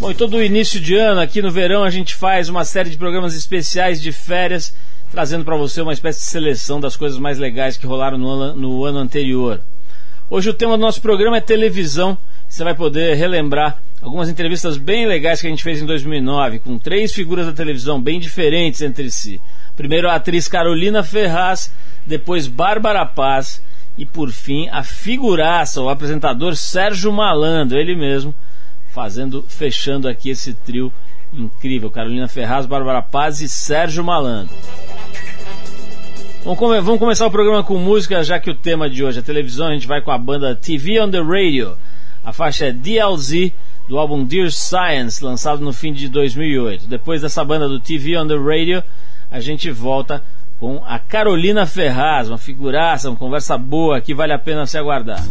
Bom, 0.00 0.10
e 0.10 0.14
todo 0.14 0.42
início 0.42 0.80
de 0.80 0.96
ano, 0.96 1.20
aqui 1.20 1.40
no 1.40 1.50
verão, 1.50 1.84
a 1.84 1.90
gente 1.90 2.14
faz 2.14 2.48
uma 2.48 2.64
série 2.64 2.90
de 2.90 2.98
programas 2.98 3.34
especiais 3.34 4.02
de 4.02 4.10
férias, 4.10 4.74
trazendo 5.10 5.44
para 5.44 5.56
você 5.56 5.80
uma 5.80 5.92
espécie 5.92 6.20
de 6.20 6.26
seleção 6.26 6.80
das 6.80 6.96
coisas 6.96 7.18
mais 7.18 7.38
legais 7.38 7.76
que 7.76 7.86
rolaram 7.86 8.18
no 8.18 8.28
ano, 8.28 8.54
no 8.54 8.84
ano 8.84 8.98
anterior. 8.98 9.60
Hoje 10.28 10.50
o 10.50 10.54
tema 10.54 10.76
do 10.76 10.80
nosso 10.80 11.00
programa 11.00 11.36
é 11.36 11.40
televisão. 11.40 12.16
Você 12.48 12.64
vai 12.64 12.74
poder 12.74 13.14
relembrar 13.14 13.78
algumas 14.00 14.28
entrevistas 14.28 14.76
bem 14.76 15.06
legais 15.06 15.40
que 15.40 15.46
a 15.46 15.50
gente 15.50 15.62
fez 15.62 15.80
em 15.80 15.86
2009, 15.86 16.58
com 16.58 16.78
três 16.78 17.12
figuras 17.12 17.46
da 17.46 17.52
televisão 17.52 18.00
bem 18.00 18.18
diferentes 18.18 18.82
entre 18.82 19.10
si. 19.10 19.40
Primeiro 19.76 20.08
a 20.08 20.16
atriz 20.16 20.48
Carolina 20.48 21.02
Ferraz, 21.02 21.72
depois 22.06 22.46
Bárbara 22.46 23.06
Paz 23.06 23.62
e 23.96 24.04
por 24.04 24.30
fim 24.30 24.68
a 24.70 24.82
figuraça, 24.82 25.80
o 25.80 25.88
apresentador 25.88 26.56
Sérgio 26.56 27.12
Malandro, 27.12 27.78
ele 27.78 27.94
mesmo, 27.94 28.34
fazendo, 28.92 29.42
fechando 29.48 30.06
aqui 30.06 30.30
esse 30.30 30.52
trio 30.52 30.92
incrível, 31.32 31.90
Carolina 31.90 32.28
Ferraz, 32.28 32.66
Bárbara 32.66 33.00
Paz 33.00 33.40
e 33.40 33.48
Sérgio 33.48 34.04
Malandro. 34.04 34.54
Vamos, 36.44 36.58
come 36.58 36.80
vamos 36.80 36.98
começar 37.00 37.26
o 37.26 37.30
programa 37.30 37.64
com 37.64 37.78
música, 37.78 38.22
já 38.22 38.38
que 38.38 38.50
o 38.50 38.54
tema 38.54 38.90
de 38.90 39.02
hoje 39.02 39.20
é 39.20 39.22
televisão, 39.22 39.68
a 39.68 39.72
gente 39.72 39.86
vai 39.86 40.02
com 40.02 40.10
a 40.10 40.18
banda 40.18 40.54
TV 40.54 41.00
on 41.00 41.10
the 41.10 41.20
Radio. 41.20 41.76
A 42.22 42.32
faixa 42.32 42.66
é 42.66 42.72
DLZ, 42.72 43.52
do 43.88 43.98
álbum 43.98 44.24
Dear 44.24 44.50
Science, 44.50 45.24
lançado 45.24 45.64
no 45.64 45.72
fim 45.72 45.92
de 45.92 46.08
2008. 46.08 46.86
Depois 46.86 47.22
dessa 47.22 47.42
banda 47.44 47.68
do 47.68 47.80
TV 47.80 48.18
on 48.18 48.26
the 48.26 48.36
Radio, 48.36 48.82
a 49.30 49.40
gente 49.40 49.70
volta 49.70 50.22
com 50.60 50.82
a 50.84 50.98
Carolina 50.98 51.64
Ferraz, 51.66 52.28
uma 52.28 52.38
figuraça, 52.38 53.08
uma 53.08 53.16
conversa 53.16 53.56
boa 53.56 54.00
que 54.00 54.14
vale 54.14 54.32
a 54.32 54.38
pena 54.38 54.66
se 54.66 54.76
aguardar. 54.76 55.22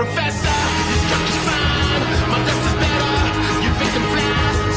Professor, 0.00 0.56
fine. 1.44 2.02
My 2.32 2.40
dust 2.48 2.64
is 2.72 2.76
better. 2.80 3.12
You 3.60 3.70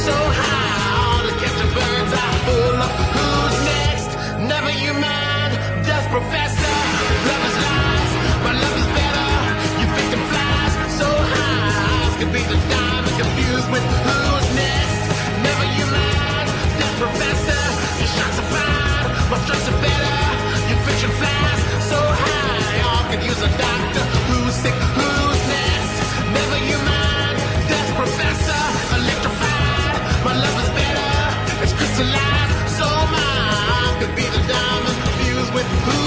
so 0.04 0.16
high. 0.36 1.00
All 1.00 1.24
the 1.24 1.36
birds 1.80 2.12
are 2.12 2.36
full 2.44 2.78
of 2.84 2.92
who's 3.16 3.58
next. 3.72 4.10
Never 4.52 4.72
you 4.84 4.92
mind, 4.92 5.52
professor. 6.12 6.76
Love 7.24 7.44
is 7.48 7.56
lies, 7.56 8.12
love 8.52 8.78
is 8.84 8.90
better. 9.00 9.30
You 9.80 9.88
so 10.92 11.08
high. 11.08 12.04
Eyes 12.04 12.16
be 12.36 12.44
the 12.44 12.60
confused 13.16 13.68
with 13.72 13.86
who's 14.04 14.48
next. 14.60 15.04
Never 15.40 15.66
you 15.72 15.86
professor. 17.00 17.64
Your 17.96 18.12
shots 18.12 18.38
are 18.44 18.50
fine, 18.52 19.08
my 19.32 19.38
strikes 19.48 19.68
are 19.72 19.80
better. 19.88 20.16
Your 20.68 20.80
fiction 20.84 21.12
flies 21.16 21.62
so 21.88 22.00
high 22.12 22.13
use 23.22 23.42
a 23.42 23.52
doctor 23.58 24.04
who's 24.30 24.56
sick, 24.56 24.74
who's 24.98 25.42
next. 25.48 25.98
Never 26.34 26.58
you 26.66 26.78
mind, 26.82 27.38
Professor 27.96 28.64
Electrified. 28.98 30.26
My 30.26 30.34
love 30.34 30.58
is 30.64 30.70
better, 30.80 31.64
it's 31.64 31.74
crystallized, 31.74 32.70
so 32.78 32.88
mine 33.14 33.94
could 34.00 34.16
be 34.16 34.26
the 34.36 34.42
diamond 34.48 34.98
fused 35.20 35.54
with 35.54 35.68
who. 35.86 36.03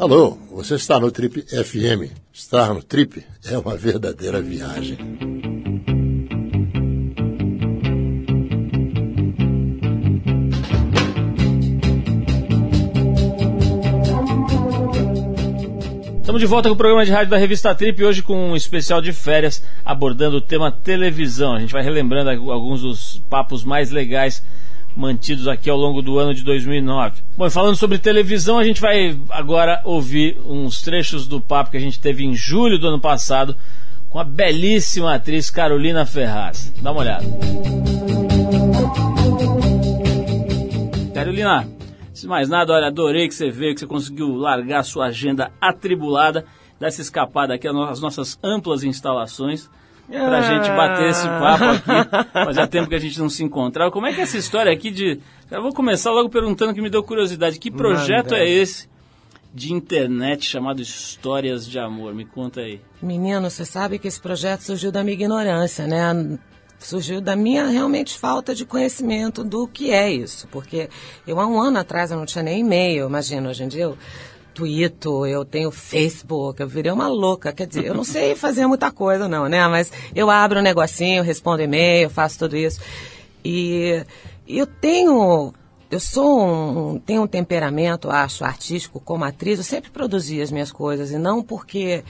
Alô, 0.00 0.38
você 0.50 0.76
está 0.76 0.98
no 0.98 1.10
Trip 1.10 1.42
FM. 1.42 2.10
Estar 2.32 2.72
no 2.72 2.82
Trip 2.82 3.22
é 3.44 3.58
uma 3.58 3.76
verdadeira 3.76 4.40
viagem. 4.40 4.96
Estamos 16.18 16.40
de 16.40 16.46
volta 16.46 16.70
com 16.70 16.74
o 16.74 16.78
programa 16.78 17.04
de 17.04 17.12
rádio 17.12 17.28
da 17.28 17.36
revista 17.36 17.74
Trip, 17.74 18.02
hoje 18.02 18.22
com 18.22 18.52
um 18.52 18.56
especial 18.56 19.02
de 19.02 19.12
férias 19.12 19.62
abordando 19.84 20.38
o 20.38 20.40
tema 20.40 20.72
televisão. 20.72 21.56
A 21.56 21.60
gente 21.60 21.74
vai 21.74 21.82
relembrando 21.82 22.30
alguns 22.50 22.80
dos 22.80 23.22
papos 23.28 23.62
mais 23.62 23.90
legais 23.90 24.42
mantidos 24.96 25.48
aqui 25.48 25.70
ao 25.70 25.76
longo 25.76 26.02
do 26.02 26.18
ano 26.18 26.34
de 26.34 26.42
2009. 26.44 27.22
Bom, 27.36 27.46
e 27.46 27.50
falando 27.50 27.76
sobre 27.76 27.98
televisão, 27.98 28.58
a 28.58 28.64
gente 28.64 28.80
vai 28.80 29.18
agora 29.30 29.80
ouvir 29.84 30.38
uns 30.44 30.82
trechos 30.82 31.26
do 31.26 31.40
papo 31.40 31.70
que 31.70 31.76
a 31.76 31.80
gente 31.80 31.98
teve 31.98 32.24
em 32.24 32.34
julho 32.34 32.78
do 32.78 32.88
ano 32.88 33.00
passado 33.00 33.56
com 34.08 34.18
a 34.18 34.24
belíssima 34.24 35.14
atriz 35.14 35.50
Carolina 35.50 36.04
Ferraz. 36.04 36.72
Dá 36.82 36.90
uma 36.90 37.00
olhada. 37.00 37.24
Carolina, 41.14 41.68
se 42.12 42.26
mais 42.26 42.48
nada, 42.48 42.72
olha, 42.72 42.88
adorei 42.88 43.28
que 43.28 43.34
você 43.34 43.50
veio, 43.50 43.74
que 43.74 43.80
você 43.80 43.86
conseguiu 43.86 44.34
largar 44.34 44.82
sua 44.82 45.06
agenda 45.06 45.52
atribulada, 45.60 46.44
dar 46.78 46.88
essa 46.88 47.00
escapada 47.00 47.54
aqui 47.54 47.68
às 47.68 48.00
nossas 48.00 48.38
amplas 48.42 48.82
instalações 48.82 49.70
para 50.10 50.38
a 50.38 50.42
gente 50.42 50.68
bater 50.70 51.10
esse 51.10 51.26
papo 51.26 51.64
aqui. 51.64 52.32
Fazia 52.32 52.66
tempo 52.66 52.88
que 52.88 52.94
a 52.94 52.98
gente 52.98 53.18
não 53.18 53.28
se 53.28 53.44
encontrava. 53.44 53.90
Como 53.90 54.06
é 54.06 54.12
que 54.12 54.20
é 54.20 54.24
essa 54.24 54.36
história 54.36 54.72
aqui 54.72 54.90
de. 54.90 55.20
Eu 55.50 55.62
vou 55.62 55.72
começar 55.72 56.10
logo 56.10 56.28
perguntando 56.28 56.74
que 56.74 56.82
me 56.82 56.90
deu 56.90 57.02
curiosidade. 57.02 57.58
Que 57.58 57.70
projeto 57.70 58.32
Manda. 58.32 58.38
é 58.38 58.48
esse 58.48 58.88
de 59.52 59.72
internet 59.72 60.44
chamado 60.44 60.80
Histórias 60.80 61.66
de 61.66 61.78
Amor? 61.78 62.14
Me 62.14 62.24
conta 62.24 62.60
aí. 62.60 62.80
Menino, 63.00 63.48
você 63.48 63.64
sabe 63.64 63.98
que 63.98 64.08
esse 64.08 64.20
projeto 64.20 64.62
surgiu 64.62 64.92
da 64.92 65.02
minha 65.02 65.14
ignorância, 65.14 65.86
né? 65.86 66.38
Surgiu 66.78 67.20
da 67.20 67.36
minha 67.36 67.66
realmente 67.66 68.18
falta 68.18 68.54
de 68.54 68.64
conhecimento 68.64 69.44
do 69.44 69.68
que 69.68 69.92
é 69.92 70.10
isso. 70.10 70.48
Porque 70.48 70.88
eu 71.26 71.38
há 71.38 71.46
um 71.46 71.60
ano 71.60 71.78
atrás 71.78 72.10
eu 72.10 72.16
não 72.16 72.24
tinha 72.24 72.42
nem 72.42 72.60
e-mail, 72.60 73.06
imagina, 73.06 73.50
hoje 73.50 73.64
em 73.64 73.68
dia 73.68 73.82
eu 73.84 73.98
Twitter, 74.60 75.10
eu 75.10 75.42
tenho 75.42 75.70
Facebook, 75.70 76.60
eu 76.60 76.68
virei 76.68 76.92
uma 76.92 77.08
louca. 77.08 77.50
Quer 77.50 77.66
dizer, 77.66 77.86
eu 77.86 77.94
não 77.94 78.04
sei 78.04 78.34
fazer 78.34 78.66
muita 78.66 78.90
coisa, 78.90 79.26
não, 79.26 79.48
né? 79.48 79.66
Mas 79.68 79.90
eu 80.14 80.28
abro 80.28 80.58
um 80.58 80.62
negocinho, 80.62 81.22
respondo 81.22 81.62
e-mail, 81.62 82.10
faço 82.10 82.40
tudo 82.40 82.56
isso. 82.56 82.78
E 83.42 84.04
eu 84.46 84.66
tenho. 84.66 85.54
Eu 85.90 85.98
sou 85.98 86.92
um, 86.92 86.98
tenho 86.98 87.22
um 87.22 87.26
temperamento, 87.26 88.10
acho, 88.10 88.44
artístico 88.44 89.00
como 89.00 89.24
atriz. 89.24 89.58
Eu 89.58 89.64
sempre 89.64 89.90
produzi 89.90 90.42
as 90.42 90.50
minhas 90.52 90.70
coisas, 90.70 91.10
e 91.10 91.16
não 91.16 91.42
porque 91.42 92.04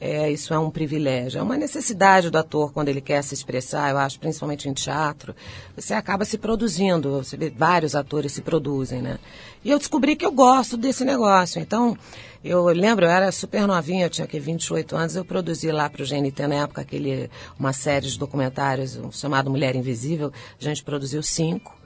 é, 0.00 0.30
isso 0.30 0.54
é 0.54 0.58
um 0.58 0.70
privilégio. 0.70 1.40
É 1.40 1.42
uma 1.42 1.56
necessidade 1.56 2.30
do 2.30 2.38
ator 2.38 2.72
quando 2.72 2.88
ele 2.88 3.00
quer 3.00 3.22
se 3.22 3.34
expressar, 3.34 3.90
eu 3.90 3.98
acho, 3.98 4.20
principalmente 4.20 4.68
em 4.68 4.72
teatro. 4.72 5.34
Você 5.76 5.94
acaba 5.94 6.24
se 6.24 6.38
produzindo, 6.38 7.22
você 7.22 7.36
vê, 7.36 7.50
vários 7.50 7.94
atores 7.94 8.32
se 8.32 8.42
produzem, 8.42 9.02
né? 9.02 9.18
E 9.64 9.70
eu 9.70 9.78
descobri 9.78 10.14
que 10.14 10.24
eu 10.24 10.30
gosto 10.30 10.76
desse 10.76 11.04
negócio. 11.04 11.60
Então, 11.60 11.98
eu 12.44 12.66
lembro, 12.66 13.04
eu 13.04 13.10
era 13.10 13.32
super 13.32 13.66
novinha, 13.66 14.06
eu 14.06 14.10
tinha 14.10 14.24
aqui 14.24 14.38
28 14.38 14.96
anos, 14.96 15.16
eu 15.16 15.24
produzi 15.24 15.72
lá 15.72 15.90
para 15.90 16.02
o 16.02 16.06
GNT 16.06 16.46
na 16.46 16.54
época 16.54 16.82
aquele, 16.82 17.28
uma 17.58 17.72
série 17.72 18.06
de 18.06 18.18
documentários 18.18 18.98
chamado 19.12 19.50
Mulher 19.50 19.74
Invisível. 19.74 20.32
A 20.60 20.64
gente 20.64 20.84
produziu 20.84 21.22
cinco. 21.22 21.77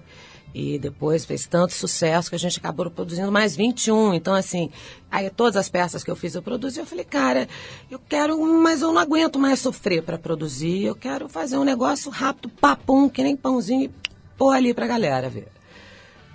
E 0.55 0.79
depois 0.79 1.25
fez 1.25 1.47
tanto 1.47 1.73
sucesso 1.73 2.29
que 2.29 2.37
a 2.37 2.39
gente 2.39 2.59
acabou 2.59 2.91
produzindo 2.91 3.33
mais 3.33 3.57
21. 3.57 4.13
Então, 4.13 4.35
assim, 4.35 4.71
aí 5.11 5.31
todas 5.31 5.57
as 5.57 5.69
peças 5.69 6.05
que 6.05 6.11
eu 6.11 6.17
fiz 6.17 6.35
eu 6.35 6.43
produzi. 6.43 6.79
Eu 6.79 6.87
falei, 6.87 7.05
cara, 7.05 7.49
eu 7.91 7.99
quero, 7.99 8.39
mas 8.61 8.83
eu 8.83 8.93
não 8.93 9.01
aguento 9.01 9.39
mais 9.39 9.61
sofrer 9.61 10.03
para 10.03 10.19
produzir. 10.19 10.85
Eu 10.85 10.95
quero 10.95 11.29
fazer 11.29 11.57
um 11.57 11.65
negócio 11.65 12.11
rápido, 12.11 12.51
papum, 12.51 13.09
que 13.09 13.23
nem 13.23 13.35
pãozinho, 13.35 13.85
e 13.85 13.91
pôr 14.37 14.51
ali 14.51 14.75
pra 14.75 14.87
galera 14.87 15.31
ver. 15.31 15.49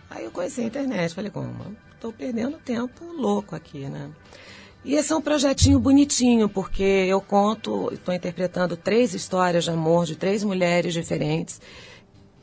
Aí 0.10 0.24
eu 0.24 0.32
conheci 0.32 0.62
a 0.62 0.66
internet. 0.66 1.14
Falei, 1.14 1.30
como? 1.30 1.76
Estou 1.94 2.12
perdendo 2.12 2.58
tempo 2.58 3.06
louco 3.14 3.56
aqui, 3.56 3.88
né? 3.88 4.10
E 4.84 4.96
esse 4.96 5.12
é 5.12 5.16
um 5.16 5.22
projetinho 5.22 5.80
bonitinho, 5.80 6.48
porque 6.48 6.82
eu 6.84 7.20
conto, 7.20 7.90
estou 7.94 8.14
interpretando 8.14 8.78
três 8.78 9.14
histórias 9.14 9.66
de 9.66 9.70
amor 9.70 10.06
de 10.06 10.16
três 10.16 10.44
mulheres 10.44 10.94
diferentes 10.94 11.60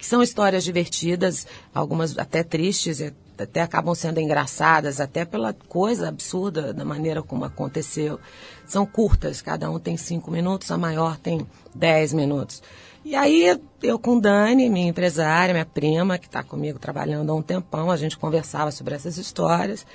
que 0.04 0.10
são 0.10 0.22
histórias 0.22 0.62
divertidas, 0.62 1.46
algumas 1.74 2.18
até 2.18 2.42
tristes, 2.42 3.00
até 3.38 3.62
acabam 3.62 3.94
sendo 3.94 4.20
engraçadas, 4.20 5.00
até 5.00 5.24
pela 5.24 5.54
coisa 5.54 6.08
absurda 6.08 6.74
da 6.74 6.84
maneira 6.84 7.22
como 7.22 7.46
aconteceu. 7.46 8.20
São 8.66 8.84
curtas, 8.84 9.40
cada 9.40 9.70
um 9.70 9.78
tem 9.78 9.96
cinco 9.96 10.30
minutos, 10.30 10.70
a 10.70 10.76
maior 10.76 11.16
tem 11.16 11.46
dez 11.74 12.12
minutos. 12.12 12.62
E 13.02 13.16
aí 13.16 13.58
eu 13.82 13.98
com 13.98 14.20
Dani, 14.20 14.68
minha 14.68 14.88
empresária, 14.88 15.54
minha 15.54 15.64
prima, 15.64 16.18
que 16.18 16.26
está 16.26 16.42
comigo 16.42 16.78
trabalhando 16.78 17.32
há 17.32 17.34
um 17.34 17.42
tempão, 17.42 17.90
a 17.90 17.96
gente 17.96 18.18
conversava 18.18 18.70
sobre 18.70 18.94
essas 18.94 19.16
histórias. 19.16 19.86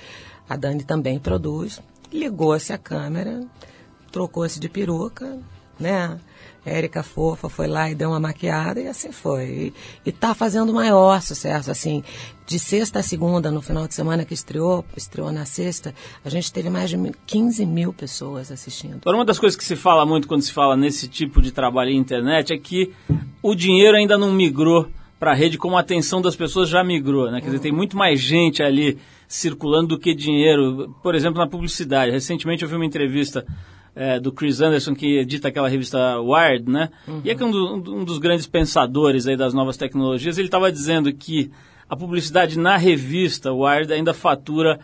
A 0.48 0.56
Dani 0.56 0.82
também 0.82 1.20
produz. 1.20 1.80
Ligou-se 2.12 2.72
a 2.72 2.78
câmera, 2.78 3.46
trocou-se 4.10 4.58
de 4.58 4.68
peruca, 4.68 5.38
né? 5.78 6.18
Érica 6.64 7.02
Fofa 7.02 7.48
foi 7.48 7.66
lá 7.66 7.90
e 7.90 7.94
deu 7.94 8.10
uma 8.10 8.20
maquiada 8.20 8.80
e 8.80 8.86
assim 8.86 9.12
foi. 9.12 9.72
E, 10.04 10.10
está 10.10 10.34
fazendo 10.34 10.72
maior 10.72 11.20
sucesso, 11.22 11.70
assim. 11.70 12.02
De 12.46 12.58
sexta 12.58 12.98
a 12.98 13.02
segunda, 13.02 13.50
no 13.50 13.62
final 13.62 13.86
de 13.86 13.94
semana 13.94 14.24
que 14.24 14.34
estreou, 14.34 14.84
estreou 14.96 15.30
na 15.30 15.44
sexta, 15.44 15.94
a 16.24 16.28
gente 16.28 16.52
teve 16.52 16.68
mais 16.68 16.90
de 16.90 16.96
15 17.26 17.64
mil 17.64 17.92
pessoas 17.92 18.50
assistindo. 18.50 18.98
Agora, 19.02 19.18
uma 19.18 19.24
das 19.24 19.38
coisas 19.38 19.56
que 19.56 19.64
se 19.64 19.76
fala 19.76 20.04
muito 20.04 20.26
quando 20.26 20.42
se 20.42 20.52
fala 20.52 20.76
nesse 20.76 21.06
tipo 21.06 21.40
de 21.40 21.52
trabalho 21.52 21.90
em 21.90 21.96
internet 21.96 22.52
é 22.52 22.58
que 22.58 22.92
o 23.40 23.54
dinheiro 23.54 23.96
ainda 23.96 24.18
não 24.18 24.32
migrou 24.32 24.88
para 25.20 25.32
a 25.32 25.34
rede 25.34 25.58
como 25.58 25.76
a 25.76 25.80
atenção 25.80 26.20
das 26.20 26.34
pessoas 26.34 26.68
já 26.68 26.82
migrou, 26.82 27.30
né? 27.30 27.40
Quer 27.40 27.48
dizer, 27.48 27.60
tem 27.60 27.72
muito 27.72 27.96
mais 27.96 28.18
gente 28.18 28.62
ali 28.62 28.98
circulando 29.28 29.88
do 29.88 29.98
que 29.98 30.14
dinheiro. 30.14 30.94
Por 31.02 31.14
exemplo, 31.14 31.38
na 31.38 31.46
publicidade. 31.46 32.10
Recentemente 32.10 32.62
eu 32.64 32.68
vi 32.68 32.74
uma 32.74 32.86
entrevista 32.86 33.46
é, 34.00 34.18
do 34.18 34.32
Chris 34.32 34.62
Anderson, 34.62 34.94
que 34.94 35.18
edita 35.18 35.48
aquela 35.48 35.68
revista 35.68 36.18
Wired, 36.18 36.70
né? 36.70 36.88
Uhum. 37.06 37.20
E 37.22 37.30
é 37.30 37.34
que 37.34 37.44
um, 37.44 37.50
do, 37.50 37.96
um, 37.96 38.02
dos 38.02 38.16
grandes 38.16 38.46
pensadores 38.46 39.26
aí 39.26 39.36
das 39.36 39.52
novas 39.52 39.76
tecnologias, 39.76 40.38
ele 40.38 40.48
estava 40.48 40.72
dizendo 40.72 41.12
que 41.12 41.50
a 41.86 41.94
publicidade 41.94 42.58
na 42.58 42.78
revista 42.78 43.52
Wired 43.52 43.92
ainda 43.92 44.14
fatura, 44.14 44.80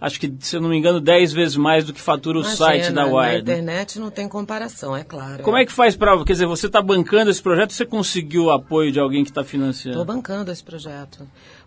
acho 0.00 0.20
que, 0.20 0.32
se 0.38 0.54
eu 0.54 0.60
não 0.60 0.68
me 0.68 0.76
engano, 0.76 1.00
10 1.00 1.32
vezes 1.32 1.56
mais 1.56 1.84
do 1.84 1.92
que 1.92 2.00
fatura 2.00 2.38
o 2.38 2.42
Imagina, 2.42 2.56
site 2.56 2.92
da 2.92 3.06
Wired. 3.06 3.44
Na 3.44 3.54
internet 3.54 3.98
não 3.98 4.08
tem 4.08 4.28
comparação, 4.28 4.96
é 4.96 5.02
claro. 5.02 5.42
Como 5.42 5.56
é, 5.56 5.62
é 5.62 5.66
que 5.66 5.72
faz 5.72 5.96
para... 5.96 6.16
Quer 6.24 6.34
dizer, 6.34 6.46
você 6.46 6.68
está 6.68 6.80
bancando 6.80 7.28
esse 7.28 7.42
projeto, 7.42 7.72
você 7.72 7.84
conseguiu 7.84 8.44
o 8.44 8.50
apoio 8.52 8.92
de 8.92 9.00
alguém 9.00 9.24
que 9.24 9.30
está 9.30 9.42
financiando? 9.42 9.98
Estou 9.98 10.14
bancando 10.14 10.52
esse 10.52 10.62
projeto. 10.62 11.26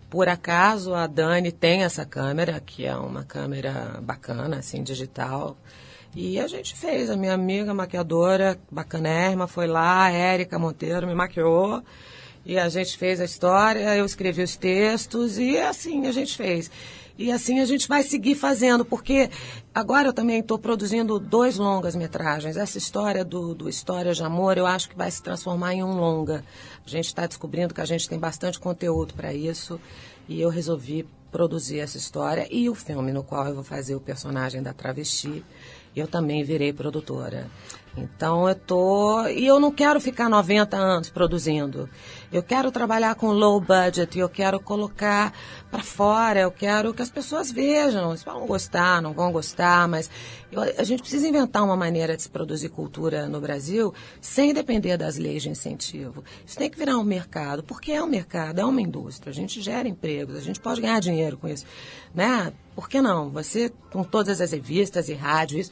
Por 0.10 0.30
acaso, 0.30 0.94
a 0.94 1.06
Dani 1.06 1.52
tem 1.52 1.84
essa 1.84 2.06
câmera, 2.06 2.62
que 2.66 2.86
é 2.86 2.96
uma 2.96 3.26
câmera 3.26 4.00
bacana, 4.02 4.58
assim, 4.58 4.84
digital, 4.84 5.58
e 6.16 6.40
a 6.40 6.48
gente 6.48 6.76
fez, 6.76 7.10
a 7.10 7.16
minha 7.16 7.34
amiga 7.34 7.74
maquiadora, 7.74 8.60
bacanérrima, 8.72 9.48
foi 9.48 9.66
lá, 9.66 10.04
a 10.04 10.12
Érica 10.12 10.60
Monteiro 10.60 11.08
me 11.08 11.16
maquiou. 11.16 11.82
E 12.46 12.58
a 12.58 12.70
gente 12.70 12.98
fez 12.98 13.20
a 13.22 13.26
história, 13.26 13.96
eu 13.96 14.06
escrevi 14.06 14.44
os 14.44 14.56
textos 14.56 15.40
e 15.40 15.58
assim 15.58 16.08
a 16.08 16.12
gente 16.12 16.36
fez. 16.36 16.70
E 17.18 17.32
assim 17.32 17.60
a 17.60 17.66
gente 17.66 17.88
vai 17.88 18.04
seguir 18.04 18.36
fazendo, 18.36 18.84
porque 18.84 19.30
agora 19.74 20.10
eu 20.10 20.14
também 20.14 20.40
estou 20.40 20.60
produzindo 20.60 21.20
dois 21.20 21.58
longas 21.58 21.96
metragens. 21.96 22.58
Essa 22.58 22.78
história 22.78 23.24
do, 23.24 23.56
do 23.56 23.70
História 23.70 24.14
de 24.14 24.24
Amor 24.24 24.58
eu 24.58 24.68
acho 24.68 24.90
que 24.90 24.98
vai 24.98 25.10
se 25.10 25.24
transformar 25.24 25.74
em 25.74 25.84
um 25.84 25.96
longa. 25.96 26.44
A 26.86 26.90
gente 26.90 27.06
está 27.06 27.26
descobrindo 27.26 27.74
que 27.74 27.82
a 27.82 27.86
gente 27.86 28.10
tem 28.10 28.20
bastante 28.20 28.60
conteúdo 28.60 29.14
para 29.14 29.34
isso 29.34 29.80
e 30.28 30.42
eu 30.42 30.50
resolvi 30.50 31.08
produzir 31.32 31.80
essa 31.80 31.98
história 31.98 32.48
e 32.52 32.70
o 32.70 32.76
filme 32.76 33.12
no 33.12 33.24
qual 33.24 33.48
eu 33.48 33.56
vou 33.56 33.64
fazer 33.64 33.96
o 33.96 34.02
personagem 34.02 34.62
da 34.62 34.74
travesti 34.74 35.44
eu 36.00 36.08
também 36.08 36.44
virei 36.44 36.74
produtora. 36.74 37.50
Então 37.96 38.50
eu 38.50 38.56
tô. 38.56 39.28
E 39.28 39.46
eu 39.46 39.60
não 39.60 39.72
quero 39.72 40.02
ficar 40.02 40.28
90 40.28 40.76
anos 40.76 41.10
produzindo. 41.10 41.88
Eu 42.32 42.42
quero 42.42 42.72
trabalhar 42.72 43.14
com 43.14 43.28
low 43.28 43.60
budget, 43.62 44.18
eu 44.18 44.28
quero 44.28 44.60
colocar 44.60 45.32
para 45.70 45.84
fora, 45.84 46.40
eu 46.40 46.52
quero 46.52 46.94
que 46.94 47.04
as 47.04 47.12
pessoas 47.12 47.52
vejam. 47.52 48.10
Eles 48.10 48.24
vão 48.24 48.48
gostar, 48.48 49.02
não 49.02 49.14
vão 49.14 49.32
gostar, 49.32 49.88
mas 49.88 50.10
eu, 50.52 50.62
a 50.62 50.84
gente 50.84 51.02
precisa 51.02 51.28
inventar 51.28 51.64
uma 51.64 51.76
maneira 51.76 52.18
de 52.18 52.24
se 52.24 52.30
produzir 52.30 52.70
cultura 52.70 53.28
no 53.28 53.40
Brasil 53.40 53.94
sem 54.20 54.54
depender 54.54 54.98
das 54.98 55.18
leis 55.18 55.44
de 55.44 55.50
incentivo. 55.50 56.24
Isso 56.46 56.58
tem 56.58 56.72
que 56.72 56.78
virar 56.78 56.98
um 56.98 57.04
mercado, 57.04 57.62
porque 57.62 57.92
é 57.92 58.02
um 58.02 58.08
mercado, 58.08 58.60
é 58.60 58.66
uma 58.66 58.82
indústria. 58.82 59.30
A 59.30 59.34
gente 59.34 59.62
gera 59.62 59.88
empregos, 59.88 60.36
a 60.36 60.42
gente 60.42 60.60
pode 60.60 60.82
ganhar 60.82 61.00
dinheiro 61.00 61.38
com 61.38 61.48
isso. 61.48 61.66
Né? 62.14 62.52
Por 62.76 62.90
que 62.90 63.02
não? 63.02 63.30
Você, 63.30 63.72
com 63.92 64.04
todas 64.04 64.42
as 64.42 64.52
revistas 64.52 65.10
e 65.10 65.14
rádios, 65.14 65.72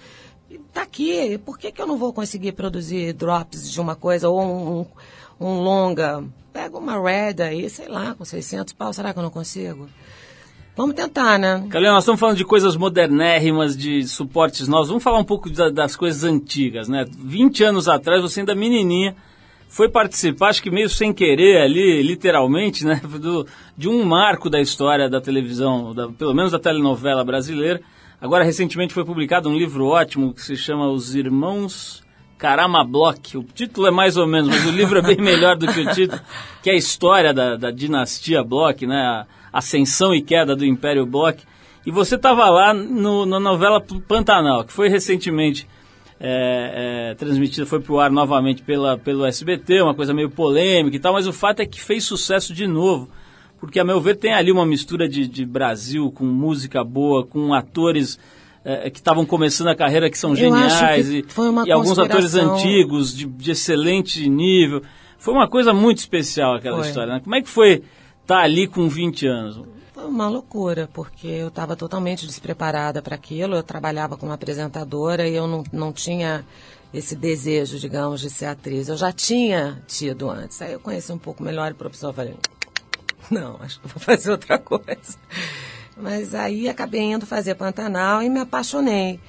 está 0.50 0.84
aqui. 0.84 1.38
Por 1.39 1.58
que, 1.58 1.72
que 1.72 1.81
eu 1.81 1.88
não 1.88 1.98
vou 1.98 2.13
conseguir 2.13 2.51
produzir 2.53 3.13
drops 3.13 3.72
de 3.72 3.79
uma 3.79 3.96
coisa 3.96 4.29
ou 4.29 4.41
um, 4.41 4.86
um 5.39 5.62
longa? 5.62 6.24
Pega 6.53 6.77
uma 6.77 7.01
red 7.01 7.41
aí, 7.41 7.70
sei 7.70 7.88
lá, 7.88 8.13
com 8.13 8.25
600 8.25 8.74
pau, 8.74 8.93
será 8.93 9.13
que 9.13 9.20
eu 9.20 9.24
não 9.24 9.29
consigo? 9.29 9.89
Vamos 10.75 10.96
tentar, 10.96 11.38
né? 11.38 11.65
Calhão, 11.70 11.93
nós 11.93 12.03
estamos 12.03 12.20
falando 12.20 12.38
de 12.38 12.46
coisas 12.46 12.77
modernérrimas, 12.77 13.75
de 13.75 14.08
suportes 14.08 14.67
novos. 14.67 14.88
Vamos 14.88 15.03
falar 15.03 15.20
um 15.20 15.24
pouco 15.24 15.50
da, 15.50 15.70
das 15.70 15.96
coisas 15.96 16.24
antigas, 16.24 16.88
né? 16.88 17.05
20 17.10 17.63
anos 17.63 17.88
atrás, 17.89 18.22
você 18.22 18.39
ainda 18.39 18.55
menininha, 18.55 19.15
foi 19.72 19.88
participar, 19.88 20.50
acho 20.50 20.62
que 20.62 20.70
meio 20.70 20.90
sem 20.90 21.13
querer 21.13 21.62
ali, 21.62 22.04
literalmente, 22.04 22.86
né? 22.86 23.01
Do, 23.20 23.48
de 23.78 23.88
um 23.88 24.04
marco 24.04 24.50
da 24.50 24.60
história 24.60 25.10
da 25.10 25.22
televisão, 25.22 25.94
da, 25.96 26.10
pelo 26.10 26.34
menos 26.34 26.51
da 26.51 26.60
telenovela 26.60 27.24
brasileira. 27.24 27.82
Agora, 28.20 28.44
recentemente 28.44 28.94
foi 28.94 29.06
publicado 29.06 29.50
um 29.50 29.58
livro 29.58 29.86
ótimo 29.86 30.34
que 30.34 30.42
se 30.42 30.58
chama 30.58 30.90
Os 30.90 31.16
Irmãos 31.16 32.04
Karama 32.38 32.84
Block. 32.84 33.38
O 33.38 33.44
título 33.44 33.88
é 33.88 33.92
mais 33.92 34.18
ou 34.18 34.28
menos, 34.28 34.50
mas 34.50 34.66
o 34.66 34.72
livro 34.72 35.00
é 35.00 35.01
bem 35.01 35.16
melhor 35.24 35.56
do 35.56 35.66
que 35.66 35.80
o 35.80 35.90
título, 35.94 36.22
que 36.62 36.70
é 36.70 36.74
a 36.74 36.78
história 36.78 37.34
da, 37.34 37.56
da 37.56 37.72
dinastia 37.72 38.44
Block, 38.44 38.86
né? 38.86 38.98
A 38.98 39.25
ascensão 39.54 40.13
e 40.13 40.22
queda 40.22 40.54
do 40.54 40.66
Império 40.66 41.06
Block. 41.06 41.44
E 41.86 41.92
você 41.92 42.16
estava 42.16 42.50
lá 42.50 42.74
no, 42.74 43.25
na 43.25 43.40
novela 43.40 43.82
Pantanal, 44.06 44.66
que 44.66 44.74
foi 44.74 44.90
recentemente 44.90 45.66
é, 46.24 47.10
é, 47.10 47.16
transmitida, 47.16 47.66
foi 47.66 47.80
pro 47.80 48.00
ar 48.00 48.12
novamente 48.12 48.62
pela, 48.62 48.96
pelo 48.96 49.25
SBT, 49.25 49.82
uma 49.82 49.96
coisa 49.96 50.13
meio 50.13 50.30
polêmica 50.30 50.96
e 50.96 51.00
tal, 51.00 51.13
mas 51.13 51.25
o 51.25 51.34
fato 51.34 51.62
é 51.62 51.66
que 51.66 51.82
fez 51.82 52.04
sucesso 52.04 52.54
de 52.54 52.68
novo. 52.68 53.10
Porque, 53.60 53.80
a 53.80 53.84
meu 53.84 54.00
ver, 54.00 54.16
tem 54.18 54.34
ali 54.34 54.51
uma 54.51 54.66
mistura 54.66 55.10
de, 55.10 55.28
de 55.28 55.46
Brasil 55.46 56.12
com 56.12 56.24
música 56.25 56.84
boa, 56.84 57.25
com 57.25 57.54
atores 57.54 58.20
é, 58.63 58.90
que 58.92 59.00
estavam 59.00 59.25
começando 59.25 59.68
a 59.68 59.75
carreira 59.75 60.10
que 60.10 60.18
são 60.18 60.36
geniais 60.36 61.10
e, 61.10 61.25
e 61.66 61.72
alguns 61.72 61.98
atores 61.98 62.36
antigos 62.36 63.16
de, 63.16 63.25
de, 63.25 63.51
excelente 63.51 64.28
nível. 64.30 64.84
Foi 65.18 65.34
uma 65.34 65.48
coisa 65.48 65.74
muito 65.74 66.00
especial 66.00 66.56
aquela 66.56 66.78
foi. 66.78 66.88
história. 66.88 67.13
Né? 67.13 67.20
Como 67.20 67.36
é 67.36 67.42
que 67.42 67.50
foi 67.50 67.84
estar 68.22 68.36
tá 68.36 68.40
ali 68.42 68.68
com 68.68 68.88
20 68.88 69.28
anos? 69.28 69.62
Uma 70.08 70.27
loucura, 70.27 70.89
porque 70.91 71.27
eu 71.27 71.48
estava 71.48 71.75
totalmente 71.75 72.25
despreparada 72.25 73.01
para 73.01 73.15
aquilo. 73.15 73.55
Eu 73.55 73.63
trabalhava 73.63 74.17
como 74.17 74.31
apresentadora 74.31 75.27
e 75.27 75.36
eu 75.36 75.48
não, 75.48 75.63
não 75.72 75.93
tinha 75.93 76.46
esse 76.93 77.15
desejo, 77.15 77.79
digamos, 77.79 78.20
de 78.20 78.29
ser 78.29 78.46
atriz. 78.46 78.89
Eu 78.89 78.98
já 78.98 79.12
tinha 79.12 79.81
tido 79.88 80.29
antes. 80.29 80.62
Aí 80.62 80.74
eu 80.74 80.79
conheci 80.79 81.12
um 81.12 81.17
pouco 81.17 81.43
melhor 81.43 81.72
o 81.72 81.75
professor 81.75 82.13
falei, 82.13 82.36
não, 83.29 83.58
acho 83.62 83.79
que 83.79 83.88
vou 83.88 84.00
fazer 84.01 84.31
outra 84.31 84.58
coisa. 84.58 85.17
Mas 85.96 86.34
aí 86.34 86.67
acabei 86.67 87.01
indo 87.01 87.25
fazer 87.25 87.55
Pantanal 87.55 88.22
e 88.22 88.29
me 88.29 88.39
apaixonei. 88.39 89.20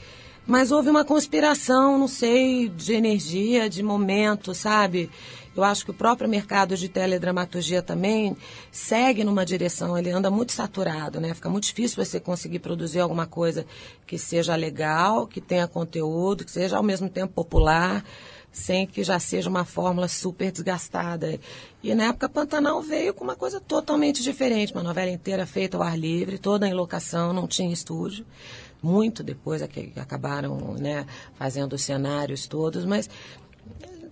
Mas 0.44 0.72
houve 0.72 0.90
uma 0.90 1.04
conspiração, 1.04 1.98
não 1.98 2.08
sei, 2.08 2.68
de 2.68 2.94
energia, 2.94 3.70
de 3.70 3.82
momento, 3.82 4.54
sabe? 4.54 5.08
Eu 5.54 5.62
acho 5.62 5.84
que 5.84 5.90
o 5.90 5.94
próprio 5.94 6.28
mercado 6.28 6.76
de 6.76 6.88
teledramaturgia 6.88 7.82
também 7.82 8.36
segue 8.70 9.22
numa 9.22 9.44
direção, 9.44 9.96
ele 9.98 10.10
anda 10.10 10.30
muito 10.30 10.52
saturado, 10.52 11.20
né? 11.20 11.34
Fica 11.34 11.50
muito 11.50 11.64
difícil 11.64 12.02
você 12.02 12.18
conseguir 12.18 12.58
produzir 12.60 13.00
alguma 13.00 13.26
coisa 13.26 13.66
que 14.06 14.18
seja 14.18 14.56
legal, 14.56 15.26
que 15.26 15.40
tenha 15.40 15.68
conteúdo, 15.68 16.44
que 16.44 16.50
seja 16.50 16.78
ao 16.78 16.82
mesmo 16.82 17.08
tempo 17.08 17.34
popular, 17.34 18.02
sem 18.50 18.86
que 18.86 19.02
já 19.02 19.18
seja 19.18 19.48
uma 19.48 19.64
fórmula 19.64 20.08
super 20.08 20.50
desgastada. 20.50 21.38
E 21.82 21.94
na 21.94 22.04
época 22.04 22.28
Pantanal 22.28 22.80
veio 22.82 23.12
com 23.12 23.24
uma 23.24 23.36
coisa 23.36 23.60
totalmente 23.60 24.22
diferente, 24.22 24.72
uma 24.72 24.82
novela 24.82 25.10
inteira 25.10 25.46
feita 25.46 25.76
ao 25.76 25.82
ar 25.82 25.98
livre, 25.98 26.38
toda 26.38 26.66
em 26.66 26.74
locação, 26.74 27.32
não 27.32 27.46
tinha 27.46 27.72
estúdio. 27.72 28.24
Muito 28.82 29.22
depois 29.22 29.62
é 29.62 29.68
que 29.68 29.92
acabaram 29.96 30.74
né, 30.74 31.06
fazendo 31.38 31.74
os 31.74 31.84
cenários 31.84 32.48
todos, 32.48 32.84
mas 32.84 33.08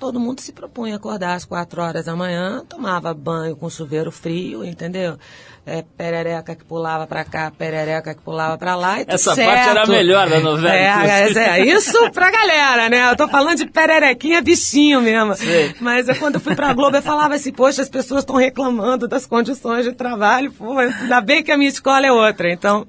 todo 0.00 0.18
mundo 0.18 0.40
se 0.40 0.50
propunha 0.50 0.94
a 0.94 0.96
acordar 0.96 1.34
às 1.34 1.44
quatro 1.44 1.82
horas 1.82 2.06
da 2.06 2.16
manhã, 2.16 2.64
tomava 2.66 3.12
banho 3.12 3.54
com 3.54 3.68
chuveiro 3.68 4.10
frio, 4.10 4.64
entendeu? 4.64 5.18
É, 5.66 5.84
perereca 5.96 6.56
que 6.56 6.64
pulava 6.64 7.06
para 7.06 7.22
cá, 7.22 7.52
perereca 7.56 8.14
que 8.14 8.22
pulava 8.22 8.56
para 8.56 8.74
lá. 8.74 8.98
E 8.98 9.04
Essa 9.06 9.34
certo. 9.34 9.46
parte 9.46 9.68
era 9.68 9.84
a 9.84 9.86
melhor 9.86 10.28
da 10.28 10.40
novela. 10.40 10.74
É, 10.74 11.30
é, 11.30 11.60
é, 11.60 11.66
isso 11.66 12.10
pra 12.12 12.30
galera, 12.30 12.88
né? 12.88 13.10
Eu 13.10 13.16
tô 13.16 13.28
falando 13.28 13.58
de 13.58 13.66
pererequinha 13.66 14.40
bichinho 14.40 15.02
mesmo. 15.02 15.34
Sim. 15.34 15.74
Mas 15.80 16.08
é 16.08 16.14
quando 16.14 16.36
eu 16.36 16.40
fui 16.40 16.56
pra 16.56 16.72
Globo, 16.72 16.96
eu 16.96 17.02
falava 17.02 17.34
assim, 17.34 17.52
poxa, 17.52 17.82
as 17.82 17.90
pessoas 17.90 18.20
estão 18.20 18.36
reclamando 18.36 19.06
das 19.06 19.26
condições 19.26 19.84
de 19.84 19.92
trabalho, 19.92 20.50
pô, 20.50 20.78
ainda 20.78 21.20
bem 21.20 21.42
que 21.42 21.52
a 21.52 21.58
minha 21.58 21.68
escola 21.68 22.06
é 22.06 22.10
outra. 22.10 22.50
Então, 22.50 22.86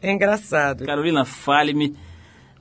é 0.00 0.12
engraçado. 0.12 0.86
Carolina, 0.86 1.24
fale-me 1.24 1.92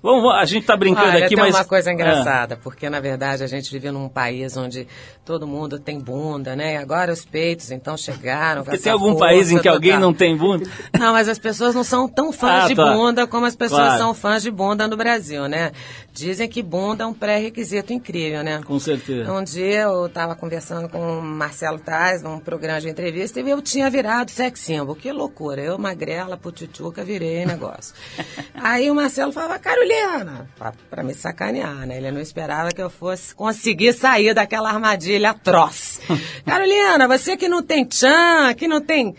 Vamos, 0.02 0.34
a 0.34 0.46
gente 0.46 0.62
está 0.62 0.76
brincando 0.76 1.10
Olha, 1.10 1.26
aqui, 1.26 1.36
mas... 1.36 1.54
uma 1.54 1.64
coisa 1.64 1.92
engraçada, 1.92 2.58
porque 2.58 2.90
na 2.90 3.00
verdade 3.00 3.44
a 3.44 3.48
gente 3.48 3.72
vive 3.72 3.92
num 3.92 4.10
país 4.10 4.58
onde 4.58 4.88
todo 5.24 5.46
mundo 5.46 5.78
tem 5.80 6.00
bunda, 6.00 6.56
né? 6.56 6.74
E 6.74 6.78
agora 6.78 7.14
os 7.14 7.24
peitos, 7.24 7.70
então, 7.70 7.96
chegaram 7.96 8.64
Porque 8.64 8.80
tem 8.80 8.92
algum 8.92 9.16
país 9.16 9.52
em 9.52 9.60
que 9.60 9.68
alguém 9.68 10.00
não 10.00 10.14
tem 10.14 10.36
bunda? 10.36 10.70
Não, 11.00 11.14
mas 11.14 11.28
as 11.30 11.40
pessoas 11.40 11.74
não 11.74 11.84
são 11.84 12.08
tão 12.08 12.32
fãs 12.32 12.66
ah, 12.66 12.68
de 12.68 12.76
tá. 12.76 12.94
bunda 12.94 13.26
como 13.26 13.46
as 13.46 13.56
pessoas 13.56 13.82
claro. 13.82 13.98
são 13.98 14.14
fãs 14.14 14.44
de 14.44 14.52
bunda 14.52 14.88
no 14.88 14.96
Brasil, 14.96 15.48
né? 15.48 15.72
Dizem 16.14 16.48
que 16.48 16.62
bunda 16.62 17.04
é 17.04 17.08
um 17.08 17.14
pré-requisito 17.14 17.94
incrível, 17.94 18.44
né? 18.44 18.62
Com 18.64 18.80
certeza. 18.80 19.32
Um 19.32 19.44
dia 19.44 19.82
eu 19.82 20.08
estava 20.08 20.36
conversando 20.36 20.90
com 20.90 21.20
o 21.20 21.22
Marcelo 21.22 21.80
Tais, 21.80 22.22
num 22.22 22.40
programa 22.40 22.82
de 22.82 22.90
entrevista, 22.90 23.40
e 23.40 23.50
eu 23.50 23.62
tinha 23.62 23.90
virado 23.90 24.30
sex 24.30 24.60
symbol. 24.60 24.96
Que 24.96 25.12
loucura. 25.12 25.62
Eu, 25.62 25.78
magrela, 25.78 26.38
putituca, 26.38 27.04
virei 27.04 27.46
negócio. 27.46 27.96
Aí 28.54 28.92
o 28.92 28.96
Marcelo 28.96 29.32
falava, 29.32 29.58
Carolina, 29.60 29.91
Juliana, 29.92 30.48
para 30.90 31.04
me 31.04 31.14
sacanear, 31.14 31.86
né? 31.86 31.98
Ele 31.98 32.12
não 32.12 32.22
esperava 32.22 32.72
que 32.72 32.82
eu 32.82 32.90
fosse 32.90 33.36
conseguir 33.36 33.94
sair 33.94 34.34
daquela 34.34 34.70
armadilha 34.70 35.32
atroz. 35.32 36.00
Carolina, 36.46 37.08
você 37.08 37.36
que 37.36 37.50
não 37.50 37.62
tem 37.62 37.84
tchan, 37.84 38.54
que 38.56 38.68
não 38.68 38.80
tem 38.80 39.14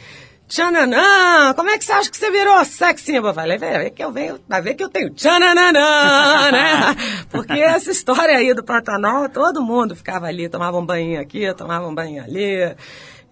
tchananã, 0.48 1.54
como 1.54 1.70
é 1.70 1.78
que 1.78 1.84
você 1.84 1.92
acha 1.92 2.10
que 2.10 2.16
você 2.16 2.30
virou 2.30 2.62
sex 2.64 3.02
symbol? 3.02 3.30
Eu 3.30 3.34
falei, 3.34 3.58
vai 3.58 3.84
ver 3.84 3.90
que 3.90 4.02
eu 4.02 4.12
venho, 4.12 4.40
vai 4.48 4.62
ver 4.62 4.74
que 4.74 4.84
eu 4.84 4.88
tenho 4.88 5.10
tchananã, 5.10 5.72
né? 6.52 6.96
Porque 7.30 7.58
essa 7.58 7.90
história 7.90 8.36
aí 8.36 8.54
do 8.54 8.64
Pantanal, 8.64 9.28
todo 9.28 9.62
mundo 9.62 9.94
ficava 9.94 10.26
ali, 10.26 10.48
tomava 10.48 10.78
um 10.78 10.84
banho 10.84 11.20
aqui, 11.20 11.52
tomava 11.54 11.86
um 11.86 11.94
banho 11.94 12.22
ali. 12.22 12.74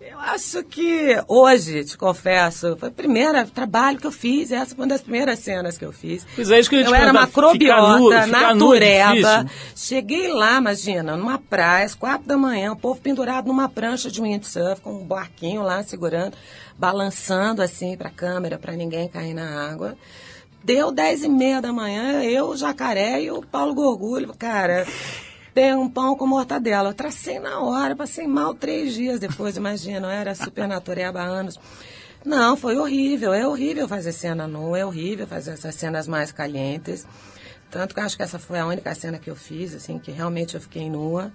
Eu 0.01 0.19
acho 0.19 0.65
que 0.65 1.23
hoje, 1.29 1.85
te 1.85 1.99
confesso, 1.99 2.75
foi 2.79 2.89
o 2.89 2.93
primeiro 2.93 3.47
trabalho 3.51 3.99
que 3.99 4.07
eu 4.07 4.11
fiz. 4.11 4.51
Essa 4.51 4.75
foi 4.75 4.85
uma 4.85 4.89
das 4.89 5.03
primeiras 5.03 5.39
cenas 5.41 5.77
que 5.77 5.85
eu 5.85 5.93
fiz. 5.93 6.27
Pois 6.35 6.51
é, 6.51 6.59
isso 6.59 6.71
que 6.71 6.77
eu, 6.77 6.81
eu 6.81 6.95
era 6.95 7.13
macrobiota, 7.13 8.27
natureba. 8.27 9.45
Cheguei 9.77 10.29
lá, 10.29 10.57
imagina, 10.57 11.19
numa 11.19 11.37
praia, 11.37 11.85
às 11.85 11.95
quatro 11.95 12.27
da 12.27 12.39
manhã, 12.39 12.73
o 12.73 12.77
povo 12.77 12.99
pendurado 12.99 13.49
numa 13.49 13.69
prancha 13.69 14.11
de 14.11 14.23
windsurf, 14.23 14.81
com 14.81 15.03
um 15.03 15.05
barquinho 15.05 15.63
lá 15.63 15.83
segurando, 15.83 16.35
balançando 16.79 17.61
assim 17.61 17.95
para 17.95 18.09
a 18.09 18.13
câmera, 18.13 18.59
para 18.59 18.73
ninguém 18.73 19.07
cair 19.07 19.35
na 19.35 19.71
água. 19.71 19.99
Deu 20.65 20.91
dez 20.91 21.23
e 21.23 21.29
meia 21.29 21.61
da 21.61 21.75
manhã, 21.75 22.23
eu, 22.23 22.49
o 22.49 22.57
Jacaré 22.57 23.23
e 23.23 23.31
o 23.31 23.43
Paulo 23.43 23.75
Gorgulho, 23.75 24.33
cara 24.35 24.87
tem 25.55 25.75
um 25.75 25.89
pão 25.89 26.17
com 26.17 26.27
mortadela. 26.27 26.91
Eu 26.91 26.95
tracei 26.95 27.39
na 27.39 27.61
hora, 27.61 27.97
passei 27.97 28.27
mal 28.27 28.55
três 28.55 28.95
dias 28.95 29.21
depois, 29.21 29.57
imagina, 29.57 30.13
era 30.13 30.35
super 30.35 30.69
natureba 30.69 31.21
há 31.21 31.25
anos. 31.25 31.59
Não, 32.25 32.57
foi 32.57 32.77
horrível, 32.77 33.33
é 33.33 33.47
horrível 33.47 33.89
fazer 33.89 34.13
cena 34.13 34.47
nua, 34.47 34.79
é 34.79 34.85
horrível 34.85 35.27
fazer 35.27 35.53
essas 35.53 35.75
cenas 35.75 36.07
mais 36.07 36.31
calientes. 36.31 37.07
Tanto 37.71 37.95
que 37.95 38.01
eu 38.01 38.05
acho 38.05 38.17
que 38.17 38.23
essa 38.23 38.39
foi 38.39 38.59
a 38.59 38.67
única 38.67 38.95
cena 38.95 39.19
que 39.19 39.31
eu 39.31 39.37
fiz, 39.37 39.75
assim, 39.75 39.99
que 39.99 40.11
realmente 40.11 40.55
eu 40.55 40.61
fiquei 40.61 40.91
nua. 40.91 41.33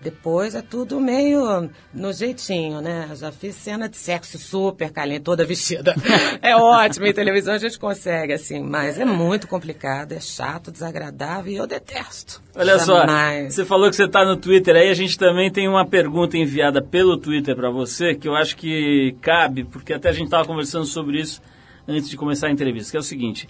Depois 0.00 0.54
é 0.54 0.60
tudo 0.60 1.00
meio 1.00 1.70
no 1.92 2.12
jeitinho, 2.12 2.82
né? 2.82 3.08
Já 3.14 3.32
fiz 3.32 3.54
cena 3.54 3.88
de 3.88 3.96
sexo 3.96 4.38
super 4.38 4.90
caliente, 4.90 5.22
toda 5.22 5.44
vestida. 5.44 5.94
É 6.42 6.54
ótimo, 6.54 7.06
em 7.06 7.12
televisão 7.12 7.54
a 7.54 7.58
gente 7.58 7.78
consegue, 7.78 8.32
assim, 8.32 8.60
mas 8.60 8.98
é 8.98 9.04
muito 9.04 9.48
complicado, 9.48 10.12
é 10.12 10.20
chato, 10.20 10.70
desagradável 10.70 11.52
e 11.52 11.56
eu 11.56 11.66
detesto. 11.66 12.42
Olha 12.54 12.78
Jamais. 12.78 13.54
só, 13.54 13.62
você 13.62 13.64
falou 13.64 13.88
que 13.88 13.96
você 13.96 14.04
está 14.04 14.24
no 14.24 14.36
Twitter 14.36 14.76
aí, 14.76 14.88
a 14.90 14.94
gente 14.94 15.18
também 15.18 15.50
tem 15.50 15.66
uma 15.66 15.84
pergunta 15.84 16.36
enviada 16.36 16.82
pelo 16.82 17.16
Twitter 17.16 17.56
para 17.56 17.70
você, 17.70 18.14
que 18.14 18.28
eu 18.28 18.34
acho 18.34 18.56
que 18.56 19.16
cabe, 19.20 19.64
porque 19.64 19.92
até 19.92 20.10
a 20.10 20.12
gente 20.12 20.26
estava 20.26 20.44
conversando 20.44 20.84
sobre 20.84 21.20
isso 21.20 21.40
antes 21.88 22.08
de 22.08 22.16
começar 22.16 22.48
a 22.48 22.50
entrevista, 22.50 22.92
que 22.92 22.96
é 22.96 23.00
o 23.00 23.02
seguinte. 23.02 23.48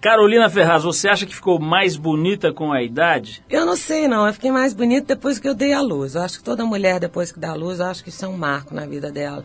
Carolina 0.00 0.48
Ferraz, 0.50 0.84
você 0.84 1.08
acha 1.08 1.26
que 1.26 1.34
ficou 1.34 1.58
mais 1.58 1.96
bonita 1.96 2.52
com 2.52 2.72
a 2.72 2.82
idade? 2.82 3.42
Eu 3.48 3.64
não 3.64 3.76
sei, 3.76 4.06
não. 4.06 4.26
Eu 4.26 4.32
fiquei 4.32 4.50
mais 4.50 4.72
bonita 4.74 5.14
depois 5.14 5.38
que 5.38 5.48
eu 5.48 5.54
dei 5.54 5.72
a 5.72 5.80
luz. 5.80 6.14
Eu 6.14 6.22
acho 6.22 6.38
que 6.38 6.44
toda 6.44 6.64
mulher, 6.64 7.00
depois 7.00 7.32
que 7.32 7.40
dá 7.40 7.50
a 7.50 7.54
luz, 7.54 7.80
eu 7.80 7.86
acho 7.86 8.04
que 8.04 8.10
isso 8.10 8.24
é 8.24 8.28
um 8.28 8.36
marco 8.36 8.74
na 8.74 8.86
vida 8.86 9.10
dela. 9.10 9.44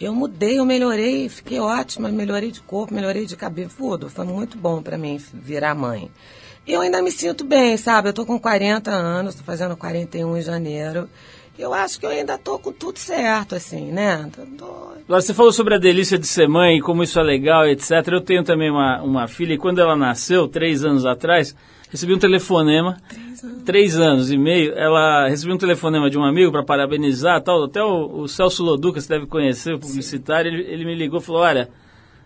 Eu 0.00 0.14
mudei, 0.14 0.58
eu 0.58 0.64
melhorei, 0.64 1.28
fiquei 1.28 1.60
ótima, 1.60 2.08
melhorei 2.08 2.50
de 2.50 2.60
corpo, 2.60 2.94
melhorei 2.94 3.26
de 3.26 3.36
cabelo, 3.36 3.70
tudo. 3.76 4.08
Foi 4.08 4.24
muito 4.24 4.56
bom 4.56 4.82
para 4.82 4.96
mim 4.96 5.22
virar 5.34 5.74
mãe. 5.74 6.10
E 6.66 6.72
eu 6.72 6.80
ainda 6.80 7.02
me 7.02 7.10
sinto 7.10 7.44
bem, 7.44 7.76
sabe? 7.76 8.08
Eu 8.08 8.12
tô 8.12 8.24
com 8.24 8.38
40 8.38 8.90
anos, 8.90 9.34
tô 9.34 9.42
fazendo 9.42 9.76
41 9.76 10.36
em 10.36 10.42
janeiro 10.42 11.08
eu 11.60 11.74
acho 11.74 12.00
que 12.00 12.06
eu 12.06 12.10
ainda 12.10 12.38
tô 12.38 12.58
com 12.58 12.72
tudo 12.72 12.98
certo, 12.98 13.54
assim, 13.54 13.92
né? 13.92 14.30
Tô... 14.56 14.90
Agora, 15.04 15.20
você 15.20 15.34
falou 15.34 15.52
sobre 15.52 15.74
a 15.74 15.78
delícia 15.78 16.18
de 16.18 16.26
ser 16.26 16.48
mãe, 16.48 16.80
como 16.80 17.02
isso 17.02 17.18
é 17.18 17.22
legal, 17.22 17.66
etc. 17.66 17.90
Eu 18.10 18.20
tenho 18.20 18.42
também 18.42 18.70
uma, 18.70 19.02
uma 19.02 19.28
filha, 19.28 19.54
e 19.54 19.58
quando 19.58 19.80
ela 19.80 19.94
nasceu, 19.94 20.48
três 20.48 20.84
anos 20.84 21.04
atrás, 21.04 21.54
recebi 21.90 22.14
um 22.14 22.18
telefonema, 22.18 22.96
três 23.08 23.44
anos, 23.44 23.62
três 23.64 23.98
anos 23.98 24.30
e 24.30 24.38
meio, 24.38 24.72
ela 24.72 25.28
recebeu 25.28 25.54
um 25.54 25.58
telefonema 25.58 26.08
de 26.08 26.18
um 26.18 26.24
amigo 26.24 26.50
para 26.50 26.64
parabenizar, 26.64 27.42
tal, 27.42 27.64
até 27.64 27.82
o, 27.82 28.22
o, 28.22 28.28
Celso 28.28 28.62
Loduca, 28.62 29.00
você 29.00 29.08
deve 29.08 29.26
conhecer, 29.26 29.74
o 29.74 29.78
publicitário, 29.78 30.50
ele, 30.50 30.62
ele 30.62 30.84
me 30.84 30.94
ligou 30.94 31.20
e 31.20 31.22
falou, 31.22 31.42
olha, 31.42 31.68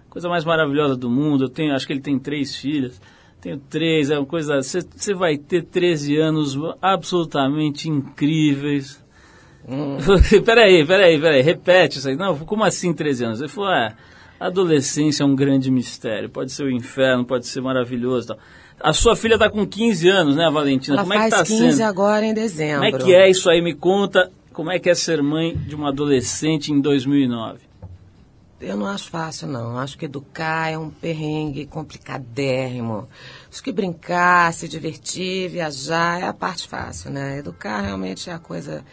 coisa 0.09 0.29
mais 0.29 0.45
maravilhosa 0.45 0.97
do 0.97 1.11
mundo, 1.11 1.45
eu 1.45 1.49
tenho, 1.49 1.75
acho 1.75 1.87
que 1.87 1.93
ele 1.93 2.01
tem 2.01 2.19
três 2.19 2.55
filhas, 2.55 3.01
tenho 3.41 3.59
três, 3.59 4.11
é 4.11 4.19
uma 4.19 4.25
coisa, 4.25 4.63
você 4.63 5.13
vai 5.13 5.37
ter 5.37 5.65
13 5.65 6.17
anos 6.17 6.57
absolutamente 6.81 7.91
incríveis, 7.91 9.04
Hum. 9.69 9.97
peraí, 10.45 10.85
peraí, 10.87 11.21
peraí, 11.21 11.43
repete 11.43 11.99
isso 11.99 12.09
aí. 12.09 12.17
Não, 12.17 12.39
como 12.39 12.65
assim 12.65 12.93
13 12.93 13.25
anos? 13.25 13.41
Ele 13.41 13.49
falou, 13.49 13.71
é, 13.71 13.95
adolescência 14.39 15.23
é 15.23 15.27
um 15.27 15.35
grande 15.35 15.71
mistério. 15.71 16.29
Pode 16.29 16.53
ser 16.53 16.65
o 16.65 16.71
inferno, 16.71 17.25
pode 17.25 17.47
ser 17.47 17.61
maravilhoso 17.61 18.29
tal. 18.29 18.39
A 18.81 18.93
sua 18.93 19.17
filha 19.17 19.35
está 19.35 19.49
com 19.49 19.67
15 19.67 20.09
anos, 20.09 20.37
né, 20.37 20.51
Valentina? 20.51 20.97
Ela 20.97 21.03
como 21.03 21.15
é 21.15 21.17
faz 21.17 21.33
que 21.33 21.39
tá 21.39 21.45
15 21.45 21.73
sendo? 21.77 21.87
agora 21.87 22.27
em 22.27 22.35
dezembro. 22.35 22.91
Como 22.91 23.03
é 23.03 23.05
que 23.05 23.15
é 23.15 23.31
isso 23.31 23.49
aí? 23.49 23.63
Me 23.63 23.75
conta 23.75 24.31
como 24.53 24.71
é 24.71 24.79
que 24.79 24.91
é 24.91 24.95
ser 24.95 25.23
mãe 25.23 25.57
de 25.57 25.75
uma 25.75 25.89
adolescente 25.89 26.73
em 26.73 26.81
2009. 26.81 27.61
Eu 28.61 28.77
não 28.77 28.87
acho 28.87 29.11
fácil, 29.11 29.49
não. 29.49 29.79
Acho 29.79 29.99
que 29.99 30.07
educar 30.07 30.71
é 30.71 30.79
um 30.79 30.89
perrengue 30.89 31.67
complicadérrimo. 31.67 33.09
Acho 33.51 33.63
que 33.63 33.73
brincar, 33.73 34.53
se 34.55 34.69
divertir, 34.69 35.51
viajar 35.51 36.21
é 36.21 36.27
a 36.27 36.33
parte 36.33 36.67
fácil, 36.67 37.11
né? 37.11 37.39
Educar 37.39 37.81
realmente 37.81 38.31
é 38.31 38.33
a 38.33 38.39
coisa 38.39 38.85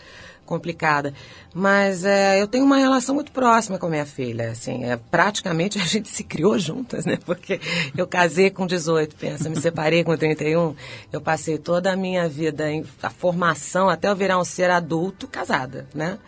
complicada. 0.52 1.14
Mas 1.54 2.04
é, 2.04 2.42
eu 2.42 2.48
tenho 2.48 2.66
uma 2.66 2.78
relação 2.78 3.16
muito 3.16 3.32
próxima 3.32 3.80
com 3.80 3.86
a 3.86 3.90
minha 3.90 4.06
filha. 4.06 4.52
Assim, 4.52 4.84
é, 4.84 4.98
praticamente 4.98 5.80
a 5.80 5.86
gente 5.86 6.10
se 6.10 6.26
criou 6.26 6.60
juntas, 6.60 7.06
né? 7.06 7.18
Porque 7.26 7.60
eu 7.96 8.06
casei 8.06 8.50
com 8.50 8.68
18, 8.68 9.16
pensa, 9.16 9.50
me 9.50 9.60
separei 9.60 10.04
com 10.04 10.16
31. 10.16 10.76
Eu 11.12 11.22
passei 11.22 11.58
toda 11.58 11.94
a 11.94 11.96
minha 11.96 12.28
vida, 12.28 12.70
em, 12.70 12.86
a 13.02 13.10
formação, 13.10 13.90
até 13.90 14.10
eu 14.10 14.16
virar 14.16 14.38
um 14.38 14.44
ser 14.44 14.70
adulto, 14.70 15.26
casada, 15.28 15.88
né? 15.96 16.20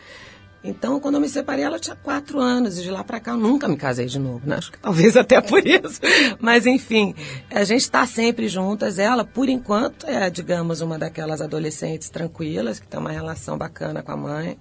Então, 0.63 0.97
quando 0.99 1.15
eu 1.15 1.21
me 1.21 1.27
separei, 1.27 1.65
ela 1.65 1.77
tinha 1.77 1.95
quatro 1.95 2.39
anos. 2.39 2.79
E 2.79 2.83
de 2.83 2.89
lá 2.89 3.03
para 3.03 3.19
cá, 3.19 3.31
eu 3.31 3.37
nunca 3.37 3.67
me 3.67 3.75
casei 3.75 4.05
de 4.05 4.17
novo. 4.17 4.41
Né? 4.47 4.55
Acho 4.55 4.71
que 4.71 4.79
talvez 4.79 5.15
até 5.17 5.41
por 5.41 5.65
isso. 5.67 5.99
Mas, 6.39 6.65
enfim, 6.65 7.13
a 7.51 7.63
gente 7.65 7.81
está 7.81 8.05
sempre 8.05 8.47
juntas. 8.47 8.97
Ela, 8.97 9.25
por 9.25 9.49
enquanto, 9.49 10.07
é, 10.07 10.29
digamos, 10.29 10.79
uma 10.79 10.97
daquelas 10.97 11.41
adolescentes 11.41 12.09
tranquilas, 12.09 12.79
que 12.79 12.87
tem 12.87 12.99
uma 12.99 13.11
relação 13.11 13.57
bacana 13.57 14.01
com 14.01 14.11
a 14.13 14.17
mãe. 14.17 14.57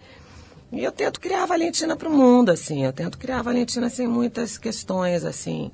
E 0.72 0.82
eu 0.82 0.90
tento 0.90 1.20
criar 1.20 1.44
a 1.44 1.46
Valentina 1.46 1.94
para 1.94 2.08
o 2.08 2.12
mundo, 2.12 2.50
assim. 2.50 2.84
Eu 2.84 2.92
tento 2.92 3.16
criar 3.16 3.38
a 3.38 3.42
Valentina 3.42 3.88
sem 3.88 4.08
muitas 4.08 4.58
questões, 4.58 5.24
assim 5.24 5.70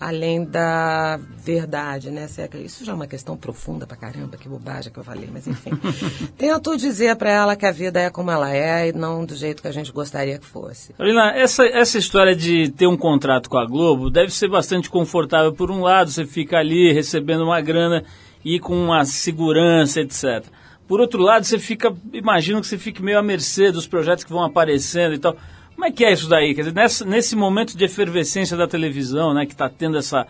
além 0.00 0.44
da 0.44 1.18
verdade, 1.36 2.10
né? 2.10 2.26
Isso 2.64 2.84
já 2.84 2.92
é 2.92 2.94
uma 2.94 3.06
questão 3.06 3.36
profunda 3.36 3.86
pra 3.86 3.96
caramba, 3.96 4.36
que 4.36 4.48
bobagem 4.48 4.92
que 4.92 4.98
eu 4.98 5.04
falei, 5.04 5.28
mas 5.32 5.46
enfim. 5.46 5.70
Tento 6.36 6.76
dizer 6.76 7.16
para 7.16 7.30
ela 7.30 7.56
que 7.56 7.66
a 7.66 7.72
vida 7.72 8.00
é 8.00 8.10
como 8.10 8.30
ela 8.30 8.54
é 8.54 8.88
e 8.88 8.92
não 8.92 9.24
do 9.24 9.34
jeito 9.34 9.62
que 9.62 9.68
a 9.68 9.72
gente 9.72 9.92
gostaria 9.92 10.38
que 10.38 10.46
fosse. 10.46 10.92
Carolina, 10.94 11.32
essa, 11.36 11.64
essa 11.64 11.98
história 11.98 12.34
de 12.34 12.70
ter 12.70 12.86
um 12.86 12.96
contrato 12.96 13.48
com 13.48 13.58
a 13.58 13.66
Globo 13.66 14.10
deve 14.10 14.32
ser 14.32 14.48
bastante 14.48 14.90
confortável. 14.90 15.52
Por 15.52 15.70
um 15.70 15.80
lado, 15.80 16.10
você 16.10 16.26
fica 16.26 16.58
ali 16.58 16.92
recebendo 16.92 17.44
uma 17.44 17.60
grana 17.60 18.04
e 18.44 18.58
com 18.58 18.76
uma 18.76 19.04
segurança, 19.04 20.00
etc. 20.00 20.44
Por 20.86 21.00
outro 21.00 21.22
lado, 21.22 21.44
você 21.44 21.58
fica, 21.58 21.94
imagino 22.12 22.60
que 22.60 22.66
você 22.66 22.76
fique 22.76 23.02
meio 23.02 23.18
à 23.18 23.22
mercê 23.22 23.72
dos 23.72 23.86
projetos 23.86 24.22
que 24.22 24.32
vão 24.32 24.44
aparecendo 24.44 25.14
e 25.14 25.18
tal. 25.18 25.34
Como 25.74 25.86
é 25.86 25.90
que 25.90 26.04
é 26.04 26.12
isso 26.12 26.28
daí? 26.28 26.54
Quer 26.54 26.62
dizer, 26.62 26.74
nessa, 26.74 27.04
nesse 27.04 27.36
momento 27.36 27.76
de 27.76 27.84
efervescência 27.84 28.56
da 28.56 28.66
televisão, 28.66 29.34
né, 29.34 29.44
que 29.44 29.52
está 29.52 29.68
tendo 29.68 29.98
essa, 29.98 30.26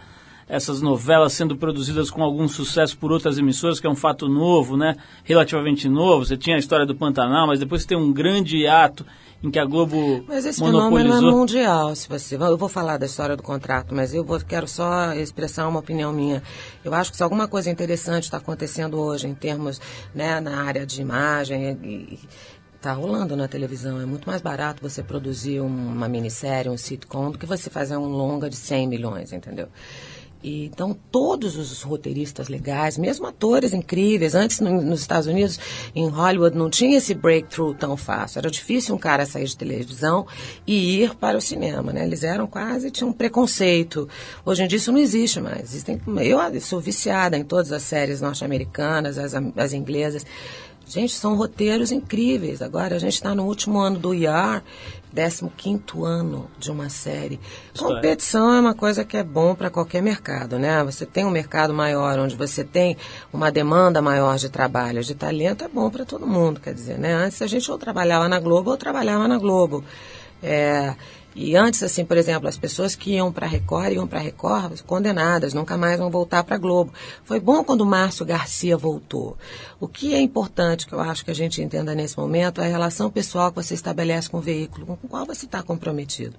essas 0.48 0.80
novelas 0.80 1.32
sendo 1.32 1.56
produzidas 1.56 2.10
com 2.10 2.22
algum 2.22 2.48
sucesso 2.48 2.96
por 2.98 3.12
outras 3.12 3.38
emissoras, 3.38 3.78
que 3.78 3.86
é 3.86 3.90
um 3.90 3.96
fato 3.96 4.28
novo, 4.28 4.76
né, 4.76 4.96
relativamente 5.22 5.88
novo. 5.88 6.24
Você 6.24 6.36
tinha 6.36 6.56
a 6.56 6.58
história 6.58 6.86
do 6.86 6.94
Pantanal, 6.94 7.46
mas 7.46 7.60
depois 7.60 7.84
tem 7.84 7.96
um 7.96 8.12
grande 8.12 8.66
ato 8.66 9.04
em 9.42 9.50
que 9.50 9.58
a 9.58 9.64
Globo 9.66 10.24
Mas 10.26 10.46
esse 10.46 10.58
fenômeno 10.58 11.14
é 11.14 11.20
mundial, 11.20 11.94
se 11.94 12.08
você... 12.08 12.34
Eu 12.34 12.56
vou 12.56 12.68
falar 12.68 12.96
da 12.96 13.04
história 13.04 13.36
do 13.36 13.42
contrato, 13.42 13.94
mas 13.94 14.14
eu 14.14 14.24
vou, 14.24 14.40
quero 14.40 14.66
só 14.66 15.12
expressar 15.12 15.68
uma 15.68 15.80
opinião 15.80 16.14
minha. 16.14 16.42
Eu 16.82 16.94
acho 16.94 17.10
que 17.10 17.16
se 17.18 17.22
alguma 17.22 17.46
coisa 17.46 17.70
interessante 17.70 18.24
está 18.24 18.38
acontecendo 18.38 18.98
hoje 18.98 19.26
em 19.26 19.34
termos, 19.34 19.78
né, 20.14 20.40
na 20.40 20.62
área 20.62 20.86
de 20.86 21.02
imagem 21.02 21.78
e, 21.84 22.18
está 22.84 22.92
rolando 22.92 23.34
na 23.34 23.48
televisão. 23.48 23.98
É 23.98 24.04
muito 24.04 24.28
mais 24.28 24.42
barato 24.42 24.82
você 24.82 25.02
produzir 25.02 25.60
uma 25.60 26.06
minissérie, 26.06 26.70
um 26.70 26.76
sitcom, 26.76 27.30
do 27.30 27.38
que 27.38 27.46
você 27.46 27.70
fazer 27.70 27.96
um 27.96 28.04
longa 28.04 28.50
de 28.50 28.56
100 28.56 28.86
milhões, 28.86 29.32
entendeu? 29.32 29.68
E, 30.42 30.66
então, 30.66 30.94
todos 31.10 31.56
os 31.56 31.80
roteiristas 31.80 32.48
legais, 32.48 32.98
mesmo 32.98 33.26
atores 33.26 33.72
incríveis, 33.72 34.34
antes 34.34 34.60
no, 34.60 34.82
nos 34.82 35.00
Estados 35.00 35.26
Unidos, 35.26 35.58
em 35.94 36.06
Hollywood, 36.06 36.54
não 36.54 36.68
tinha 36.68 36.98
esse 36.98 37.14
breakthrough 37.14 37.72
tão 37.72 37.96
fácil. 37.96 38.40
Era 38.40 38.50
difícil 38.50 38.94
um 38.94 38.98
cara 38.98 39.24
sair 39.24 39.46
de 39.46 39.56
televisão 39.56 40.26
e 40.66 41.02
ir 41.02 41.14
para 41.14 41.38
o 41.38 41.40
cinema, 41.40 41.90
né? 41.90 42.04
Eles 42.04 42.22
eram 42.22 42.46
quase, 42.46 42.90
tinham 42.90 43.08
um 43.08 43.14
preconceito. 43.14 44.06
Hoje 44.44 44.62
em 44.62 44.68
dia 44.68 44.76
isso 44.76 44.92
não 44.92 44.98
existe 45.00 45.40
mais. 45.40 45.62
Existem, 45.62 45.98
eu 46.22 46.60
sou 46.60 46.78
viciada 46.78 47.38
em 47.38 47.44
todas 47.44 47.72
as 47.72 47.82
séries 47.82 48.20
norte-americanas, 48.20 49.16
as, 49.16 49.32
as 49.56 49.72
inglesas. 49.72 50.26
Gente, 50.86 51.14
são 51.14 51.36
roteiros 51.36 51.90
incríveis. 51.90 52.60
Agora 52.60 52.96
a 52.96 52.98
gente 52.98 53.14
está 53.14 53.34
no 53.34 53.44
último 53.44 53.78
ano 53.80 53.98
do 53.98 54.14
IAR, 54.14 54.62
15 55.14 55.82
ano 56.04 56.50
de 56.58 56.70
uma 56.70 56.88
série. 56.88 57.40
Competição 57.78 58.52
é 58.52 58.60
uma 58.60 58.74
coisa 58.74 59.04
que 59.04 59.16
é 59.16 59.22
bom 59.22 59.54
para 59.54 59.70
qualquer 59.70 60.02
mercado, 60.02 60.58
né? 60.58 60.82
Você 60.84 61.06
tem 61.06 61.24
um 61.24 61.30
mercado 61.30 61.72
maior, 61.72 62.18
onde 62.18 62.34
você 62.34 62.64
tem 62.64 62.96
uma 63.32 63.50
demanda 63.50 64.02
maior 64.02 64.36
de 64.36 64.48
trabalho, 64.48 65.02
de 65.02 65.14
talento, 65.14 65.64
é 65.64 65.68
bom 65.68 65.88
para 65.88 66.04
todo 66.04 66.26
mundo, 66.26 66.60
quer 66.60 66.74
dizer, 66.74 66.98
né? 66.98 67.14
Antes 67.14 67.40
a 67.40 67.46
gente 67.46 67.70
ou 67.70 67.78
trabalhava 67.78 68.28
na 68.28 68.40
Globo 68.40 68.70
ou 68.70 68.76
trabalhava 68.76 69.28
na 69.28 69.38
Globo. 69.38 69.84
É, 70.42 70.94
e 71.34 71.56
antes, 71.56 71.82
assim, 71.82 72.04
por 72.04 72.16
exemplo, 72.16 72.48
as 72.48 72.56
pessoas 72.56 72.94
que 72.94 73.14
iam 73.14 73.32
para 73.32 73.46
Record 73.46 73.92
iam 73.92 74.06
para 74.06 74.20
Record 74.20 74.82
condenadas, 74.82 75.52
nunca 75.52 75.76
mais 75.76 75.98
vão 75.98 76.10
voltar 76.10 76.44
para 76.44 76.56
Globo. 76.56 76.92
Foi 77.24 77.40
bom 77.40 77.64
quando 77.64 77.80
o 77.80 77.86
Márcio 77.86 78.24
Garcia 78.24 78.76
voltou. 78.76 79.36
O 79.80 79.88
que 79.88 80.14
é 80.14 80.20
importante, 80.20 80.86
que 80.86 80.92
eu 80.92 81.00
acho 81.00 81.24
que 81.24 81.32
a 81.32 81.34
gente 81.34 81.60
entenda 81.60 81.94
nesse 81.94 82.16
momento, 82.16 82.60
é 82.60 82.66
a 82.66 82.70
relação 82.70 83.10
pessoal 83.10 83.50
que 83.50 83.56
você 83.56 83.74
estabelece 83.74 84.30
com 84.30 84.38
o 84.38 84.40
veículo, 84.42 84.86
com 84.86 84.92
o 84.92 85.08
qual 85.08 85.26
você 85.26 85.44
está 85.44 85.60
comprometido. 85.60 86.36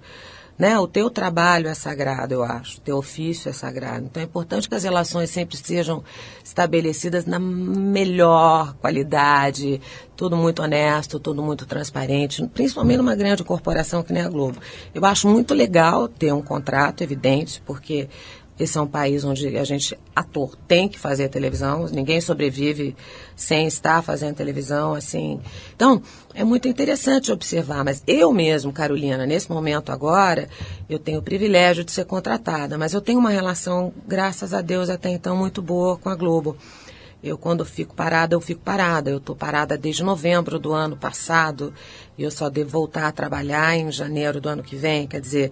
Né? 0.58 0.80
O 0.80 0.88
teu 0.88 1.10
trabalho 1.10 1.68
é 1.68 1.74
sagrado, 1.74 2.34
eu 2.34 2.44
acho. 2.44 2.78
O 2.78 2.82
teu 2.82 2.98
ofício 2.98 3.50
é 3.50 3.54
sagrado. 3.54 4.06
Então 4.06 4.22
é 4.22 4.26
importante 4.26 4.70
que 4.70 4.76
as 4.76 4.84
relações 4.84 5.30
sempre 5.30 5.58
sejam 5.58 6.04
estabelecidas 6.44 7.26
na 7.26 7.40
melhor 7.40 8.74
qualidade, 8.76 9.82
tudo 10.16 10.38
muito 10.38 10.62
honesto, 10.62 11.20
tudo 11.20 11.44
muito 11.44 11.66
transparente, 11.66 12.46
principalmente 12.54 12.98
numa 12.98 13.16
grande 13.16 13.44
corporação 13.44 14.02
que 14.02 14.14
nem 14.14 14.24
a 14.24 14.30
Globo. 14.30 14.60
Eu 14.94 15.04
acho 15.06 15.28
muito 15.28 15.54
legal 15.54 16.08
ter 16.08 16.34
um 16.34 16.42
contrato, 16.42 17.02
evidente, 17.02 17.62
porque 17.66 18.08
esse 18.58 18.78
é 18.78 18.82
um 18.82 18.88
país 18.88 19.26
onde 19.26 19.58
a 19.58 19.64
gente, 19.66 19.98
ator, 20.16 20.56
tem 20.68 20.88
que 20.88 20.98
fazer 20.98 21.28
televisão. 21.28 21.88
Ninguém 21.88 22.22
sobrevive 22.22 22.96
sem 23.36 23.68
estar 23.68 24.02
fazendo 24.02 24.36
televisão, 24.36 24.94
assim. 24.94 25.42
Então, 25.76 26.02
é 26.34 26.42
muito 26.44 26.66
interessante 26.66 27.34
observar. 27.34 27.84
Mas 27.84 28.02
eu 28.08 28.32
mesmo, 28.32 28.72
Carolina, 28.72 29.26
nesse 29.26 29.52
momento 29.52 29.92
agora, 29.92 30.48
eu 30.90 30.98
tenho 30.98 31.20
o 31.20 31.22
privilégio 31.22 31.84
de 31.84 31.92
ser 31.92 32.06
contratada. 32.06 32.78
Mas 32.78 32.94
eu 32.94 33.02
tenho 33.02 33.20
uma 33.20 33.30
relação, 33.30 33.94
graças 34.08 34.54
a 34.54 34.62
Deus, 34.62 34.90
até 34.90 35.10
então, 35.10 35.36
muito 35.36 35.62
boa 35.62 35.98
com 35.98 36.08
a 36.08 36.16
Globo. 36.16 36.56
Eu, 37.22 37.38
quando 37.38 37.66
fico 37.66 37.94
parada, 37.94 38.36
eu 38.36 38.40
fico 38.40 38.62
parada. 38.62 39.10
Eu 39.10 39.18
estou 39.18 39.36
parada 39.36 39.78
desde 39.78 40.02
novembro 40.02 40.58
do 40.58 40.72
ano 40.72 40.96
passado. 40.96 41.74
E 42.18 42.24
eu 42.24 42.32
só 42.32 42.50
devo 42.50 42.70
voltar 42.70 43.08
a 43.08 43.12
trabalhar 43.12 43.76
em 43.76 43.92
janeiro 43.92 44.40
do 44.40 44.48
ano 44.48 44.64
que 44.64 44.78
vem. 44.78 45.08
Quer 45.08 45.20
dizer 45.20 45.52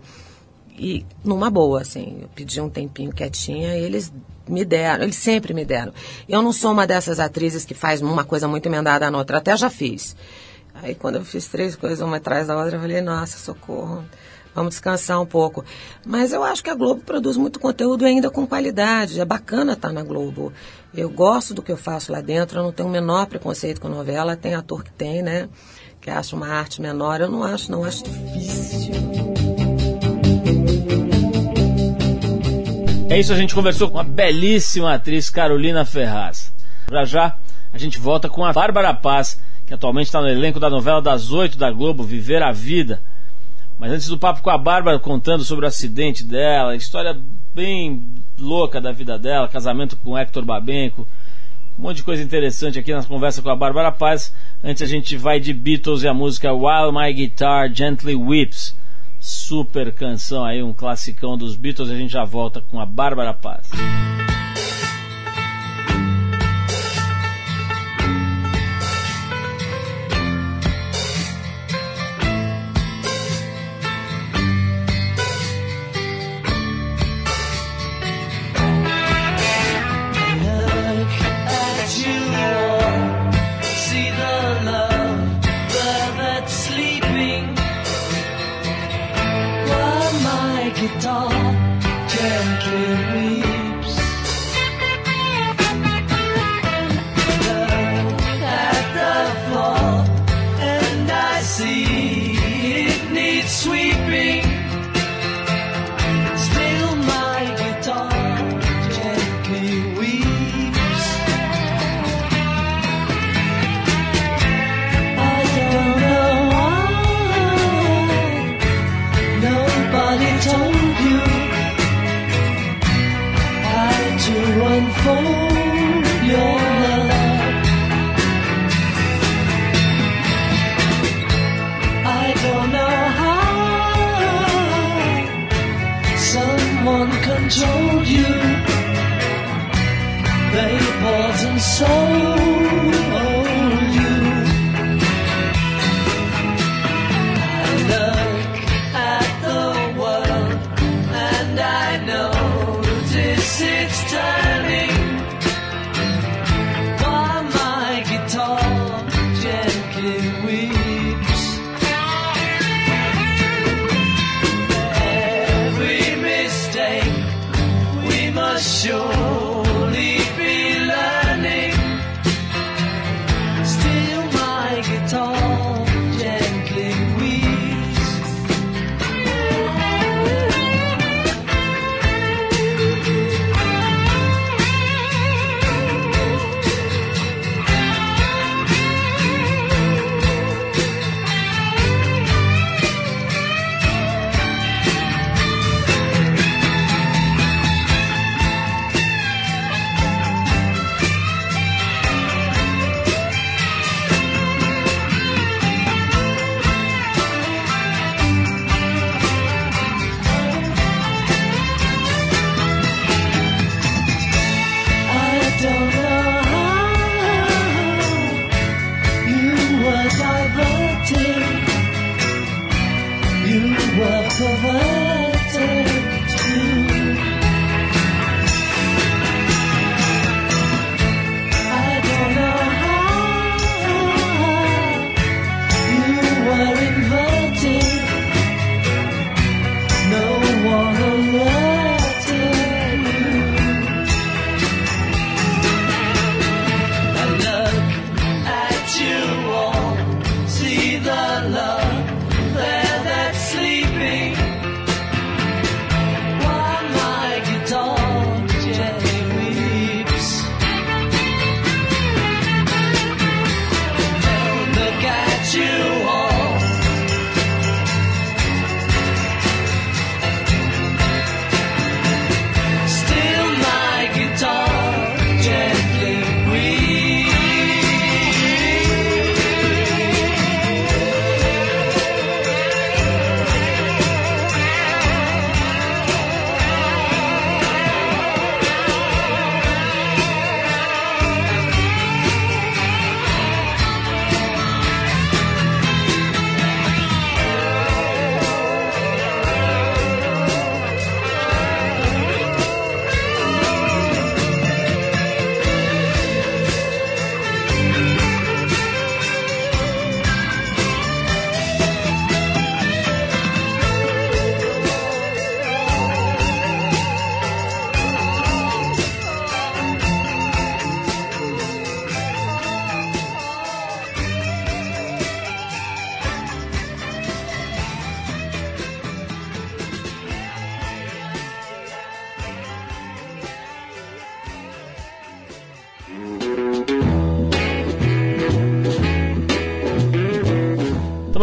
e 0.78 1.06
numa 1.24 1.50
boa, 1.50 1.82
assim, 1.82 2.20
eu 2.22 2.30
pedi 2.36 2.60
um 2.60 2.70
tempinho 2.70 3.12
quietinha 3.12 3.78
e 3.78 3.84
eles 3.84 4.12
me 4.48 4.66
deram, 4.66 5.04
eles 5.04 5.16
sempre 5.16 5.54
me 5.54 5.64
deram. 5.64 5.94
Eu 6.28 6.42
não 6.42 6.52
sou 6.52 6.72
uma 6.72 6.86
dessas 6.86 7.20
atrizes 7.20 7.66
que 7.66 7.74
faz 7.74 8.02
uma 8.02 8.24
coisa 8.24 8.48
muito 8.48 8.66
emendada 8.66 9.10
na 9.10 9.18
outra, 9.18 9.38
até 9.38 9.56
já 9.56 9.70
fiz. 9.70 10.16
Aí 10.74 10.96
quando 10.96 11.16
eu 11.16 11.26
fiz 11.26 11.48
três 11.48 11.76
coisas 11.76 12.02
uma 12.02 12.18
atrás 12.18 12.48
da 12.48 12.58
outra, 12.58 12.78
eu 12.78 12.82
falei, 12.82 13.02
nossa, 13.02 13.38
socorro, 13.38 14.04
vamos 14.54 14.72
descansar 14.72 15.22
um 15.22 15.26
pouco. 15.26 15.64
Mas 16.06 16.34
eu 16.34 16.44
acho 16.44 16.64
que 16.64 16.70
a 16.70 16.76
Globo 16.76 17.02
produz 17.02 17.38
muito 17.38 17.60
conteúdo 17.60 18.06
ainda 18.06 18.30
com 18.30 18.46
qualidade, 18.46 19.20
é 19.20 19.26
bacana 19.26 19.74
estar 19.74 19.94
na 19.94 20.04
Globo. 20.04 20.52
Eu 20.94 21.10
gosto 21.10 21.54
do 21.54 21.62
que 21.62 21.72
eu 21.72 21.78
faço 21.78 22.12
lá 22.12 22.22
dentro, 22.22 22.60
eu 22.60 22.64
não 22.64 22.72
tenho 22.72 22.90
o 22.90 22.92
menor 22.92 23.28
preconceito 23.28 23.80
com 23.80 23.88
novela, 23.88 24.36
tem 24.36 24.56
ator 24.56 24.84
que 24.84 24.92
tem, 24.92 25.22
né? 25.22 25.48
Que 26.02 26.10
acha 26.10 26.36
uma 26.36 26.50
arte 26.50 26.82
menor, 26.82 27.22
eu 27.22 27.30
não 27.30 27.44
acho, 27.44 27.72
não, 27.72 27.84
acho 27.84 28.04
difícil. 28.04 29.53
É 33.14 33.20
isso, 33.20 33.32
a 33.32 33.38
gente 33.38 33.54
conversou 33.54 33.92
com 33.92 34.00
a 34.00 34.04
belíssima 34.04 34.92
atriz 34.92 35.30
Carolina 35.30 35.86
Ferraz. 35.86 36.52
Já 36.90 37.06
já 37.06 37.38
a 37.72 37.78
gente 37.78 38.00
volta 38.00 38.28
com 38.28 38.44
a 38.44 38.52
Bárbara 38.52 38.92
Paz, 38.92 39.40
que 39.68 39.74
atualmente 39.76 40.08
está 40.08 40.20
no 40.20 40.28
elenco 40.28 40.60
da 40.60 40.68
novela 40.68 41.00
das 41.00 41.30
oito 41.30 41.56
da 41.56 41.70
Globo, 41.70 42.04
Viver 42.04 42.42
a 42.42 42.52
Vida. 42.52 43.04
Mas 43.78 43.92
antes 43.92 44.08
do 44.08 44.18
papo 44.18 44.42
com 44.42 44.50
a 44.50 44.58
Bárbara 44.58 44.98
contando 44.98 45.44
sobre 45.44 45.64
o 45.64 45.68
acidente 45.68 46.24
dela, 46.24 46.76
história 46.76 47.16
bem 47.54 48.04
louca 48.40 48.82
da 48.82 48.92
vida 48.92 49.20
dela, 49.20 49.48
casamento 49.48 49.96
com 49.98 50.18
Hector 50.18 50.44
Babenco, 50.44 51.08
um 51.78 51.84
monte 51.84 51.98
de 51.98 52.04
coisa 52.04 52.24
interessante 52.24 52.80
aqui 52.80 52.92
na 52.92 53.04
conversa 53.04 53.44
com 53.44 53.50
a 53.52 53.56
Bárbara 53.56 53.92
Paz. 53.92 54.34
Antes 54.64 54.82
a 54.82 54.88
gente 54.88 55.16
vai 55.16 55.40
de 55.40 55.54
Beatles 55.54 56.02
e 56.02 56.08
a 56.08 56.16
música 56.16 56.52
While 56.52 56.92
My 56.92 57.14
Guitar 57.14 57.72
Gently 57.72 58.16
Weeps 58.16 58.74
super 59.44 59.92
canção 59.92 60.46
aí, 60.46 60.64
um 60.64 60.74
classicão 60.74 61.38
dos 61.38 61.56
Beatles. 61.56 61.90
A 61.90 61.96
gente 61.96 62.14
já 62.14 62.24
volta 62.24 62.62
com 62.62 62.80
a 62.80 62.86
Bárbara 62.86 63.34
Paz. 63.34 63.70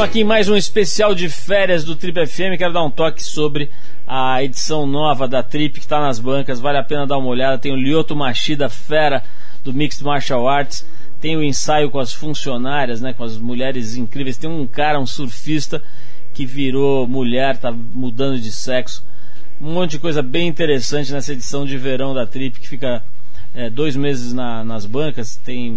Estamos 0.00 0.12
aqui 0.12 0.20
em 0.22 0.24
mais 0.24 0.48
um 0.48 0.56
especial 0.56 1.14
de 1.14 1.28
férias 1.28 1.84
do 1.84 1.94
Trip 1.94 2.26
FM. 2.26 2.56
Quero 2.56 2.72
dar 2.72 2.82
um 2.82 2.90
toque 2.90 3.22
sobre 3.22 3.70
a 4.06 4.42
edição 4.42 4.86
nova 4.86 5.28
da 5.28 5.42
Trip 5.42 5.74
que 5.74 5.84
está 5.84 6.00
nas 6.00 6.18
bancas. 6.18 6.58
Vale 6.58 6.78
a 6.78 6.82
pena 6.82 7.06
dar 7.06 7.18
uma 7.18 7.28
olhada. 7.28 7.58
Tem 7.58 7.70
o 7.70 7.76
Lyoto 7.76 8.16
Machida 8.16 8.70
Fera 8.70 9.22
do 9.62 9.74
Mixed 9.74 10.02
Martial 10.02 10.48
Arts. 10.48 10.86
Tem 11.20 11.36
o 11.36 11.42
ensaio 11.42 11.90
com 11.90 11.98
as 11.98 12.14
funcionárias, 12.14 13.02
né, 13.02 13.12
com 13.12 13.22
as 13.22 13.36
mulheres 13.36 13.94
incríveis. 13.94 14.38
Tem 14.38 14.48
um 14.48 14.66
cara, 14.66 14.98
um 14.98 15.04
surfista 15.04 15.82
que 16.32 16.46
virou 16.46 17.06
mulher, 17.06 17.58
tá 17.58 17.70
mudando 17.70 18.40
de 18.40 18.50
sexo. 18.50 19.04
Um 19.60 19.74
monte 19.74 19.90
de 19.90 19.98
coisa 19.98 20.22
bem 20.22 20.48
interessante 20.48 21.12
nessa 21.12 21.34
edição 21.34 21.66
de 21.66 21.76
verão 21.76 22.14
da 22.14 22.26
Trip 22.26 22.58
que 22.58 22.66
fica 22.66 23.04
é, 23.54 23.68
dois 23.70 23.96
meses 23.96 24.32
na- 24.32 24.64
nas 24.64 24.86
bancas. 24.86 25.36
Tem 25.36 25.70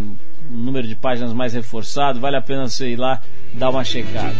um 0.51 0.55
número 0.57 0.87
de 0.87 0.95
páginas 0.95 1.33
mais 1.33 1.53
reforçado. 1.53 2.19
Vale 2.19 2.35
a 2.37 2.41
pena 2.41 2.67
você 2.67 2.89
ir 2.89 2.95
lá 2.97 3.21
dar 3.53 3.69
uma 3.69 3.83
checada. 3.83 4.33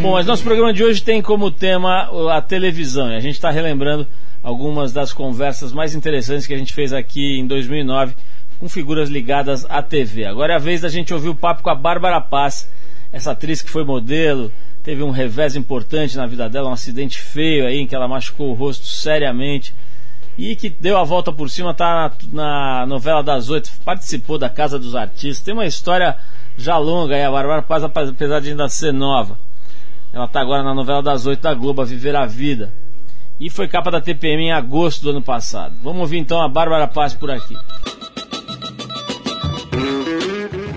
Bom, 0.00 0.12
mas 0.12 0.26
nosso 0.26 0.42
programa 0.42 0.72
de 0.72 0.84
hoje 0.84 1.02
tem 1.02 1.22
como 1.22 1.50
tema 1.50 2.10
a 2.36 2.40
televisão 2.42 3.10
e 3.10 3.16
a 3.16 3.20
gente 3.20 3.34
está 3.34 3.50
relembrando 3.50 4.06
algumas 4.42 4.92
das 4.92 5.12
conversas 5.12 5.72
mais 5.72 5.94
interessantes 5.94 6.46
que 6.46 6.52
a 6.52 6.58
gente 6.58 6.74
fez 6.74 6.92
aqui 6.92 7.38
em 7.38 7.46
2009 7.46 8.14
com 8.60 8.68
figuras 8.68 9.08
ligadas 9.08 9.64
à 9.68 9.82
TV. 9.82 10.26
Agora 10.26 10.52
é 10.52 10.56
a 10.56 10.58
vez 10.58 10.82
da 10.82 10.88
gente 10.88 11.14
ouvir 11.14 11.28
o 11.30 11.34
papo 11.34 11.62
com 11.62 11.70
a 11.70 11.74
Bárbara 11.74 12.20
Paz, 12.20 12.68
essa 13.12 13.30
atriz 13.32 13.62
que 13.62 13.70
foi 13.70 13.82
modelo, 13.84 14.52
teve 14.82 15.02
um 15.02 15.10
revés 15.10 15.56
importante 15.56 16.16
na 16.18 16.26
vida 16.26 16.48
dela, 16.50 16.68
um 16.68 16.72
acidente 16.74 17.18
feio 17.18 17.66
aí 17.66 17.78
em 17.78 17.86
que 17.86 17.94
ela 17.94 18.06
machucou 18.06 18.50
o 18.50 18.54
rosto 18.54 18.84
seriamente 18.84 19.74
e 20.36 20.56
que 20.56 20.68
deu 20.68 20.98
a 20.98 21.04
volta 21.04 21.32
por 21.32 21.48
cima, 21.48 21.72
tá 21.72 22.10
na, 22.32 22.80
na 22.80 22.86
novela 22.86 23.22
das 23.22 23.48
oito, 23.50 23.70
participou 23.84 24.38
da 24.38 24.48
Casa 24.48 24.78
dos 24.78 24.94
Artistas. 24.94 25.44
Tem 25.44 25.54
uma 25.54 25.66
história 25.66 26.16
já 26.56 26.76
longa 26.76 27.14
aí, 27.14 27.22
a 27.22 27.30
Bárbara 27.30 27.62
Paz, 27.62 27.84
apesar 27.84 28.40
de 28.40 28.50
ainda 28.50 28.68
ser 28.68 28.92
nova. 28.92 29.38
Ela 30.12 30.26
está 30.26 30.40
agora 30.40 30.62
na 30.62 30.74
novela 30.74 31.02
das 31.02 31.26
oito 31.26 31.42
da 31.42 31.54
Globo, 31.54 31.82
a 31.82 31.84
Viver 31.84 32.14
a 32.14 32.26
Vida. 32.26 32.72
E 33.38 33.50
foi 33.50 33.66
capa 33.66 33.90
da 33.90 34.00
TPM 34.00 34.44
em 34.44 34.52
agosto 34.52 35.02
do 35.02 35.10
ano 35.10 35.22
passado. 35.22 35.74
Vamos 35.82 36.02
ouvir 36.02 36.18
então 36.18 36.40
a 36.40 36.48
Bárbara 36.48 36.86
Paz 36.86 37.14
por 37.14 37.30
aqui. 37.30 37.56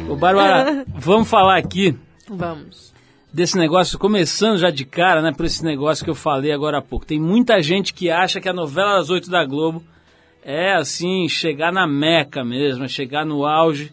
Ô 0.09 0.15
Bárbara, 0.15 0.85
vamos 0.95 1.29
falar 1.29 1.57
aqui 1.57 1.97
Vamos. 2.29 2.86
Desse 3.31 3.57
negócio, 3.57 3.99
começando 3.99 4.57
já 4.57 4.69
de 4.69 4.85
cara, 4.85 5.21
né, 5.21 5.31
por 5.31 5.45
esse 5.45 5.63
negócio 5.63 6.03
que 6.03 6.09
eu 6.09 6.15
falei 6.15 6.51
agora 6.51 6.79
há 6.79 6.81
pouco. 6.81 7.05
Tem 7.05 7.19
muita 7.19 7.61
gente 7.61 7.93
que 7.93 8.09
acha 8.09 8.39
que 8.39 8.49
a 8.49 8.53
novela 8.53 8.97
das 8.97 9.09
oito 9.09 9.29
da 9.29 9.45
Globo 9.45 9.83
é 10.43 10.73
assim, 10.73 11.27
chegar 11.27 11.71
na 11.71 11.85
meca 11.85 12.43
mesmo, 12.43 12.85
é 12.85 12.87
chegar 12.87 13.25
no 13.25 13.45
auge 13.45 13.91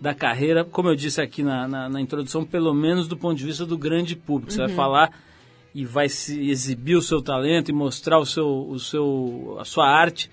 da 0.00 0.14
carreira, 0.14 0.64
como 0.64 0.88
eu 0.88 0.94
disse 0.94 1.20
aqui 1.20 1.42
na, 1.42 1.66
na, 1.66 1.88
na 1.88 2.00
introdução, 2.00 2.44
pelo 2.44 2.72
menos 2.74 3.08
do 3.08 3.16
ponto 3.16 3.36
de 3.36 3.44
vista 3.44 3.64
do 3.64 3.76
grande 3.76 4.14
público. 4.14 4.52
Você 4.52 4.58
vai 4.58 4.68
falar 4.68 5.10
e 5.74 5.84
vai 5.84 6.08
se 6.08 6.48
exibir 6.48 6.96
o 6.96 7.02
seu 7.02 7.20
talento 7.20 7.70
e 7.70 7.72
mostrar 7.72 8.18
o 8.18 8.26
seu, 8.26 8.46
o 8.46 8.78
seu, 8.78 9.56
a 9.58 9.64
sua 9.64 9.88
arte 9.88 10.30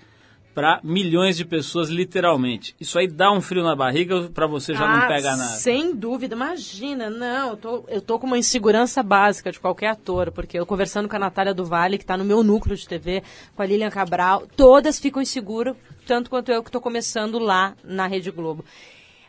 para 0.54 0.80
milhões 0.84 1.36
de 1.36 1.44
pessoas, 1.44 1.88
literalmente. 1.88 2.74
Isso 2.80 2.98
aí 2.98 3.08
dá 3.08 3.32
um 3.32 3.40
frio 3.40 3.62
na 3.62 3.74
barriga 3.74 4.30
para 4.32 4.46
você 4.46 4.72
já 4.72 4.86
não 4.86 5.02
Ah, 5.02 5.06
pega 5.08 5.36
nada. 5.36 5.50
Sem 5.50 5.94
dúvida, 5.94 6.34
imagina, 6.34 7.10
não, 7.10 7.50
eu 7.50 7.56
tô, 7.56 7.84
eu 7.88 8.00
tô 8.00 8.18
com 8.18 8.26
uma 8.26 8.38
insegurança 8.38 9.02
básica 9.02 9.50
de 9.50 9.58
qualquer 9.58 9.88
ator, 9.88 10.30
porque 10.30 10.58
eu 10.58 10.64
conversando 10.64 11.08
com 11.08 11.16
a 11.16 11.18
Natália 11.18 11.52
do 11.52 11.64
Vale, 11.64 11.98
que 11.98 12.04
está 12.04 12.16
no 12.16 12.24
meu 12.24 12.42
núcleo 12.44 12.76
de 12.76 12.86
TV, 12.86 13.22
com 13.56 13.62
a 13.62 13.66
Lilian 13.66 13.90
Cabral, 13.90 14.44
todas 14.56 14.98
ficam 15.00 15.20
inseguras, 15.20 15.74
tanto 16.06 16.30
quanto 16.30 16.52
eu 16.52 16.62
que 16.62 16.68
estou 16.68 16.80
começando 16.80 17.38
lá 17.38 17.74
na 17.82 18.06
Rede 18.06 18.30
Globo. 18.30 18.64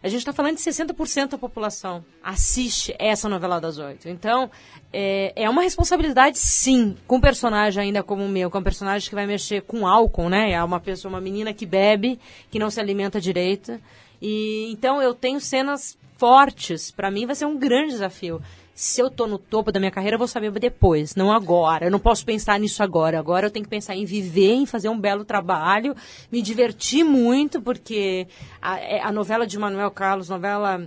A 0.03 0.07
gente 0.07 0.19
está 0.19 0.33
falando 0.33 0.57
de 0.57 0.61
60% 0.61 1.29
da 1.29 1.37
população 1.37 2.05
assiste 2.23 2.95
essa 2.99 3.27
novela 3.27 3.59
das 3.59 3.77
oito. 3.77 4.07
Então, 4.07 4.51
é, 4.93 5.33
é 5.35 5.49
uma 5.49 5.61
responsabilidade, 5.61 6.37
sim, 6.37 6.95
com 7.07 7.17
um 7.17 7.21
personagem 7.21 7.83
ainda 7.83 8.03
como 8.03 8.23
o 8.23 8.29
meu, 8.29 8.51
é 8.53 8.57
um 8.57 8.63
personagem 8.63 9.07
que 9.09 9.15
vai 9.15 9.25
mexer 9.25 9.61
com 9.61 9.87
álcool, 9.87 10.29
né? 10.29 10.51
É 10.51 10.63
uma 10.63 10.79
pessoa, 10.79 11.13
uma 11.13 11.21
menina 11.21 11.53
que 11.53 11.65
bebe, 11.65 12.19
que 12.51 12.59
não 12.59 12.69
se 12.69 12.79
alimenta 12.79 13.19
direito. 13.19 13.79
E 14.21 14.71
então 14.71 15.01
eu 15.01 15.13
tenho 15.13 15.39
cenas 15.39 15.97
fortes. 16.17 16.91
Para 16.91 17.11
mim 17.11 17.25
vai 17.25 17.35
ser 17.35 17.45
um 17.45 17.57
grande 17.57 17.91
desafio. 17.91 18.41
Se 18.77 19.01
eu 19.01 19.09
tô 19.09 19.25
no 19.25 19.37
topo 19.39 19.71
da 19.71 19.79
minha 19.79 19.89
carreira, 19.89 20.15
eu 20.15 20.19
vou 20.19 20.27
saber 20.27 20.51
depois, 20.51 21.15
não 21.15 21.31
agora. 21.31 21.85
Eu 21.85 21.91
não 21.91 21.97
posso 21.97 22.25
pensar 22.25 22.59
nisso 22.59 22.83
agora. 22.83 23.17
Agora 23.17 23.47
eu 23.47 23.51
tenho 23.51 23.63
que 23.63 23.69
pensar 23.69 23.95
em 23.95 24.03
viver, 24.03 24.51
em 24.51 24.65
fazer 24.65 24.89
um 24.89 24.99
belo 24.99 25.23
trabalho, 25.23 25.95
me 26.29 26.41
divertir 26.41 27.05
muito, 27.05 27.61
porque 27.61 28.27
a, 28.61 28.77
é- 28.77 29.01
a 29.01 29.13
novela 29.13 29.47
de 29.47 29.57
Manuel 29.57 29.89
Carlos, 29.91 30.27
novela 30.27 30.85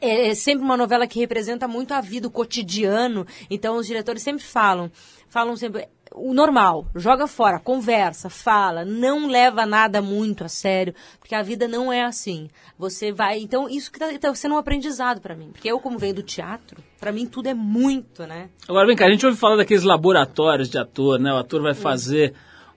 é, 0.00 0.28
é 0.30 0.34
sempre 0.34 0.64
uma 0.64 0.76
novela 0.76 1.06
que 1.06 1.20
representa 1.20 1.68
muito 1.68 1.92
a 1.92 2.00
vida, 2.00 2.26
o 2.26 2.30
cotidiano. 2.30 3.26
Então 3.50 3.76
os 3.76 3.86
diretores 3.86 4.22
sempre 4.22 4.42
falam, 4.42 4.90
falam 5.28 5.54
sempre 5.54 5.88
o 6.14 6.34
normal, 6.34 6.86
joga 6.94 7.26
fora, 7.26 7.58
conversa, 7.58 8.28
fala, 8.28 8.84
não 8.84 9.28
leva 9.28 9.66
nada 9.66 10.00
muito 10.00 10.44
a 10.44 10.48
sério, 10.48 10.94
porque 11.18 11.34
a 11.34 11.42
vida 11.42 11.66
não 11.68 11.92
é 11.92 12.02
assim. 12.02 12.48
Você 12.78 13.12
vai, 13.12 13.40
então 13.40 13.68
isso 13.68 13.90
que 13.90 13.98
tá, 13.98 14.06
tá 14.18 14.34
sendo 14.34 14.54
um 14.54 14.58
aprendizado 14.58 15.20
pra 15.20 15.34
mim, 15.34 15.50
porque 15.52 15.70
eu 15.70 15.80
como 15.80 15.98
venho 15.98 16.14
do 16.14 16.22
teatro, 16.22 16.82
pra 17.00 17.12
mim 17.12 17.26
tudo 17.26 17.48
é 17.48 17.54
muito, 17.54 18.26
né? 18.26 18.48
Agora 18.68 18.86
vem 18.86 18.96
cá, 18.96 19.06
a 19.06 19.10
gente 19.10 19.26
ouve 19.26 19.38
falar 19.38 19.56
daqueles 19.56 19.82
laboratórios 19.84 20.68
de 20.68 20.78
ator, 20.78 21.18
né? 21.18 21.32
O 21.32 21.38
ator 21.38 21.62
vai 21.62 21.74
fazer 21.74 22.34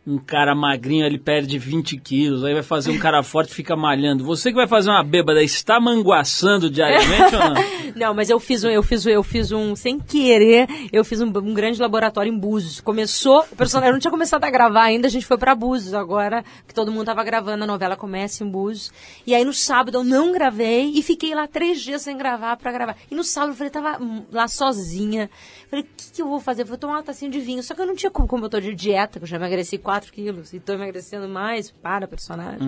um 0.07 0.19
cara 0.19 0.53
magrinho, 0.53 1.05
ele 1.05 1.17
perde 1.17 1.57
20 1.57 1.97
quilos, 1.97 2.43
aí 2.43 2.53
vai 2.53 2.61
fazer 2.61 2.91
um 2.91 2.99
cara 2.99 3.23
forte 3.23 3.53
fica 3.53 3.75
malhando. 3.75 4.23
Você 4.23 4.51
que 4.51 4.55
vai 4.55 4.67
fazer 4.67 4.91
uma 4.91 5.03
bêbada, 5.03 5.41
está 5.41 5.79
manguaçando 5.79 6.69
diariamente 6.69 7.35
ou 7.35 7.41
não? 7.41 7.75
Não, 7.95 8.13
mas 8.13 8.29
eu 8.29 8.39
fiz 8.41 8.61
um, 8.63 8.69
eu 8.69 8.83
fiz, 8.83 9.05
eu 9.05 9.23
fiz 9.23 9.53
um, 9.53 9.73
sem 9.73 9.97
querer, 9.97 10.67
eu 10.91 11.05
fiz 11.05 11.21
um, 11.21 11.27
um 11.27 11.53
grande 11.53 11.79
laboratório 11.79 12.29
em 12.29 12.37
Búzios. 12.37 12.81
Começou, 12.81 13.45
o 13.49 13.55
personagem 13.55 13.93
não 13.93 13.99
tinha 13.99 14.11
começado 14.11 14.43
a 14.43 14.49
gravar 14.49 14.83
ainda, 14.83 15.07
a 15.07 15.09
gente 15.09 15.25
foi 15.25 15.37
pra 15.37 15.55
Búzios 15.55 15.93
agora, 15.93 16.43
que 16.67 16.73
todo 16.73 16.91
mundo 16.91 17.05
tava 17.05 17.23
gravando, 17.23 17.63
a 17.63 17.67
novela 17.67 17.95
começa 17.95 18.43
em 18.43 18.49
Búzios. 18.49 18.91
E 19.25 19.33
aí 19.33 19.45
no 19.45 19.53
sábado 19.53 19.99
eu 19.99 20.03
não 20.03 20.33
gravei 20.33 20.91
e 20.93 21.01
fiquei 21.01 21.33
lá 21.33 21.47
três 21.47 21.79
dias 21.79 22.01
sem 22.01 22.17
gravar 22.17 22.57
pra 22.57 22.69
gravar. 22.71 22.97
E 23.09 23.15
no 23.15 23.23
sábado 23.23 23.53
eu 23.53 23.55
falei, 23.55 23.71
tava 23.71 23.97
lá 24.29 24.47
sozinha. 24.49 25.29
Falei, 25.69 25.85
o 25.85 25.87
que, 25.95 26.11
que 26.13 26.21
eu 26.21 26.27
vou 26.27 26.39
fazer? 26.39 26.63
Eu 26.63 26.67
vou 26.67 26.77
tomar 26.77 26.95
uma 26.95 27.03
tacinha 27.03 27.31
de 27.31 27.39
vinho. 27.39 27.63
Só 27.63 27.73
que 27.73 27.81
eu 27.81 27.85
não 27.85 27.95
tinha 27.95 28.11
como, 28.11 28.27
como 28.27 28.45
eu 28.45 28.49
tô 28.49 28.59
de 28.59 28.73
dieta, 28.73 29.19
que 29.19 29.23
eu 29.23 29.27
já 29.27 29.37
emagreci 29.37 29.77
4 29.95 30.11
quilos 30.11 30.51
e 30.53 30.59
tô 30.59 30.73
emagrecendo 30.73 31.27
mais 31.29 31.71
para 31.71 32.05
personagem. 32.07 32.59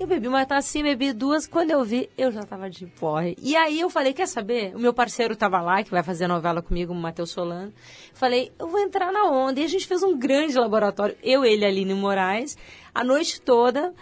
Eu 0.00 0.06
bebi 0.06 0.26
uma 0.26 0.46
tacinha, 0.46 0.84
bebi 0.84 1.12
duas. 1.12 1.46
Quando 1.46 1.70
eu 1.70 1.84
vi, 1.84 2.08
eu 2.16 2.32
já 2.32 2.42
tava 2.44 2.70
de 2.70 2.86
porre. 2.86 3.36
E 3.42 3.54
aí 3.54 3.78
eu 3.78 3.90
falei, 3.90 4.12
quer 4.14 4.26
saber? 4.26 4.74
O 4.74 4.78
meu 4.78 4.94
parceiro 4.94 5.36
tava 5.36 5.60
lá, 5.60 5.82
que 5.82 5.90
vai 5.90 6.02
fazer 6.02 6.24
a 6.24 6.28
novela 6.28 6.62
comigo, 6.62 6.92
o 6.92 6.96
Matheus 6.96 7.30
Solano. 7.30 7.72
Falei, 8.14 8.50
eu 8.58 8.68
vou 8.68 8.80
entrar 8.80 9.12
na 9.12 9.24
onda. 9.26 9.60
E 9.60 9.64
a 9.64 9.68
gente 9.68 9.86
fez 9.86 10.02
um 10.02 10.16
grande 10.18 10.56
laboratório. 10.56 11.14
Eu, 11.22 11.44
ele 11.44 11.62
e 11.62 11.66
Aline 11.66 11.92
Moraes. 11.94 12.56
A 12.94 13.04
noite 13.04 13.40
toda, 13.40 13.92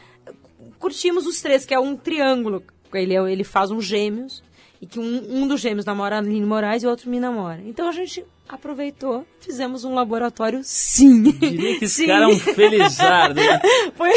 curtimos 0.79 1.27
os 1.27 1.41
três, 1.41 1.65
que 1.65 1.75
é 1.75 1.81
um 1.81 1.97
triângulo. 1.97 2.63
Ele, 2.95 3.15
é- 3.17 3.33
ele 3.33 3.45
faz 3.45 3.71
uns 3.73 3.85
gêmeos. 3.85 4.43
E 4.81 4.87
que 4.87 4.99
um, 4.99 5.43
um 5.43 5.47
dos 5.47 5.61
gêmeos 5.61 5.85
namora 5.85 6.17
a 6.17 6.19
Aline 6.21 6.45
Moraes 6.47 6.83
e 6.83 6.87
o 6.87 6.91
outro 6.91 7.11
me 7.11 7.21
namora. 7.21 7.61
Então 7.67 7.89
a 7.89 7.93
gente 7.93 8.25
aproveitou, 8.49 9.27
fizemos 9.39 9.85
um 9.85 9.95
laboratório 9.95 10.61
sim. 10.65 11.23
Diria 11.23 11.79
que 11.79 11.85
esse 11.85 11.97
Sim. 12.03 12.07
cara 12.07 12.25
é 12.25 12.29
um 12.29 12.39
felizardo, 12.39 13.35
né? 13.41 13.61
Foi 13.95 14.11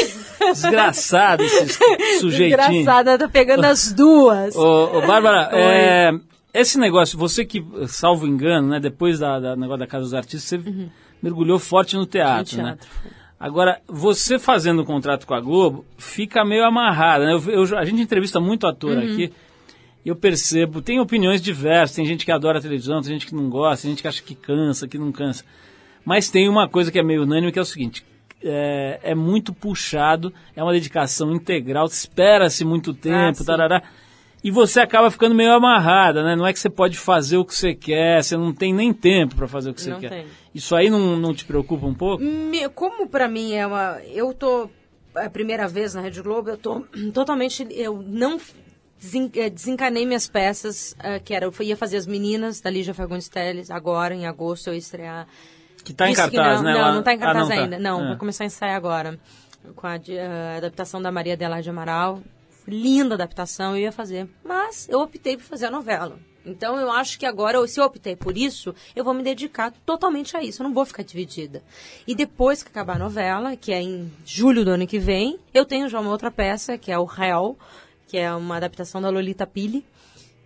Desgraçado 0.52 1.42
esse 1.44 2.18
sujeitinho. 2.20 2.80
engraçado, 2.80 3.18
tá 3.18 3.28
pegando 3.28 3.64
as 3.64 3.92
duas. 3.92 4.56
Ô, 4.56 4.98
ô, 4.98 5.06
Bárbara, 5.06 5.50
é, 5.54 6.10
esse 6.52 6.78
negócio, 6.78 7.18
você 7.18 7.44
que, 7.44 7.64
salvo 7.86 8.26
engano, 8.26 8.68
né, 8.68 8.80
depois 8.80 9.18
da, 9.18 9.38
da 9.38 9.56
negócio 9.56 9.78
da 9.80 9.86
Casa 9.86 10.04
dos 10.04 10.14
Artistas, 10.14 10.44
você 10.62 10.88
mergulhou 11.22 11.58
forte 11.58 11.96
no 11.96 12.06
teatro, 12.06 12.56
No 12.56 12.62
né? 12.64 12.68
teatro. 12.70 12.88
Agora, 13.38 13.80
você 13.86 14.38
fazendo 14.38 14.82
um 14.82 14.84
contrato 14.84 15.26
com 15.26 15.34
a 15.34 15.40
Globo, 15.40 15.84
fica 15.98 16.44
meio 16.44 16.64
amarrada, 16.64 17.26
né? 17.26 17.34
Eu, 17.34 17.66
eu- 17.66 17.78
a 17.78 17.84
gente 17.84 18.00
entrevista 18.00 18.40
muito 18.40 18.66
ator 18.66 18.96
aqui, 18.96 19.24
e 19.24 19.32
eu 20.04 20.16
percebo, 20.16 20.82
tem 20.82 21.00
opiniões 21.00 21.40
diversas, 21.40 21.96
tem 21.96 22.04
gente 22.04 22.24
que 22.24 22.32
adora 22.32 22.58
a 22.58 22.62
televisão, 22.62 23.00
tem 23.00 23.12
gente 23.12 23.26
que 23.26 23.34
não 23.34 23.48
gosta, 23.48 23.82
tem 23.82 23.92
gente 23.92 24.02
que 24.02 24.08
acha 24.08 24.22
que 24.22 24.34
cansa, 24.34 24.86
que 24.86 24.98
não 24.98 25.10
cansa. 25.10 25.44
Mas 26.04 26.30
tem 26.30 26.48
uma 26.48 26.68
coisa 26.68 26.92
que 26.92 26.98
é 26.98 27.02
meio 27.02 27.22
unânime, 27.22 27.50
que 27.50 27.58
é 27.58 27.62
o 27.62 27.64
seguinte, 27.64 28.04
é, 28.42 29.00
é 29.02 29.14
muito 29.14 29.52
puxado, 29.54 30.32
é 30.54 30.62
uma 30.62 30.72
dedicação 30.72 31.32
integral, 31.34 31.86
espera-se 31.86 32.64
muito 32.64 32.92
tempo, 32.92 33.38
sim. 33.38 33.44
tarará, 33.44 33.82
e 34.44 34.50
você 34.50 34.78
acaba 34.78 35.10
ficando 35.10 35.34
meio 35.34 35.52
amarrada, 35.52 36.22
né? 36.22 36.36
Não 36.36 36.46
é 36.46 36.52
que 36.52 36.58
você 36.58 36.68
pode 36.68 36.98
fazer 36.98 37.38
o 37.38 37.46
que 37.46 37.54
você 37.54 37.74
quer, 37.74 38.22
você 38.22 38.36
não 38.36 38.52
tem 38.52 38.74
nem 38.74 38.92
tempo 38.92 39.34
para 39.34 39.48
fazer 39.48 39.70
o 39.70 39.74
que 39.74 39.80
você 39.80 39.88
Não 39.88 39.98
quer. 39.98 40.10
tem. 40.10 40.26
Isso 40.54 40.76
aí 40.76 40.90
não, 40.90 41.16
não 41.16 41.32
te 41.32 41.46
preocupa 41.46 41.86
um 41.86 41.94
pouco? 41.94 42.22
Como 42.74 43.08
pra 43.08 43.26
mim 43.26 43.54
é 43.54 43.66
uma. 43.66 44.02
Eu 44.12 44.34
tô. 44.34 44.68
É 45.16 45.24
a 45.24 45.30
primeira 45.30 45.66
vez 45.66 45.94
na 45.94 46.02
Rede 46.02 46.20
Globo, 46.20 46.50
eu 46.50 46.58
tô 46.58 46.84
totalmente. 47.14 47.66
Eu 47.70 48.04
não 48.06 48.38
desencanei 48.98 50.06
minhas 50.06 50.26
peças, 50.26 50.94
eh, 50.98 51.18
que 51.18 51.34
era. 51.34 51.44
Eu 51.46 51.52
ia 51.60 51.76
fazer 51.76 51.96
as 51.96 52.06
meninas 52.06 52.60
da 52.60 52.70
Lígia 52.70 52.94
Fagundes 52.94 53.28
Teles, 53.28 53.70
agora, 53.70 54.14
em 54.14 54.26
agosto, 54.26 54.68
eu 54.68 54.72
ia 54.74 54.78
estrear. 54.78 55.26
Que 55.84 55.92
tá 55.92 56.08
em 56.08 56.14
cartaz, 56.14 56.62
não, 56.62 56.72
né? 56.72 56.78
Não, 56.78 56.94
não 56.94 57.02
tá 57.02 57.12
em 57.12 57.16
Ah, 57.16 57.20
cartaz 57.20 57.48
tá. 57.48 57.54
ainda. 57.54 57.78
Não, 57.78 58.02
É. 58.02 58.08
vai 58.08 58.16
começar 58.16 58.44
a 58.44 58.46
ensaiar 58.46 58.76
agora. 58.76 59.18
Com 59.76 59.86
a, 59.86 59.96
de- 59.98 60.18
a 60.18 60.56
adaptação 60.58 61.00
da 61.00 61.10
Maria 61.12 61.34
Adelaide 61.34 61.68
Amaral. 61.68 62.22
Linda 62.66 63.14
adaptação, 63.14 63.72
eu 63.76 63.82
ia 63.82 63.92
fazer. 63.92 64.26
Mas 64.42 64.88
eu 64.88 65.00
optei 65.00 65.36
por 65.36 65.42
fazer 65.44 65.66
a 65.66 65.70
novela. 65.70 66.18
Então 66.46 66.78
eu 66.78 66.90
acho 66.90 67.18
que 67.18 67.24
agora, 67.26 67.66
se 67.66 67.78
eu 67.80 67.84
optei 67.84 68.16
por 68.16 68.36
isso, 68.36 68.74
eu 68.96 69.02
vou 69.04 69.12
me 69.14 69.22
dedicar 69.22 69.72
totalmente 69.84 70.34
a 70.36 70.42
isso. 70.42 70.62
Eu 70.62 70.64
não 70.68 70.74
vou 70.74 70.84
ficar 70.86 71.02
dividida. 71.02 71.62
E 72.06 72.14
depois 72.14 72.62
que 72.62 72.68
acabar 72.70 72.96
a 72.96 72.98
novela, 72.98 73.56
que 73.56 73.72
é 73.72 73.80
em 73.82 74.10
julho 74.24 74.64
do 74.64 74.70
ano 74.70 74.86
que 74.86 74.98
vem, 74.98 75.38
eu 75.52 75.64
tenho 75.66 75.88
já 75.88 76.00
uma 76.00 76.10
outra 76.10 76.30
peça, 76.30 76.76
que 76.78 76.90
é 76.92 76.98
o 76.98 77.04
Real, 77.04 77.56
que 78.14 78.18
é 78.18 78.32
uma 78.32 78.58
adaptação 78.58 79.02
da 79.02 79.10
Lolita 79.10 79.44
Pili. 79.44 79.84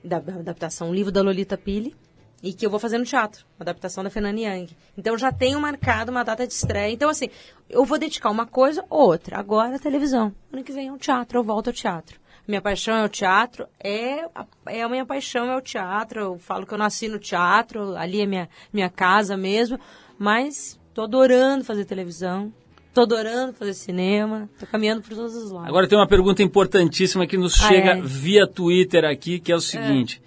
Da 0.03 0.17
adaptação, 0.17 0.89
um 0.89 0.95
livro 0.95 1.13
da 1.13 1.21
Lolita 1.21 1.59
Pili 1.59 1.95
e 2.43 2.55
que 2.55 2.65
eu 2.65 2.71
vou 2.71 2.81
fazer 2.81 2.97
no 2.97 3.05
teatro, 3.05 3.45
uma 3.59 3.65
adaptação 3.65 4.03
da 4.03 4.09
Fernanda 4.09 4.41
Young. 4.41 4.71
Então 4.97 5.19
já 5.19 5.31
tenho 5.31 5.61
marcado 5.61 6.11
uma 6.11 6.25
data 6.25 6.47
de 6.47 6.53
estreia. 6.55 6.91
Então, 6.91 7.11
assim, 7.11 7.29
eu 7.69 7.85
vou 7.85 7.99
dedicar 7.99 8.31
uma 8.31 8.47
coisa 8.47 8.87
ou 8.89 9.09
outra. 9.09 9.39
Agora 9.39 9.77
a 9.77 9.79
televisão. 9.79 10.35
Ano 10.51 10.65
que 10.65 10.73
vem 10.73 10.89
é 10.89 10.93
um 10.93 10.97
teatro, 10.97 11.41
eu 11.41 11.45
volto 11.45 11.67
ao 11.67 11.75
teatro. 11.75 12.19
Minha 12.47 12.63
paixão 12.63 12.97
é 12.97 13.05
o 13.05 13.09
teatro, 13.09 13.69
é 13.79 14.25
a, 14.35 14.47
é 14.65 14.81
a 14.81 14.89
minha 14.89 15.05
paixão 15.05 15.51
é 15.51 15.55
o 15.55 15.61
teatro. 15.61 16.21
Eu 16.21 16.39
falo 16.39 16.65
que 16.65 16.73
eu 16.73 16.79
nasci 16.79 17.07
no 17.07 17.19
teatro, 17.19 17.95
ali 17.99 18.23
é 18.23 18.27
minha, 18.27 18.49
minha 18.73 18.89
casa 18.89 19.37
mesmo, 19.37 19.79
mas 20.19 20.81
tô 20.95 21.03
adorando 21.03 21.67
fazer 21.67 21.85
televisão, 21.85 22.51
tô 22.99 23.03
adorando 23.03 23.53
fazer 23.53 23.75
cinema, 23.75 24.49
tô 24.59 24.67
caminhando 24.67 25.03
por 25.03 25.15
todos 25.15 25.35
os 25.37 25.51
lados. 25.51 25.69
Agora 25.69 25.87
tem 25.87 25.97
uma 25.97 26.07
pergunta 26.07 26.43
importantíssima 26.43 27.27
que 27.27 27.37
nos 27.37 27.55
Ah, 27.63 27.69
chega 27.69 27.91
é? 27.93 28.01
via 28.03 28.47
Twitter 28.47 29.05
aqui, 29.05 29.39
que 29.39 29.53
é 29.53 29.55
o 29.57 29.61
seguinte. 29.61 30.21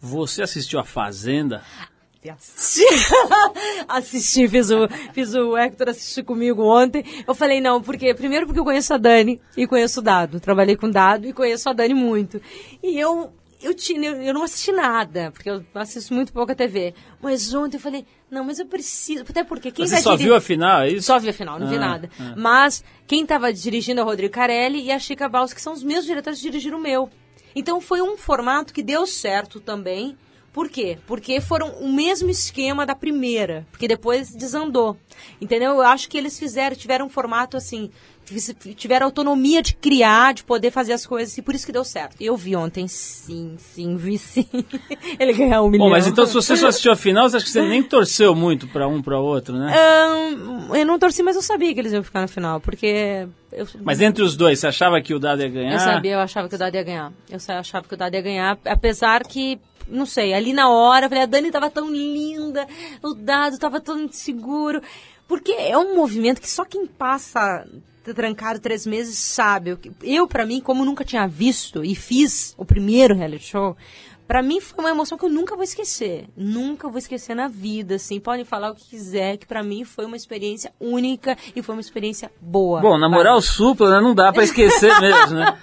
Você 0.00 0.42
assistiu 0.42 0.78
a 0.78 0.84
Fazenda? 0.84 1.62
assisti. 2.30 2.84
assisti, 3.88 4.48
fiz 4.48 4.70
o, 4.70 4.88
fiz 5.12 5.34
o 5.34 5.56
Hector 5.56 5.88
assistir 5.88 6.22
comigo 6.22 6.62
ontem. 6.62 7.04
Eu 7.26 7.34
falei, 7.34 7.60
não, 7.60 7.80
porque 7.80 8.14
primeiro 8.14 8.46
porque 8.46 8.60
eu 8.60 8.64
conheço 8.64 8.92
a 8.94 8.98
Dani 8.98 9.40
e 9.56 9.66
conheço 9.66 10.00
o 10.00 10.02
Dado. 10.02 10.38
Trabalhei 10.38 10.76
com 10.76 10.86
o 10.86 10.92
Dado 10.92 11.26
e 11.26 11.32
conheço 11.32 11.68
a 11.68 11.72
Dani 11.72 11.94
muito. 11.94 12.40
E 12.82 12.98
eu 12.98 13.32
eu, 13.62 13.74
tinha, 13.74 14.10
eu, 14.10 14.34
não 14.34 14.42
assisti 14.42 14.72
nada, 14.72 15.30
porque 15.30 15.48
eu 15.48 15.64
assisto 15.74 16.12
muito 16.12 16.32
pouco 16.32 16.52
a 16.52 16.54
TV. 16.54 16.94
Mas 17.20 17.52
ontem 17.54 17.76
eu 17.76 17.80
falei, 17.80 18.04
não, 18.30 18.44
mas 18.44 18.58
eu 18.58 18.66
preciso. 18.66 19.22
Até 19.28 19.44
porque 19.44 19.70
quem 19.70 19.86
Você 19.86 19.94
vai 19.94 20.02
só 20.02 20.16
viu 20.16 20.34
a 20.34 20.40
final, 20.40 20.82
é 20.82 20.90
isso? 20.90 21.06
Só 21.06 21.18
vi 21.18 21.28
a 21.28 21.32
final, 21.32 21.58
não 21.58 21.68
vi 21.68 21.76
Ah, 21.76 21.80
nada. 21.80 22.10
ah. 22.18 22.34
Mas 22.36 22.84
quem 23.06 23.22
estava 23.22 23.52
dirigindo 23.52 24.00
é 24.00 24.04
o 24.04 24.06
Rodrigo 24.06 24.32
Carelli 24.32 24.82
e 24.82 24.90
a 24.90 24.98
Chica 24.98 25.28
Baus, 25.28 25.52
que 25.52 25.60
são 25.60 25.72
os 25.72 25.82
mesmos 25.82 26.06
diretores 26.06 26.40
que 26.40 26.46
dirigiram 26.50 26.78
o 26.78 26.82
meu. 26.82 27.08
Então 27.54 27.80
foi 27.80 28.00
um 28.00 28.16
formato 28.16 28.72
que 28.72 28.82
deu 28.82 29.06
certo 29.06 29.60
também. 29.60 30.16
Por 30.52 30.68
quê? 30.68 30.98
Porque 31.06 31.40
foram 31.40 31.68
o 31.80 31.90
mesmo 31.90 32.28
esquema 32.28 32.84
da 32.84 32.94
primeira, 32.94 33.66
porque 33.70 33.88
depois 33.88 34.34
desandou. 34.34 34.98
Entendeu? 35.40 35.70
Eu 35.70 35.82
acho 35.82 36.10
que 36.10 36.18
eles 36.18 36.38
fizeram, 36.38 36.76
tiveram 36.76 37.06
um 37.06 37.08
formato 37.08 37.56
assim, 37.56 37.90
tiveram 38.76 39.06
autonomia 39.06 39.62
de 39.62 39.74
criar, 39.74 40.34
de 40.34 40.44
poder 40.44 40.70
fazer 40.70 40.92
as 40.92 41.06
coisas, 41.06 41.36
e 41.36 41.42
por 41.42 41.54
isso 41.54 41.66
que 41.66 41.72
deu 41.72 41.84
certo. 41.84 42.16
E 42.20 42.26
eu 42.26 42.36
vi 42.36 42.54
ontem, 42.56 42.86
sim, 42.88 43.56
sim, 43.58 43.96
vi 43.96 44.18
sim. 44.18 44.46
Ele 45.18 45.32
ganhou 45.32 45.66
um 45.66 45.70
milhão. 45.70 45.86
Bom, 45.86 45.90
mas 45.90 46.06
então 46.06 46.26
se 46.26 46.34
você 46.34 46.56
só 46.56 46.68
assistiu 46.68 46.92
a 46.92 46.96
final, 46.96 47.28
você 47.28 47.36
acha 47.36 47.46
que 47.46 47.52
você 47.52 47.62
nem 47.62 47.82
torceu 47.82 48.34
muito 48.34 48.66
pra 48.68 48.86
um 48.88 49.02
pra 49.02 49.18
outro, 49.18 49.56
né? 49.56 49.74
Ahn, 49.76 50.74
eu 50.74 50.86
não 50.86 50.98
torci, 50.98 51.22
mas 51.22 51.36
eu 51.36 51.42
sabia 51.42 51.72
que 51.74 51.80
eles 51.80 51.92
iam 51.92 52.02
ficar 52.02 52.20
na 52.20 52.28
final, 52.28 52.60
porque 52.60 53.26
eu, 53.52 53.66
Mas 53.82 54.00
entre 54.00 54.22
os 54.22 54.36
dois, 54.36 54.58
você 54.58 54.66
achava 54.66 55.00
que 55.00 55.14
o 55.14 55.18
Dado 55.18 55.42
ia 55.42 55.48
ganhar? 55.48 55.72
Eu 55.72 55.80
sabia, 55.80 56.12
eu 56.12 56.20
achava 56.20 56.48
que 56.48 56.54
o 56.54 56.58
Dado 56.58 56.74
ia 56.74 56.82
ganhar. 56.82 57.12
Eu 57.28 57.38
achava 57.58 57.86
que 57.86 57.94
o 57.94 57.96
Dado 57.96 58.14
ia 58.14 58.22
ganhar, 58.22 58.58
apesar 58.64 59.24
que, 59.24 59.60
não 59.88 60.06
sei, 60.06 60.32
ali 60.32 60.52
na 60.52 60.70
hora, 60.70 61.06
eu 61.06 61.08
falei, 61.08 61.24
a 61.24 61.26
Dani 61.26 61.50
tava 61.50 61.70
tão 61.70 61.90
linda, 61.90 62.66
o 63.02 63.14
Dado 63.14 63.58
tava 63.58 63.80
tão 63.80 64.00
inseguro. 64.00 64.80
Porque 65.28 65.52
é 65.52 65.78
um 65.78 65.94
movimento 65.94 66.40
que 66.42 66.50
só 66.50 66.64
quem 66.64 66.86
passa 66.86 67.66
trancado 68.02 68.58
três 68.58 68.86
meses 68.86 69.16
sabe. 69.16 69.78
Eu, 70.02 70.26
pra 70.26 70.44
mim, 70.44 70.60
como 70.60 70.84
nunca 70.84 71.04
tinha 71.04 71.26
visto 71.26 71.84
e 71.84 71.94
fiz 71.94 72.54
o 72.56 72.64
primeiro 72.64 73.14
reality 73.14 73.44
show, 73.44 73.76
pra 74.32 74.42
mim 74.42 74.62
foi 74.62 74.82
uma 74.82 74.88
emoção 74.88 75.18
que 75.18 75.26
eu 75.26 75.28
nunca 75.28 75.54
vou 75.54 75.62
esquecer. 75.62 76.24
Nunca 76.34 76.88
vou 76.88 76.96
esquecer 76.96 77.36
na 77.36 77.48
vida, 77.48 77.96
assim. 77.96 78.18
Podem 78.18 78.46
falar 78.46 78.70
o 78.70 78.74
que 78.74 78.88
quiser, 78.88 79.36
que 79.36 79.44
pra 79.46 79.62
mim 79.62 79.84
foi 79.84 80.06
uma 80.06 80.16
experiência 80.16 80.72
única 80.80 81.36
e 81.54 81.60
foi 81.60 81.74
uma 81.74 81.82
experiência 81.82 82.32
boa. 82.40 82.80
Bom, 82.80 82.96
na 82.96 83.10
moral 83.10 83.42
supla, 83.42 83.90
né, 83.90 84.00
não 84.00 84.14
dá 84.14 84.32
pra 84.32 84.42
esquecer 84.42 84.98
mesmo, 85.02 85.36
né? 85.36 85.58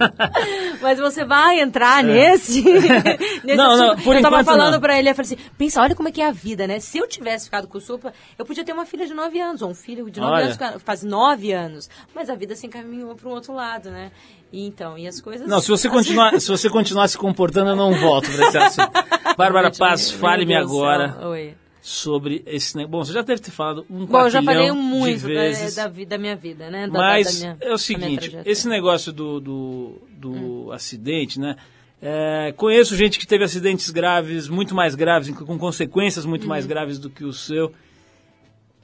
Mas 0.80 0.98
você 0.98 1.26
vai 1.26 1.60
entrar 1.60 2.02
nesse, 2.02 2.62
nesse 3.44 3.50
É. 3.50 3.54
Não, 3.54 3.76
não, 3.76 3.96
por 3.98 4.16
Eu 4.16 4.22
tava 4.22 4.42
falando 4.44 4.80
pra 4.80 4.98
ele, 4.98 5.10
eu 5.10 5.14
falei 5.14 5.34
assim, 5.34 5.50
pensa, 5.58 5.82
olha 5.82 5.94
como 5.94 6.08
é 6.08 6.12
que 6.12 6.22
é 6.22 6.26
a 6.26 6.32
vida, 6.32 6.66
né? 6.66 6.80
Se 6.80 6.96
eu 6.96 7.06
tivesse 7.06 7.44
ficado 7.44 7.68
com 7.68 7.76
o 7.76 7.80
Supla, 7.82 8.14
eu 8.38 8.46
podia 8.46 8.64
ter 8.64 8.72
uma 8.72 8.86
filha 8.86 9.06
de 9.06 9.12
9 9.12 9.38
anos, 9.38 9.60
ou 9.60 9.68
um 9.68 9.74
filho 9.74 10.10
de 10.10 10.20
9 10.20 10.32
Olha. 10.32 10.44
anos, 10.46 10.82
faz 10.82 11.02
9 11.02 11.52
anos. 11.52 11.90
Mas 12.14 12.30
a 12.30 12.34
vida 12.34 12.56
se 12.56 12.66
encaminhou 12.66 13.14
para 13.14 13.28
um 13.28 13.32
outro 13.32 13.52
lado, 13.52 13.90
né? 13.90 14.10
E 14.52 14.66
então, 14.66 14.98
e 14.98 15.06
as 15.06 15.20
coisas... 15.20 15.46
Não, 15.48 15.60
se 15.60 15.68
você 15.68 15.88
continuar, 15.88 16.40
se 16.40 16.48
você 16.48 16.68
continuar 16.68 17.06
se 17.08 17.16
comportando, 17.16 17.70
eu 17.70 17.76
não 17.76 17.92
volto 17.94 18.30
pra 18.32 18.48
esse 18.48 18.58
assunto. 18.58 18.90
Bárbara 19.38 19.70
Paz, 19.70 20.10
fale-me 20.10 20.54
agora 20.56 21.16
Oi. 21.28 21.54
sobre 21.80 22.42
esse 22.46 22.76
negócio. 22.76 22.90
Bom, 22.90 23.04
você 23.04 23.12
já 23.12 23.22
deve 23.22 23.40
ter 23.40 23.50
falado 23.52 23.86
um 23.88 24.04
Bom, 24.06 24.22
eu 24.22 24.30
já 24.30 24.42
falei 24.42 24.72
muito 24.72 25.22
da, 25.22 25.28
vezes. 25.28 25.76
da, 25.76 25.86
vida- 25.88 26.10
da 26.10 26.18
minha 26.18 26.34
vida, 26.34 26.68
né? 26.68 26.86
Da- 26.88 26.92
da- 26.92 26.98
Mas 26.98 27.40
da 27.40 27.46
minha- 27.46 27.56
é 27.60 27.68
o 27.68 27.70
da 27.72 27.78
seguinte, 27.78 28.36
esse 28.44 28.66
negócio 28.68 29.12
do, 29.12 29.40
do, 29.40 30.02
do 30.10 30.30
Hum. 30.32 30.72
acidente, 30.72 31.38
né? 31.38 31.56
É, 32.02 32.52
conheço 32.56 32.96
gente 32.96 33.18
que 33.18 33.26
teve 33.26 33.44
acidentes 33.44 33.90
graves, 33.90 34.48
muito 34.48 34.74
mais 34.74 34.94
graves, 34.94 35.30
com 35.30 35.58
consequências 35.58 36.24
muito 36.24 36.48
mais 36.48 36.64
Uhum. 36.64 36.68
graves 36.70 36.98
do 36.98 37.08
que 37.10 37.24
o 37.24 37.32
seu. 37.32 37.72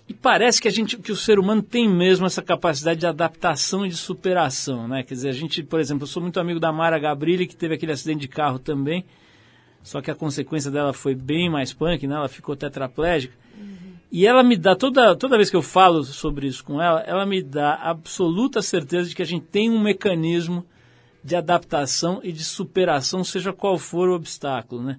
E 0.08 0.14
parece 0.14 0.62
que 0.62 0.68
a 0.68 0.70
gente, 0.70 0.96
que 0.98 1.10
o 1.10 1.16
ser 1.16 1.38
humano 1.38 1.62
tem 1.62 1.88
mesmo 1.88 2.26
essa 2.26 2.40
capacidade 2.40 3.00
de 3.00 3.06
adaptação 3.06 3.84
e 3.84 3.88
de 3.88 3.96
superação, 3.96 4.86
né? 4.86 5.02
Quer 5.02 5.14
dizer, 5.14 5.28
a 5.30 5.32
gente, 5.32 5.64
por 5.64 5.80
exemplo, 5.80 6.04
eu 6.04 6.06
sou 6.06 6.22
muito 6.22 6.38
amigo 6.38 6.60
da 6.60 6.70
Mara 6.70 6.98
Gabrilli, 6.98 7.46
que 7.46 7.56
teve 7.56 7.74
aquele 7.74 7.92
acidente 7.92 8.20
de 8.20 8.28
carro 8.28 8.58
também. 8.58 9.04
Só 9.82 10.00
que 10.00 10.10
a 10.10 10.14
consequência 10.14 10.70
dela 10.70 10.92
foi 10.92 11.14
bem 11.14 11.50
mais 11.50 11.72
punk, 11.72 12.06
né? 12.06 12.14
Ela 12.14 12.28
ficou 12.28 12.54
tetraplégica. 12.54 13.34
E 14.10 14.26
ela 14.26 14.42
me 14.42 14.56
dá, 14.56 14.76
toda, 14.76 15.16
toda 15.16 15.36
vez 15.36 15.50
que 15.50 15.56
eu 15.56 15.62
falo 15.62 16.04
sobre 16.04 16.46
isso 16.46 16.64
com 16.64 16.80
ela, 16.80 17.00
ela 17.00 17.26
me 17.26 17.42
dá 17.42 17.74
absoluta 17.74 18.62
certeza 18.62 19.08
de 19.08 19.16
que 19.16 19.22
a 19.22 19.26
gente 19.26 19.44
tem 19.46 19.68
um 19.68 19.80
mecanismo 19.80 20.64
de 21.22 21.34
adaptação 21.34 22.20
e 22.22 22.30
de 22.30 22.44
superação, 22.44 23.24
seja 23.24 23.52
qual 23.52 23.76
for 23.76 24.08
o 24.08 24.14
obstáculo, 24.14 24.82
né? 24.82 24.98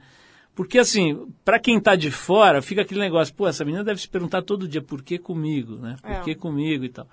Porque, 0.57 0.79
assim, 0.79 1.27
para 1.45 1.59
quem 1.59 1.79
tá 1.79 1.95
de 1.95 2.09
fora, 2.09 2.63
fica 2.63 2.81
aquele 2.81 2.99
negócio, 2.99 3.31
pô, 3.31 3.47
essa 3.47 3.63
menina 3.63 3.83
deve 3.83 4.01
se 4.01 4.09
perguntar 4.09 4.41
todo 4.41 4.67
dia, 4.67 4.81
por 4.81 5.03
que 5.03 5.19
comigo, 5.19 5.75
né? 5.75 5.97
Por 6.01 6.11
É. 6.11 6.19
que 6.21 6.33
comigo 6.33 6.83
e 6.83 6.89
tal. 6.89 7.05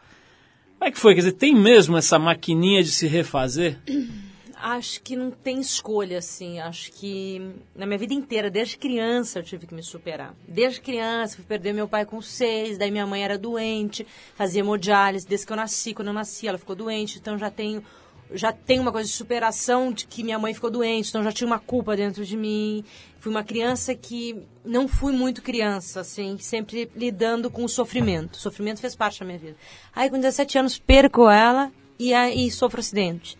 Como 0.78 0.88
é 0.88 0.90
que 0.90 0.98
foi? 0.98 1.12
Quer 1.14 1.20
dizer, 1.20 1.32
tem 1.32 1.54
mesmo 1.54 1.94
essa 1.94 2.18
maquininha 2.18 2.82
de 2.82 2.90
se 2.90 3.06
refazer? 3.06 3.78
Acho 4.56 5.02
que 5.02 5.14
não 5.14 5.30
tem 5.30 5.60
escolha, 5.60 6.16
assim. 6.16 6.58
Acho 6.58 6.90
que 6.92 7.52
na 7.76 7.84
minha 7.84 7.98
vida 7.98 8.14
inteira, 8.14 8.50
desde 8.50 8.78
criança, 8.78 9.40
eu 9.40 9.42
tive 9.42 9.66
que 9.66 9.74
me 9.74 9.82
superar. 9.82 10.34
Desde 10.48 10.80
criança, 10.80 11.36
fui 11.36 11.44
perder 11.44 11.74
meu 11.74 11.86
pai 11.86 12.06
com 12.06 12.22
seis, 12.22 12.78
daí 12.78 12.90
minha 12.90 13.06
mãe 13.06 13.22
era 13.22 13.36
doente, 13.36 14.06
fazia 14.34 14.60
hemodiálise. 14.60 15.26
Desde 15.28 15.44
que 15.46 15.52
eu 15.52 15.56
nasci, 15.56 15.92
quando 15.92 16.08
eu 16.08 16.14
nasci, 16.14 16.48
ela 16.48 16.56
ficou 16.56 16.74
doente. 16.74 17.18
Então 17.18 17.36
já 17.36 17.50
tenho, 17.50 17.84
já 18.32 18.52
tenho 18.52 18.82
uma 18.82 18.92
coisa 18.92 19.08
de 19.08 19.14
superação 19.14 19.92
de 19.92 20.06
que 20.06 20.22
minha 20.22 20.38
mãe 20.38 20.54
ficou 20.54 20.70
doente. 20.70 21.08
Então 21.08 21.22
já 21.22 21.32
tinha 21.32 21.46
uma 21.46 21.58
culpa 21.58 21.96
dentro 21.96 22.24
de 22.24 22.36
mim. 22.36 22.84
Fui 23.18 23.30
uma 23.30 23.44
criança 23.44 23.94
que 23.94 24.36
não 24.64 24.86
fui 24.86 25.12
muito 25.12 25.42
criança, 25.42 26.00
assim, 26.00 26.36
sempre 26.38 26.90
lidando 26.94 27.50
com 27.50 27.64
o 27.64 27.68
sofrimento. 27.68 28.34
O 28.34 28.38
sofrimento 28.38 28.80
fez 28.80 28.94
parte 28.94 29.20
da 29.20 29.26
minha 29.26 29.38
vida. 29.38 29.56
Aí 29.94 30.10
com 30.10 30.16
17 30.16 30.58
anos 30.58 30.78
perco 30.78 31.28
ela 31.28 31.72
e 31.98 32.12
aí 32.12 32.50
sofro 32.50 32.80
acidente. 32.80 33.38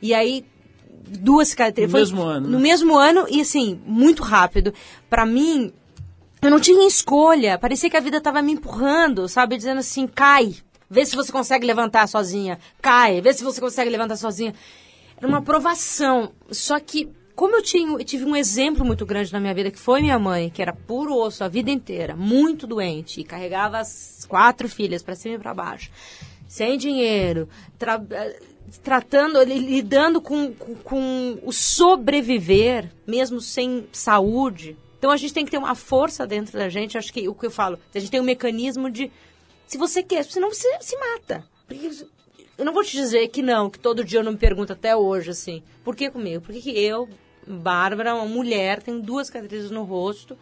E 0.00 0.12
aí 0.14 0.44
duas 1.08 1.48
cicatrizes. 1.48 1.92
No 1.92 1.98
mesmo 1.98 2.22
ano, 2.22 2.48
No 2.48 2.58
né? 2.58 2.62
mesmo 2.62 2.96
ano 2.96 3.26
e 3.28 3.40
assim, 3.40 3.80
muito 3.86 4.22
rápido. 4.22 4.72
Pra 5.08 5.24
mim, 5.24 5.72
eu 6.42 6.50
não 6.50 6.60
tinha 6.60 6.86
escolha. 6.86 7.58
Parecia 7.58 7.88
que 7.88 7.96
a 7.96 8.00
vida 8.00 8.20
tava 8.20 8.42
me 8.42 8.52
empurrando, 8.52 9.28
sabe? 9.28 9.56
Dizendo 9.56 9.78
assim, 9.78 10.06
cai. 10.06 10.54
Vê 10.88 11.04
se 11.04 11.16
você 11.16 11.32
consegue 11.32 11.66
levantar 11.66 12.06
sozinha. 12.06 12.58
Cai. 12.80 13.20
Vê 13.20 13.32
se 13.32 13.42
você 13.44 13.60
consegue 13.60 13.90
levantar 13.90 14.16
sozinha. 14.16 14.54
Era 15.16 15.26
uma 15.26 15.42
provação. 15.42 16.32
Só 16.50 16.78
que, 16.78 17.08
como 17.34 17.56
eu, 17.56 17.62
tinha, 17.62 17.88
eu 17.90 18.04
tive 18.04 18.24
um 18.24 18.36
exemplo 18.36 18.84
muito 18.84 19.04
grande 19.06 19.32
na 19.32 19.40
minha 19.40 19.54
vida, 19.54 19.70
que 19.70 19.78
foi 19.78 20.00
minha 20.00 20.18
mãe, 20.18 20.50
que 20.50 20.62
era 20.62 20.72
puro 20.72 21.14
osso 21.14 21.42
a 21.42 21.48
vida 21.48 21.70
inteira, 21.70 22.14
muito 22.14 22.66
doente, 22.66 23.20
e 23.20 23.24
carregava 23.24 23.78
as 23.78 24.24
quatro 24.28 24.68
filhas 24.68 25.02
pra 25.02 25.14
cima 25.14 25.34
e 25.34 25.38
pra 25.38 25.54
baixo, 25.54 25.90
sem 26.46 26.76
dinheiro, 26.78 27.48
tra- 27.78 28.02
eh, 28.10 28.40
tratando, 28.82 29.42
li- 29.42 29.58
lidando 29.58 30.20
com, 30.20 30.52
com, 30.52 30.74
com 30.76 31.38
o 31.42 31.52
sobreviver, 31.52 32.90
mesmo 33.06 33.40
sem 33.40 33.86
saúde. 33.92 34.76
Então 34.98 35.10
a 35.10 35.16
gente 35.16 35.34
tem 35.34 35.44
que 35.44 35.50
ter 35.50 35.58
uma 35.58 35.74
força 35.74 36.26
dentro 36.26 36.58
da 36.58 36.68
gente, 36.68 36.96
acho 36.98 37.12
que 37.12 37.28
o 37.28 37.34
que 37.34 37.46
eu 37.46 37.50
falo, 37.50 37.78
a 37.94 37.98
gente 37.98 38.10
tem 38.10 38.20
um 38.20 38.24
mecanismo 38.24 38.90
de 38.90 39.10
se 39.66 39.76
você 39.76 40.02
quer, 40.02 40.24
senão 40.24 40.50
você 40.52 40.68
se 40.80 40.96
mata. 40.96 41.44
Porque 41.66 41.90
eu 42.56 42.64
não 42.64 42.72
vou 42.72 42.84
te 42.84 42.92
dizer 42.92 43.28
que 43.28 43.42
não, 43.42 43.68
que 43.68 43.78
todo 43.78 44.04
dia 44.04 44.20
eu 44.20 44.24
não 44.24 44.32
me 44.32 44.38
pergunto 44.38 44.72
até 44.72 44.96
hoje, 44.96 45.30
assim, 45.30 45.62
por 45.84 45.94
que 45.94 46.10
comigo? 46.10 46.44
Por 46.44 46.54
que 46.54 46.62
que 46.62 46.70
eu, 46.70 47.08
Bárbara, 47.46 48.14
uma 48.14 48.24
mulher, 48.24 48.82
tenho 48.82 49.00
duas 49.00 49.26
cicatrizes 49.26 49.70
no 49.70 49.82
rosto 49.82 50.36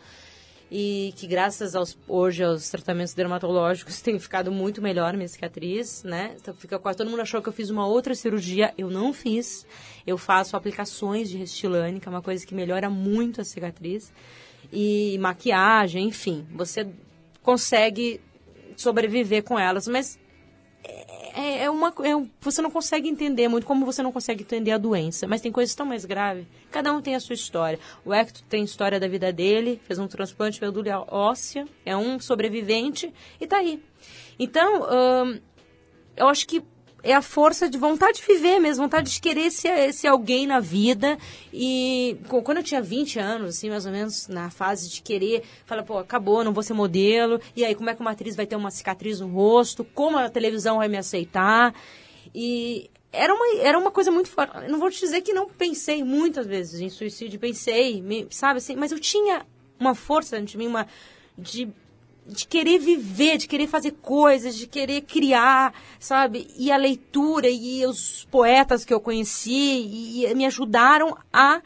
e 0.71 1.13
que 1.17 1.27
graças 1.27 1.75
aos, 1.75 1.97
hoje 2.09 2.43
aos 2.43 2.69
tratamentos 2.69 3.15
dermatológicos 3.15 4.01
tem 4.03 4.19
ficado 4.19 4.51
muito 4.51 4.81
melhor 4.81 5.15
minha 5.15 5.29
cicatriz, 5.29 6.03
né? 6.03 6.35
Então 6.41 6.55
fica 6.55 6.79
quase, 6.79 6.99
todo 6.99 7.11
mundo 7.11 7.23
achou 7.23 7.43
que 7.43 7.49
eu 7.49 7.53
fiz 7.53 7.71
uma 7.71 7.87
outra 7.87 8.15
cirurgia, 8.15 8.73
eu 8.77 8.91
não 8.91 9.13
fiz. 9.13 9.67
Eu 10.07 10.19
faço 10.19 10.57
aplicações 10.57 11.31
de 11.31 11.39
Restylane, 11.39 12.01
que 12.01 12.09
é 12.09 12.11
uma 12.11 12.23
coisa 12.23 12.45
que 12.47 12.55
melhora 12.55 12.91
muito 12.91 13.41
a 13.41 13.45
cicatriz. 13.45 14.13
E 14.73 15.17
maquiagem, 15.19 16.09
enfim, 16.09 16.47
você 16.53 16.87
consegue 17.43 18.21
sobreviver 18.77 19.43
com 19.43 19.59
elas, 19.59 19.87
mas 19.89 20.19
é, 21.35 21.65
é 21.65 21.71
uma, 21.71 21.93
é 22.03 22.15
um- 22.15 22.29
você 22.41 22.61
não 22.63 22.71
consegue 22.71 23.09
entender 23.09 23.49
muito, 23.49 23.67
como 23.67 23.85
você 23.87 24.03
não 24.03 24.13
consegue 24.13 24.43
entender 24.43 24.71
a 24.71 24.79
doença. 24.79 25.27
Mas 25.27 25.41
tem 25.41 25.51
coisas 25.51 25.75
tão 25.75 25.87
mais 25.87 26.05
graves. 26.05 26.47
Cada 26.71 26.93
um 26.93 27.01
tem 27.01 27.15
a 27.15 27.21
sua 27.21 27.35
história. 27.35 27.79
O 28.05 28.13
Hector 28.13 28.43
tem 28.49 28.63
história 28.65 29.01
da 29.01 29.09
vida 29.09 29.33
dele, 29.33 29.81
fez 29.85 29.99
um 29.99 30.07
transplante 30.07 30.61
de 30.61 30.67
medula 30.67 31.05
óssea, 31.11 31.67
é 31.85 31.97
um 31.97 32.21
sobrevivente 32.21 33.13
e 33.41 33.47
tá 33.47 33.57
aí. 33.59 33.83
Então, 34.39 34.85
ahn, 34.85 35.39
eu 36.17 36.29
acho 36.29 36.47
que 36.47 36.63
é 37.05 37.13
a 37.13 37.21
força 37.21 37.69
de 37.69 37.77
vontade 37.77 38.19
de 38.19 38.27
viver 38.27 38.59
mesmo, 38.59 38.85
vontade 38.85 39.11
de 39.11 39.21
querer 39.21 39.51
ser, 39.51 39.93
ser 39.93 40.09
alguém 40.09 40.47
na 40.47 40.59
vida. 40.59 41.19
E 41.53 42.17
quando 42.27 42.57
eu 42.57 42.63
tinha 42.63 42.81
20 42.81 43.19
anos, 43.19 43.51
assim, 43.51 43.69
mais 43.69 43.85
ou 43.85 43.93
menos, 43.93 44.27
na 44.27 44.49
fase 44.51 44.89
de 44.89 45.03
querer, 45.03 45.43
falar, 45.67 45.83
pô, 45.83 45.99
acabou, 45.99 46.43
não 46.43 46.55
vou 46.55 46.63
ser 46.63 46.73
modelo. 46.73 47.39
E 47.55 47.63
aí, 47.63 47.75
como 47.75 47.91
é 47.91 47.95
que 47.95 48.01
uma 48.01 48.13
atriz 48.13 48.35
vai 48.35 48.47
ter 48.47 48.57
uma 48.57 48.71
cicatriz 48.71 49.21
no 49.21 49.29
rosto? 49.29 49.85
Como 49.85 50.17
a 50.17 50.31
televisão 50.31 50.79
vai 50.79 50.89
me 50.89 50.97
aceitar? 50.97 51.75
E 52.35 52.91
era 53.13 53.35
uma, 53.35 53.61
era 53.61 53.79
uma 53.79 53.91
coisa 53.91 54.11
muito 54.11 54.31
forte. 54.31 54.69
Não 54.69 54.79
vou 54.79 54.91
te 54.91 54.99
dizer 54.99 55.21
que 55.21 55.35
não 55.35 55.47
pensei 55.47 56.03
muitas 56.03 56.47
vezes 56.47 56.81
em 56.81 56.89
suicídio, 56.89 57.39
pensei, 57.39 58.03
sabe 58.31 58.59
assim, 58.59 58.77
mas 58.77 58.91
eu 58.91 58.99
tinha 58.99 59.45
uma 59.79 59.95
força 59.95 60.37
dentro 60.37 60.53
de 60.53 60.59
mim, 60.59 60.69
uma 60.69 60.87
de 61.37 61.69
de 62.27 62.47
querer 62.47 62.79
viver, 62.79 63.37
de 63.37 63.47
querer 63.47 63.67
fazer 63.67 63.93
coisas, 64.01 64.57
de 64.57 64.67
querer 64.67 65.03
criar, 65.03 65.75
sabe? 65.99 66.49
E 66.57 66.73
a 66.73 66.77
leitura 66.77 67.49
e 67.49 67.85
os 67.87 68.27
poetas 68.31 68.85
que 68.85 68.95
eu 68.95 69.01
conheci 69.01 70.25
e, 70.25 70.35
me 70.35 70.47
ajudaram 70.47 71.17
a 71.33 71.61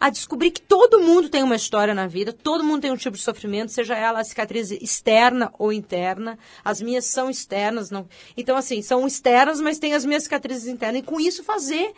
a 0.00 0.10
descobrir 0.10 0.50
que 0.50 0.60
todo 0.60 1.00
mundo 1.00 1.30
tem 1.30 1.42
uma 1.42 1.56
história 1.56 1.94
na 1.94 2.06
vida, 2.06 2.30
todo 2.30 2.64
mundo 2.64 2.82
tem 2.82 2.92
um 2.92 2.96
tipo 2.96 3.16
de 3.16 3.22
sofrimento, 3.22 3.72
seja 3.72 3.96
ela 3.96 4.20
a 4.20 4.24
cicatriz 4.24 4.70
externa 4.70 5.50
ou 5.58 5.72
interna. 5.72 6.38
As 6.62 6.82
minhas 6.82 7.06
são 7.06 7.30
externas, 7.30 7.90
não. 7.90 8.06
Então 8.36 8.54
assim, 8.54 8.82
são 8.82 9.06
externas, 9.06 9.60
mas 9.62 9.78
tem 9.78 9.94
as 9.94 10.04
minhas 10.04 10.24
cicatrizes 10.24 10.66
internas 10.66 11.00
e 11.00 11.04
com 11.04 11.18
isso 11.18 11.42
fazer 11.42 11.94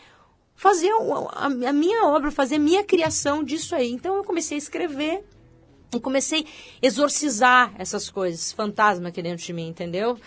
fazer 0.55 0.91
a, 1.33 1.47
a 1.47 1.73
minha 1.73 2.07
obra, 2.07 2.31
fazer 2.31 2.57
a 2.57 2.61
minha 2.61 2.85
criação 2.85 3.43
disso 3.43 3.75
aí. 3.75 3.91
Então 3.91 4.15
eu 4.15 4.25
comecei 4.25 4.57
a 4.57 4.59
escrever 4.59 5.25
e 5.97 6.01
comecei 6.01 6.47
a 6.83 6.87
exorcizar 6.87 7.75
essas 7.79 8.11
coisas, 8.11 8.53
fantasma 8.53 9.09
aqui 9.09 9.23
dentro 9.23 9.45
de 9.45 9.53
mim, 9.53 9.69
entendeu? 9.69 10.19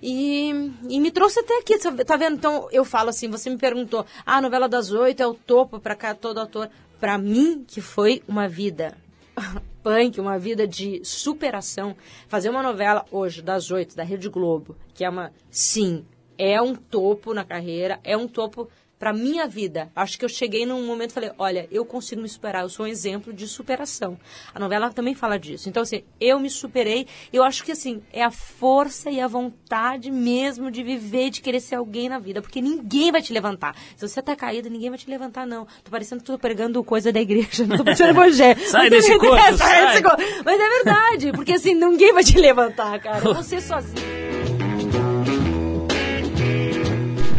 E, 0.00 0.50
e 0.88 1.00
me 1.00 1.10
trouxe 1.10 1.40
até 1.40 1.58
aqui, 1.58 1.76
tá 1.78 2.16
vendo? 2.16 2.36
Então 2.36 2.68
eu 2.70 2.84
falo 2.84 3.10
assim, 3.10 3.28
você 3.28 3.50
me 3.50 3.58
perguntou, 3.58 4.06
ah, 4.24 4.36
a 4.36 4.40
novela 4.40 4.68
das 4.68 4.92
oito 4.92 5.22
é 5.22 5.26
o 5.26 5.34
topo 5.34 5.80
para 5.80 6.14
todo 6.14 6.40
ator. 6.40 6.70
Para 7.00 7.18
mim, 7.18 7.64
que 7.66 7.80
foi 7.80 8.22
uma 8.26 8.48
vida 8.48 8.96
punk, 9.82 10.20
uma 10.20 10.38
vida 10.38 10.66
de 10.66 11.00
superação, 11.04 11.96
fazer 12.28 12.50
uma 12.50 12.62
novela 12.62 13.04
hoje 13.10 13.42
das 13.42 13.70
oito 13.70 13.96
da 13.96 14.02
Rede 14.02 14.28
Globo, 14.28 14.76
que 14.94 15.04
é 15.04 15.08
uma, 15.08 15.32
sim, 15.50 16.04
é 16.36 16.60
um 16.62 16.74
topo 16.74 17.34
na 17.34 17.44
carreira, 17.44 17.98
é 18.04 18.16
um 18.16 18.28
topo 18.28 18.68
para 18.98 19.12
minha 19.12 19.46
vida. 19.46 19.90
Acho 19.94 20.18
que 20.18 20.24
eu 20.24 20.28
cheguei 20.28 20.66
num 20.66 20.84
momento 20.86 21.10
e 21.10 21.14
falei, 21.14 21.30
olha, 21.38 21.68
eu 21.70 21.84
consigo 21.84 22.20
me 22.20 22.28
superar, 22.28 22.62
eu 22.62 22.68
sou 22.68 22.84
um 22.84 22.88
exemplo 22.88 23.32
de 23.32 23.46
superação. 23.46 24.18
A 24.52 24.58
novela 24.58 24.90
também 24.92 25.14
fala 25.14 25.38
disso. 25.38 25.68
Então, 25.68 25.82
assim, 25.82 26.02
eu 26.20 26.40
me 26.40 26.50
superei. 26.50 27.06
Eu 27.32 27.44
acho 27.44 27.64
que, 27.64 27.72
assim, 27.72 28.02
é 28.12 28.22
a 28.22 28.30
força 28.30 29.10
e 29.10 29.20
a 29.20 29.28
vontade 29.28 30.10
mesmo 30.10 30.70
de 30.70 30.82
viver, 30.82 31.30
de 31.30 31.40
querer 31.40 31.60
ser 31.60 31.76
alguém 31.76 32.08
na 32.08 32.18
vida. 32.18 32.42
Porque 32.42 32.60
ninguém 32.60 33.12
vai 33.12 33.22
te 33.22 33.32
levantar. 33.32 33.76
Se 33.96 34.06
você 34.06 34.20
tá 34.20 34.34
caído, 34.34 34.68
ninguém 34.68 34.90
vai 34.90 34.98
te 34.98 35.08
levantar, 35.08 35.46
não. 35.46 35.66
Tô 35.84 35.90
parecendo 35.90 36.20
que 36.20 36.26
tô 36.26 36.38
pregando 36.38 36.82
coisa 36.82 37.12
da 37.12 37.20
igreja, 37.20 37.66
não 37.66 37.78
tô 37.78 37.84
parecendo 37.84 38.10
evangelho. 38.10 38.60
sai 38.68 38.90
desse 38.90 39.16
corpo, 39.18 39.36
é, 39.36 39.56
sai. 39.56 39.86
desse 39.88 40.02
corpo. 40.02 40.22
Mas 40.44 40.60
é 40.60 40.68
verdade, 40.68 41.32
porque, 41.32 41.52
assim, 41.52 41.74
ninguém 41.74 42.12
vai 42.12 42.24
te 42.24 42.36
levantar, 42.38 42.98
cara. 43.00 43.20
Você 43.34 43.60
sozinho. 43.60 44.57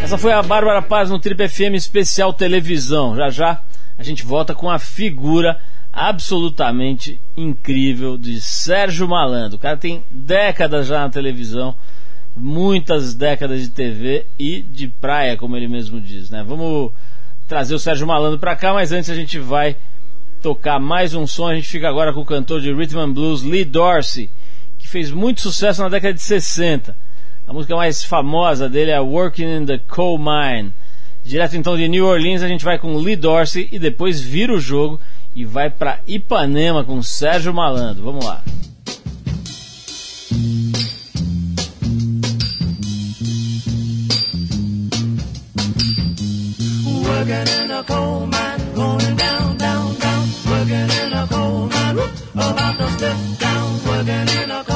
Essa 0.10 0.18
foi 0.18 0.34
a 0.34 0.42
Bárbara 0.42 0.82
Paz 0.82 1.12
no 1.12 1.20
Trip 1.20 1.48
FM 1.48 1.76
especial 1.76 2.34
televisão. 2.34 3.16
Já 3.16 3.30
já 3.30 3.62
a 3.96 4.02
gente 4.02 4.24
volta 4.24 4.56
com 4.56 4.68
a 4.68 4.80
figura 4.80 5.60
absolutamente 5.94 7.22
incrível 7.38 8.18
de 8.18 8.42
Sérgio 8.42 9.08
Malandro. 9.08 9.58
O 9.58 9.60
cara 9.60 9.78
tem 9.78 10.04
décadas 10.10 10.88
já 10.88 11.02
na 11.02 11.12
televisão, 11.12 11.76
muitas 12.36 13.14
décadas 13.14 13.62
de 13.62 13.70
TV 13.70 14.26
e 14.40 14.62
de 14.64 14.88
praia, 14.88 15.38
como 15.38 15.56
ele 15.56 15.68
mesmo 15.68 16.02
diz, 16.02 16.32
né? 16.32 16.44
Vamos 16.44 16.92
trazer 17.48 17.76
o 17.76 17.80
Sérgio 17.80 18.08
Malandro 18.08 18.40
para 18.40 18.56
cá, 18.56 18.74
mas 18.74 18.92
antes 18.92 19.12
a 19.12 19.16
gente 19.16 19.38
vai 19.38 19.76
tocar 20.42 20.80
mais 20.80 21.14
um 21.14 21.28
som. 21.28 21.50
A 21.50 21.54
gente 21.54 21.68
fica 21.68 21.88
agora 21.88 22.12
com 22.12 22.22
o 22.22 22.26
cantor 22.26 22.62
de 22.62 22.74
rhythm 22.74 22.98
and 22.98 23.14
blues 23.14 23.44
Lee 23.44 23.64
Dorsey, 23.64 24.32
que 24.80 24.88
fez 24.88 25.12
muito 25.12 25.40
sucesso 25.40 25.84
na 25.84 25.88
década 25.88 26.16
de 26.16 26.22
60. 26.24 26.98
A 27.50 27.54
música 27.54 27.76
mais 27.76 28.04
famosa 28.04 28.70
dele 28.70 28.92
é 28.92 29.00
Working 29.00 29.62
in 29.62 29.66
the 29.66 29.80
Coal 29.80 30.20
Mine. 30.20 30.72
Direto 31.26 31.58
então 31.58 31.76
de 31.76 31.88
New 31.88 32.06
Orleans, 32.06 32.44
a 32.44 32.48
gente 32.48 32.64
vai 32.64 32.78
com 32.78 32.96
Lee 32.96 33.16
Dorsey 33.16 33.68
e 33.72 33.80
depois 33.80 34.22
vira 34.22 34.54
o 34.54 34.60
jogo 34.60 35.02
e 35.34 35.44
vai 35.44 35.68
para 35.68 36.00
Ipanema 36.06 36.84
com 36.84 37.02
Sérgio 37.02 37.52
Malandro. 37.52 38.04
Vamos 38.04 38.24
lá. 38.24 38.44
Working 47.04 47.64
in 47.64 47.72
a 47.72 47.84
coal 47.84 48.28
mine, 48.28 48.74
going 48.76 49.16
down, 49.16 49.58
down, 49.58 49.96
down. 49.98 50.28
Working 50.46 51.08
in 51.08 51.14
a 51.14 51.28
coal 51.28 51.68
mine, 51.68 52.00
about 52.36 52.78
to 52.78 52.88
slip 52.90 53.40
down. 53.40 53.80
Working 53.88 54.44
in 54.44 54.52
a 54.52 54.69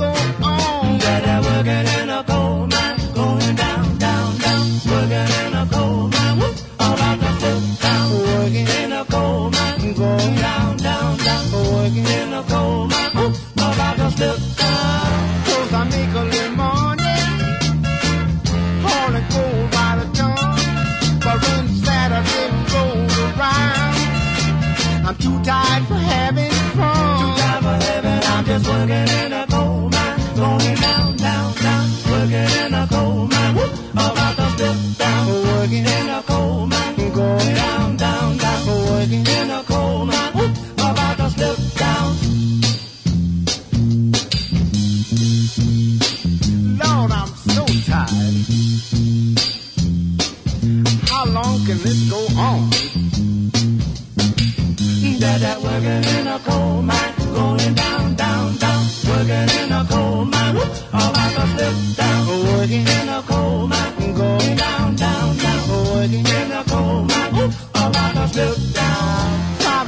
Rico. 0.00 0.39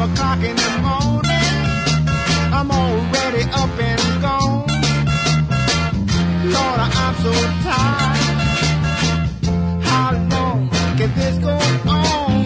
O'clock 0.03 0.39
in 0.43 0.57
the 0.57 0.71
morning, 0.83 1.55
I'm 2.53 2.71
already 2.71 3.45
up 3.53 3.79
and 3.91 4.23
gone. 4.23 4.67
Lord, 6.55 6.81
I'm 7.01 7.15
so 7.25 7.33
tired. 7.67 8.41
How 9.85 10.11
long 10.31 10.69
can 10.97 11.11
this 11.15 11.39
go 11.39 11.55
on? 11.91 12.45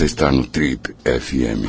Você 0.00 0.06
está 0.06 0.32
no 0.32 0.46
Trip 0.46 0.94
FM. 1.04 1.68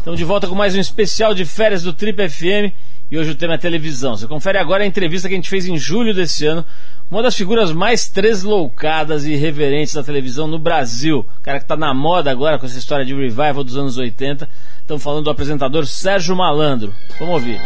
Então 0.00 0.16
de 0.16 0.24
volta 0.24 0.48
com 0.48 0.56
mais 0.56 0.74
um 0.74 0.80
especial 0.80 1.32
de 1.32 1.44
férias 1.44 1.84
do 1.84 1.92
Trip 1.92 2.28
FM 2.28 2.74
E 3.08 3.16
hoje 3.16 3.30
o 3.30 3.34
tema 3.36 3.54
é 3.54 3.58
televisão. 3.58 4.16
Você 4.16 4.26
confere 4.26 4.58
agora 4.58 4.82
a 4.82 4.86
entrevista 4.88 5.28
que 5.28 5.34
a 5.34 5.36
gente 5.36 5.48
fez 5.48 5.68
em 5.68 5.78
julho 5.78 6.12
desse 6.12 6.44
ano. 6.44 6.66
Uma 7.08 7.22
das 7.22 7.36
figuras 7.36 7.70
mais 7.70 8.08
tresloucadas 8.08 9.24
e 9.26 9.34
irreverentes 9.34 9.94
da 9.94 10.02
televisão 10.02 10.48
no 10.48 10.58
Brasil. 10.58 11.20
O 11.38 11.40
cara 11.40 11.60
que 11.60 11.66
tá 11.66 11.76
na 11.76 11.94
moda 11.94 12.32
agora 12.32 12.58
com 12.58 12.66
essa 12.66 12.76
história 12.80 13.04
de 13.04 13.14
revival 13.14 13.62
dos 13.62 13.76
anos 13.76 13.96
80. 13.96 14.48
Estamos 14.80 15.04
falando 15.04 15.22
do 15.22 15.30
apresentador 15.30 15.86
Sérgio 15.86 16.34
Malandro. 16.34 16.92
Vamos 17.16 17.34
ouvir. 17.34 17.60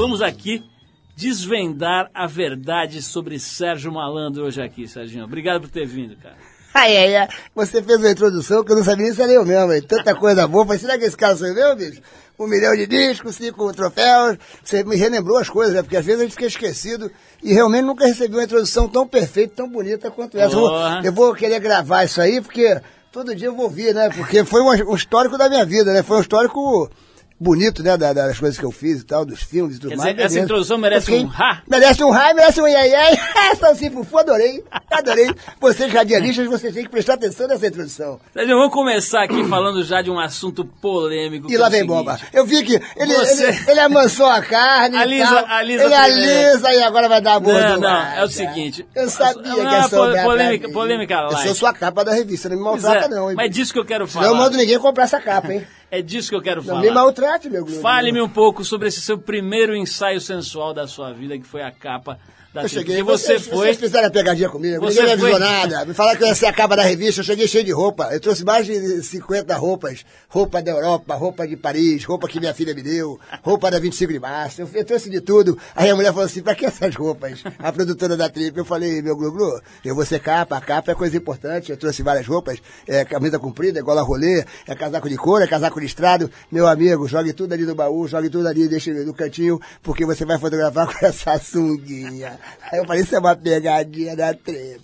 Vamos 0.00 0.22
aqui 0.22 0.64
desvendar 1.14 2.10
a 2.14 2.26
verdade 2.26 3.02
sobre 3.02 3.38
Sérgio 3.38 3.92
Malandro 3.92 4.46
hoje 4.46 4.62
aqui, 4.62 4.88
Serginho. 4.88 5.24
Obrigado 5.24 5.60
por 5.60 5.68
ter 5.68 5.86
vindo, 5.86 6.16
cara. 6.16 6.36
Ai, 6.72 6.96
ai, 6.96 7.16
ai. 7.16 7.28
Você 7.54 7.82
fez 7.82 7.98
uma 7.98 8.10
introdução 8.10 8.64
que 8.64 8.72
eu 8.72 8.76
não 8.76 8.82
sabia 8.82 9.04
nem 9.04 9.12
se 9.12 9.20
era 9.20 9.30
eu 9.30 9.44
mesmo, 9.44 9.74
hein? 9.74 9.82
Tanta 9.82 10.14
coisa 10.14 10.48
boa. 10.48 10.64
Falei, 10.64 10.80
será 10.80 10.96
que 10.96 11.04
esse 11.04 11.16
cara 11.18 11.36
sou 11.36 11.48
eu, 11.48 11.76
bicho? 11.76 12.00
Um 12.38 12.46
milhão 12.46 12.74
de 12.74 12.86
discos, 12.86 13.36
cinco 13.36 13.70
troféus. 13.74 14.38
Você 14.64 14.82
me 14.84 14.96
relembrou 14.96 15.36
as 15.36 15.50
coisas, 15.50 15.74
né? 15.74 15.82
Porque 15.82 15.98
às 15.98 16.06
vezes 16.06 16.22
a 16.22 16.24
gente 16.24 16.32
fica 16.32 16.46
esquecido 16.46 17.12
e 17.42 17.52
realmente 17.52 17.84
nunca 17.84 18.06
recebi 18.06 18.34
uma 18.34 18.44
introdução 18.44 18.88
tão 18.88 19.06
perfeita, 19.06 19.56
tão 19.56 19.68
bonita 19.68 20.10
quanto 20.10 20.38
essa. 20.38 20.54
Eu 20.54 20.60
vou, 20.60 20.72
eu 21.04 21.12
vou 21.12 21.34
querer 21.34 21.60
gravar 21.60 22.04
isso 22.04 22.22
aí, 22.22 22.40
porque 22.40 22.80
todo 23.12 23.34
dia 23.34 23.48
eu 23.48 23.54
vou 23.54 23.66
ouvir, 23.66 23.94
né? 23.94 24.08
Porque 24.08 24.46
foi 24.46 24.62
um, 24.62 24.92
um 24.92 24.96
histórico 24.96 25.36
da 25.36 25.50
minha 25.50 25.66
vida, 25.66 25.92
né? 25.92 26.02
Foi 26.02 26.16
um 26.16 26.22
histórico 26.22 26.90
bonito, 27.40 27.82
né? 27.82 27.96
da- 27.96 28.12
das 28.12 28.38
coisas 28.38 28.58
que 28.58 28.64
eu 28.64 28.70
fiz 28.70 29.00
e 29.00 29.04
tal, 29.04 29.24
dos 29.24 29.42
filmes 29.42 29.76
e 29.76 29.80
tudo 29.80 29.90
Quer 29.90 29.96
mais. 29.96 30.10
dizer, 30.14 30.26
essa 30.26 30.38
introdução 30.40 30.76
merece 30.78 31.10
Eu 31.10 31.18
fiquei- 31.18 31.24
um 31.26 31.42
ha? 31.42 31.62
Merece 31.66 32.04
um 32.04 32.10
raio, 32.10 32.36
merece 32.36 32.60
um 32.60 32.68
iai 32.68 32.90
iai. 32.90 33.20
Salsi 33.58 33.90
Fufu, 33.90 34.18
adorei, 34.18 34.62
adorei. 34.90 35.34
Vocês 35.60 35.92
radialistas, 35.92 36.46
vocês 36.46 36.74
têm 36.74 36.84
que 36.84 36.90
prestar 36.90 37.14
atenção 37.14 37.48
nessa 37.48 37.66
introdução. 37.66 38.20
Serginho, 38.32 38.56
vamos 38.58 38.72
começar 38.72 39.22
aqui 39.24 39.42
falando 39.48 39.82
já 39.82 40.02
de 40.02 40.10
um 40.10 40.18
assunto 40.20 40.64
polêmico. 40.64 41.50
E 41.50 41.54
é 41.54 41.58
lá 41.58 41.68
vem 41.68 41.80
seguinte. 41.80 41.96
bomba. 41.96 42.20
Eu 42.32 42.44
vi 42.44 42.62
que 42.62 42.74
ele, 42.96 43.14
Você- 43.14 43.44
ele, 43.48 43.58
ele 43.70 43.80
amansou 43.80 44.26
a 44.26 44.42
carne. 44.42 44.96
e 44.96 45.00
Alisa- 45.00 45.42
tal. 45.42 45.46
alisa 45.56 45.84
ele 45.84 45.94
primeiro. 45.94 46.40
alisa 46.50 46.72
e 46.74 46.82
agora 46.82 47.08
vai 47.08 47.20
dar 47.22 47.34
a 47.34 47.40
boa 47.40 47.60
Não, 47.60 47.80
não, 47.80 47.90
é 48.16 48.24
o 48.24 48.28
seguinte. 48.28 48.86
Eu 48.94 49.08
sabia 49.08 49.42
Não, 49.42 49.54
que 49.56 49.62
não, 49.62 49.74
essa 49.74 49.88
po- 49.96 50.22
polêmica- 50.22 50.68
polêmica 50.70 51.14
Eu 51.14 51.30
light. 51.32 51.42
sou 51.46 51.54
sua 51.54 51.72
capa 51.72 52.04
da 52.04 52.12
revista, 52.12 52.48
não 52.48 52.56
me 52.56 52.62
maltrata 52.64 53.06
é, 53.06 53.08
não. 53.08 53.30
hein, 53.30 53.36
mas 53.36 53.46
é 53.46 53.48
disso 53.48 53.72
que 53.72 53.78
eu 53.78 53.84
quero 53.84 54.04
eu 54.04 54.08
falar. 54.08 54.34
mando 54.34 54.56
ninguém 54.56 54.78
comprar 54.78 55.04
essa 55.04 55.20
capa, 55.20 55.52
hein? 55.52 55.66
É 55.90 56.00
disso 56.00 56.30
que 56.30 56.36
eu 56.36 56.42
quero 56.42 56.60
Não 56.60 56.68
falar. 56.68 56.80
me 56.82 56.90
maltrate, 56.90 57.50
meu. 57.50 57.66
Fale-me 57.66 58.22
um 58.22 58.28
pouco 58.28 58.64
sobre 58.64 58.88
esse 58.88 59.00
seu 59.00 59.18
primeiro 59.18 59.74
ensaio 59.74 60.20
sensual 60.20 60.72
da 60.72 60.86
sua 60.86 61.12
vida, 61.12 61.36
que 61.36 61.46
foi 61.46 61.62
a 61.62 61.70
capa 61.72 62.18
da 62.52 62.62
Eu 62.62 62.68
cheguei, 62.68 63.02
você 63.02 63.26
vocês, 63.26 63.46
foi. 63.46 63.56
vocês 63.58 63.76
fizeram 63.76 64.08
a 64.08 64.10
pegadinha 64.10 64.48
comigo, 64.48 64.80
Você 64.80 65.00
ninguém 65.00 65.06
me 65.06 65.12
avisou 65.12 65.30
foi- 65.30 65.38
nada. 65.40 65.84
Me 65.84 65.94
falaram 65.94 66.18
que 66.18 66.24
eu 66.24 66.28
ia 66.28 66.34
ser 66.34 66.46
a 66.46 66.52
capa 66.52 66.74
da 66.76 66.82
revista, 66.82 67.20
eu 67.20 67.24
cheguei 67.24 67.46
cheio 67.46 67.62
de 67.64 67.70
roupa. 67.70 68.08
Eu 68.12 68.18
trouxe 68.20 68.44
mais 68.44 68.66
de 68.66 69.02
50 69.02 69.54
roupas. 69.56 70.04
Roupa 70.28 70.60
da 70.62 70.70
Europa, 70.72 71.14
roupa 71.14 71.46
de 71.46 71.56
Paris, 71.56 72.04
roupa 72.04 72.28
que 72.28 72.38
minha 72.40 72.52
filha 72.54 72.74
me 72.74 72.82
deu, 72.82 73.18
roupa 73.42 73.70
da 73.70 73.78
25 73.78 74.12
de 74.12 74.18
março. 74.18 74.62
Eu, 74.62 74.68
eu 74.74 74.84
trouxe 74.84 75.08
de 75.10 75.20
tudo. 75.20 75.56
Aí 75.76 75.90
a 75.90 75.94
mulher 75.96 76.08
falou 76.12 76.24
assim, 76.24 76.42
pra 76.42 76.54
que 76.54 76.64
essas 76.66 76.94
roupas? 76.94 77.42
A 77.58 77.72
produtora 77.72 78.16
da 78.16 78.28
Trip. 78.28 78.56
Eu 78.58 78.64
falei, 78.64 79.00
meu 79.02 79.16
Glu, 79.16 79.60
eu 79.84 79.94
vou 79.94 80.04
ser 80.04 80.18
capa, 80.20 80.56
a 80.56 80.60
capa 80.60 80.92
é 80.92 80.94
coisa 80.94 81.16
importante. 81.16 81.70
Eu 81.70 81.76
trouxe 81.76 82.02
várias 82.02 82.26
roupas, 82.26 82.58
é 82.86 83.04
camisa 83.04 83.38
comprida, 83.38 83.78
é 83.78 83.82
gola 83.82 84.02
rolê, 84.02 84.44
é 84.66 84.74
casaco 84.74 85.08
de 85.08 85.16
couro, 85.16 85.44
é 85.44 85.46
casaco 85.46 85.78
listrado. 85.78 86.30
Meu 86.50 86.66
amigo, 86.66 87.06
jogue 87.06 87.32
tudo 87.32 87.52
ali 87.52 87.64
no 87.64 87.74
baú, 87.74 88.08
jogue 88.08 88.28
tudo 88.30 88.48
ali, 88.48 88.66
deixa 88.68 88.92
no 88.92 89.14
cantinho, 89.14 89.60
porque 89.82 90.04
você 90.04 90.24
vai 90.24 90.38
fotografar 90.38 90.86
com 90.92 91.06
essa 91.06 91.38
sunguinha. 91.38 92.39
Aí 92.70 92.78
eu 92.78 92.84
falei, 92.84 93.02
isso 93.02 93.14
é 93.14 93.18
uma 93.18 93.34
pegadinha 93.34 94.16
da 94.16 94.32
Trip. 94.34 94.80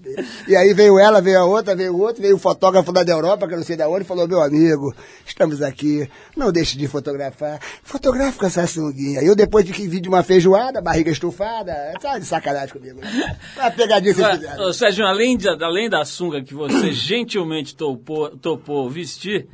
E 0.49 0.57
aí 0.57 0.73
veio 0.75 0.99
ela, 0.99 1.21
veio 1.21 1.39
a 1.39 1.45
outra, 1.45 1.75
veio 1.75 1.95
o 1.95 2.01
outro, 2.01 2.23
veio 2.23 2.37
o 2.37 2.39
fotógrafo 2.39 2.93
lá 2.93 3.03
da 3.03 3.13
Europa, 3.13 3.47
que 3.47 3.55
eu 3.55 3.59
não 3.59 3.65
sei 3.65 3.77
da 3.77 3.89
onde, 3.89 4.05
falou, 4.05 4.27
meu 4.27 4.43
amigo, 4.43 4.95
estamos 5.25 5.63
aqui, 5.63 6.09
não 6.37 6.51
deixe 6.51 6.77
de 6.77 6.89
fotografar. 6.89 7.61
Fotografe 7.83 8.39
com 8.39 8.47
essa 8.47 8.67
sunguinha. 8.67 9.23
Eu 9.23 9.35
depois 9.35 9.65
de 9.65 9.73
que 9.73 9.87
vi 9.87 10.01
de 10.01 10.09
uma 10.09 10.23
feijoada, 10.23 10.81
barriga 10.81 11.11
estufada, 11.11 11.75
tá 12.01 12.19
de 12.19 12.25
sacanagem 12.25 12.73
comigo. 12.73 13.01
né? 13.01 13.39
Uma 13.57 13.71
pegadinha 13.71 14.15
que 14.15 14.21
vocês 14.21 14.35
fizeram. 14.37 14.65
ô, 14.65 14.73
Sérgio, 14.73 15.07
além, 15.07 15.37
de, 15.37 15.49
além 15.49 15.89
da 15.89 16.05
sunga 16.05 16.43
que 16.43 16.55
você 16.55 16.91
gentilmente 16.93 17.75
topou, 17.77 18.37
topou 18.37 18.89
vestir, 18.91 19.49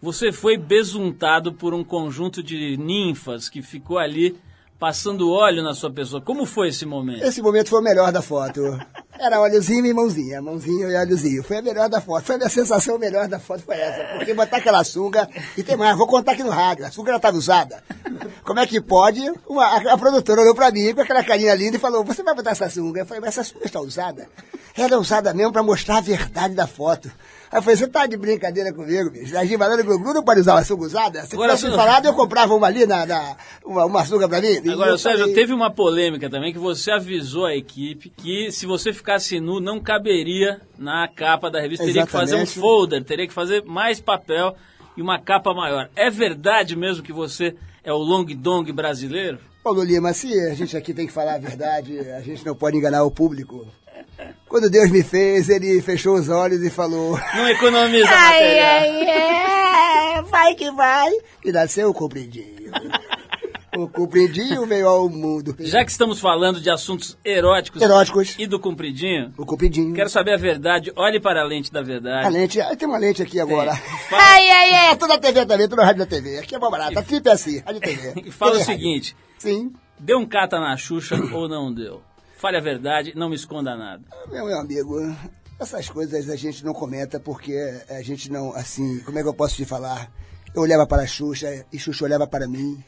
você 0.00 0.30
foi 0.30 0.56
besuntado 0.56 1.52
por 1.52 1.74
um 1.74 1.82
conjunto 1.82 2.42
de 2.42 2.76
ninfas 2.76 3.48
que 3.48 3.62
ficou 3.62 3.98
ali 3.98 4.36
passando 4.78 5.30
óleo 5.32 5.62
na 5.62 5.74
sua 5.74 5.90
pessoa. 5.90 6.22
Como 6.22 6.46
foi 6.46 6.68
esse 6.68 6.86
momento? 6.86 7.24
Esse 7.24 7.42
momento 7.42 7.68
foi 7.70 7.80
o 7.80 7.82
melhor 7.84 8.12
da 8.12 8.22
foto. 8.22 8.78
Era 9.18 9.40
óleozinho 9.40 9.84
e 9.84 9.92
mãozinha, 9.92 10.40
mãozinho 10.40 10.88
e 10.90 10.94
óleozinho. 10.94 11.42
Foi 11.42 11.56
a 11.56 11.62
melhor 11.62 11.88
da 11.88 12.00
foto. 12.00 12.24
Foi 12.24 12.36
a 12.36 12.38
minha 12.38 12.48
sensação 12.50 12.96
melhor 12.98 13.26
da 13.26 13.40
foto 13.40 13.62
foi 13.64 13.76
essa. 13.76 14.16
Porque 14.16 14.32
botar 14.32 14.58
aquela 14.58 14.84
sunga, 14.84 15.28
e 15.56 15.62
tem 15.64 15.76
mais, 15.76 15.96
vou 15.98 16.06
contar 16.06 16.32
aqui 16.32 16.44
no 16.44 16.50
rádio, 16.50 16.86
a 16.86 16.90
sunga 16.90 17.10
já 17.10 17.16
estava 17.16 17.36
usada. 17.36 17.82
Como 18.44 18.60
é 18.60 18.66
que 18.66 18.80
pode? 18.80 19.20
Uma- 19.48 19.64
a, 19.66 19.94
a 19.94 19.98
produtora 19.98 20.40
olhou 20.40 20.54
pra 20.54 20.70
mim 20.70 20.94
com 20.94 21.00
aquela 21.00 21.24
carinha 21.24 21.54
linda 21.56 21.76
e 21.76 21.80
falou, 21.80 22.04
você 22.04 22.22
vai 22.22 22.34
botar 22.34 22.52
essa 22.52 22.70
sunga? 22.70 23.00
Eu 23.00 23.06
falei, 23.06 23.20
mas 23.20 23.36
essa 23.36 23.42
sunga 23.42 23.66
está 23.66 23.80
usada? 23.80 24.28
Ela 24.76 24.94
é 24.94 24.98
usada 24.98 25.34
mesmo 25.34 25.52
pra 25.52 25.62
mostrar 25.64 25.98
a 25.98 26.00
verdade 26.00 26.54
da 26.54 26.68
foto. 26.68 27.10
Aí 27.50 27.58
eu 27.58 27.62
falei, 27.62 27.76
você 27.76 27.88
tá 27.88 28.06
de 28.06 28.16
brincadeira 28.16 28.72
comigo, 28.72 29.10
bicho? 29.10 29.36
A 29.36 29.44
Givalana 29.44 29.82
Glu 29.82 29.98
não 30.12 30.22
pode 30.22 30.40
usar 30.40 30.54
uma 30.54 30.64
sunga 30.64 30.84
usada? 30.84 31.22
Se 31.24 31.34
Agora, 31.34 31.56
tivesse 31.56 31.74
falado, 31.74 32.06
eu 32.06 32.12
comprava 32.14 32.54
uma 32.54 32.66
ali, 32.66 32.84
na, 32.86 33.06
na- 33.06 33.36
uma, 33.64 33.86
uma 33.86 34.04
sunga 34.04 34.28
pra 34.28 34.40
mim. 34.40 34.58
Agora, 34.70 34.98
Sérgio, 34.98 35.20
falei, 35.20 35.34
teve 35.34 35.52
uma 35.54 35.70
polêmica 35.70 36.28
também 36.28 36.52
que 36.52 36.58
você 36.58 36.90
avisou 36.90 37.46
a 37.46 37.54
equipe 37.56 38.10
que 38.10 38.52
se 38.52 38.66
você 38.66 38.92
ficasse 38.92 39.40
nu 39.40 39.60
não 39.60 39.80
caberia 39.80 40.60
na 40.78 41.08
capa 41.08 41.50
da 41.50 41.60
revista, 41.60 41.84
teria 41.84 42.04
que 42.04 42.12
fazer 42.12 42.34
um 42.34 42.42
Exatamente. 42.42 42.60
folder, 42.60 43.04
teria 43.04 43.26
que 43.26 43.32
fazer 43.34 43.64
mais 43.64 43.98
papel 44.00 44.54
e 44.96 45.00
uma 45.00 45.18
capa 45.18 45.54
maior. 45.54 45.88
É 45.96 46.10
verdade 46.10 46.76
mesmo 46.76 47.02
que 47.02 47.12
você 47.12 47.54
é 47.82 47.92
o 47.92 47.96
long 47.96 48.24
dong 48.26 48.70
brasileiro? 48.72 49.38
Paulo 49.64 49.82
Lima, 49.82 50.12
se 50.12 50.32
a 50.48 50.54
gente 50.54 50.76
aqui 50.76 50.92
tem 50.92 51.06
que 51.06 51.12
falar 51.12 51.34
a 51.34 51.38
verdade, 51.38 51.98
a 51.98 52.20
gente 52.20 52.44
não 52.44 52.54
pode 52.54 52.76
enganar 52.76 53.04
o 53.04 53.10
público. 53.10 53.66
Quando 54.48 54.70
Deus 54.70 54.90
me 54.90 55.02
fez, 55.02 55.48
ele 55.48 55.80
fechou 55.82 56.14
os 56.16 56.28
olhos 56.28 56.62
e 56.62 56.70
falou: 56.70 57.18
Não 57.34 57.48
economiza 57.48 58.08
Ai, 58.10 58.40
material. 58.40 58.68
ai, 58.68 60.18
é, 60.18 60.22
vai 60.22 60.54
que 60.54 60.70
vai. 60.72 61.10
E 61.44 61.52
nasceu 61.52 61.90
o 61.90 61.94
compridinho. 61.94 62.72
O 63.76 63.86
compridinho 63.86 64.66
veio 64.66 64.88
ao 64.88 65.08
mundo. 65.08 65.54
Já 65.60 65.84
que 65.84 65.90
estamos 65.92 66.18
falando 66.18 66.60
de 66.60 66.68
assuntos 66.68 67.16
eróticos, 67.24 67.80
Eróticos. 67.80 68.34
e 68.36 68.44
do 68.46 68.58
compridinho, 68.58 69.32
O 69.38 69.46
compridinho. 69.46 69.94
quero 69.94 70.08
saber 70.08 70.32
a 70.34 70.36
verdade. 70.36 70.90
Olhe 70.96 71.20
para 71.20 71.42
a 71.42 71.44
lente 71.44 71.70
da 71.72 71.80
verdade. 71.80 72.26
A 72.26 72.28
lente, 72.28 72.60
ah, 72.60 72.74
tem 72.74 72.88
uma 72.88 72.98
lente 72.98 73.22
aqui 73.22 73.38
agora. 73.38 73.76
Fala- 73.76 74.22
Ai, 74.22 74.50
ai, 74.50 74.72
ai, 74.74 74.96
tô 74.96 75.06
na 75.06 75.16
TV 75.18 75.46
também, 75.46 75.68
tô 75.68 75.76
na 75.76 75.84
rádio 75.84 76.00
da 76.00 76.06
TV. 76.06 76.38
Aqui 76.38 76.56
é 76.56 76.58
bom 76.58 76.70
barato, 76.70 76.98
a 76.98 77.02
trip 77.02 77.28
é 77.28 77.32
assim, 77.32 77.58
rádio 77.60 77.80
TV. 77.80 78.14
E 78.26 78.30
fala 78.32 78.52
o 78.52 78.58
TV, 78.58 78.64
rádio. 78.64 78.82
seguinte: 78.82 79.16
Sim, 79.38 79.72
deu 80.00 80.18
um 80.18 80.26
cata 80.26 80.58
na 80.58 80.76
Xuxa 80.76 81.14
ou 81.32 81.48
não 81.48 81.72
deu? 81.72 82.02
Fale 82.38 82.56
a 82.56 82.60
verdade, 82.60 83.12
não 83.16 83.28
me 83.28 83.34
esconda 83.34 83.76
nada. 83.76 84.00
meu, 84.30 84.46
meu 84.46 84.60
amigo, 84.60 84.94
essas 85.58 85.90
coisas 85.90 86.30
a 86.30 86.36
gente 86.36 86.64
não 86.64 86.72
comenta 86.72 87.18
porque 87.18 87.52
a 87.90 88.00
gente 88.00 88.30
não, 88.30 88.54
assim, 88.54 89.00
como 89.00 89.18
é 89.18 89.22
que 89.22 89.28
eu 89.28 89.34
posso 89.34 89.56
te 89.56 89.64
falar? 89.64 90.08
Eu 90.54 90.62
olhava 90.62 90.86
para 90.86 91.02
a 91.02 91.06
Xuxa 91.06 91.66
e 91.72 91.78
Xuxa 91.80 92.04
olhava 92.04 92.28
para 92.28 92.46
mim. 92.46 92.82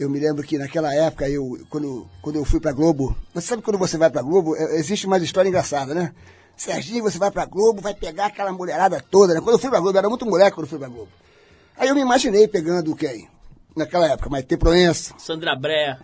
Eu 0.00 0.08
me 0.08 0.18
lembro 0.18 0.42
que 0.42 0.56
naquela 0.56 0.94
época, 0.94 1.28
eu, 1.28 1.66
quando, 1.68 2.08
quando 2.22 2.36
eu 2.36 2.46
fui 2.46 2.60
pra 2.60 2.72
Globo, 2.72 3.14
você 3.34 3.46
sabe 3.48 3.60
que 3.60 3.66
quando 3.66 3.78
você 3.78 3.98
vai 3.98 4.08
pra 4.08 4.22
Globo, 4.22 4.56
é, 4.56 4.76
existe 4.76 5.06
uma 5.06 5.18
história 5.18 5.48
engraçada, 5.50 5.94
né? 5.94 6.14
Serginho, 6.56 7.02
você 7.02 7.18
vai 7.18 7.30
pra 7.30 7.44
Globo, 7.44 7.82
vai 7.82 7.94
pegar 7.94 8.26
aquela 8.26 8.52
mulherada 8.52 9.04
toda, 9.10 9.34
né? 9.34 9.40
Quando 9.42 9.56
eu 9.56 9.58
fui 9.58 9.68
pra 9.68 9.80
Globo, 9.80 9.96
eu 9.96 9.98
era 9.98 10.08
muito 10.08 10.24
moleque 10.24 10.52
quando 10.52 10.64
eu 10.64 10.70
fui 10.70 10.78
pra 10.78 10.88
Globo. 10.88 11.12
Aí 11.76 11.88
eu 11.88 11.94
me 11.94 12.00
imaginei 12.00 12.48
pegando 12.48 12.96
quem? 12.96 13.28
Naquela 13.76 14.10
época, 14.10 14.30
Maite 14.30 14.56
Proença, 14.56 15.14
Sandra 15.18 15.54
Brea, 15.54 15.98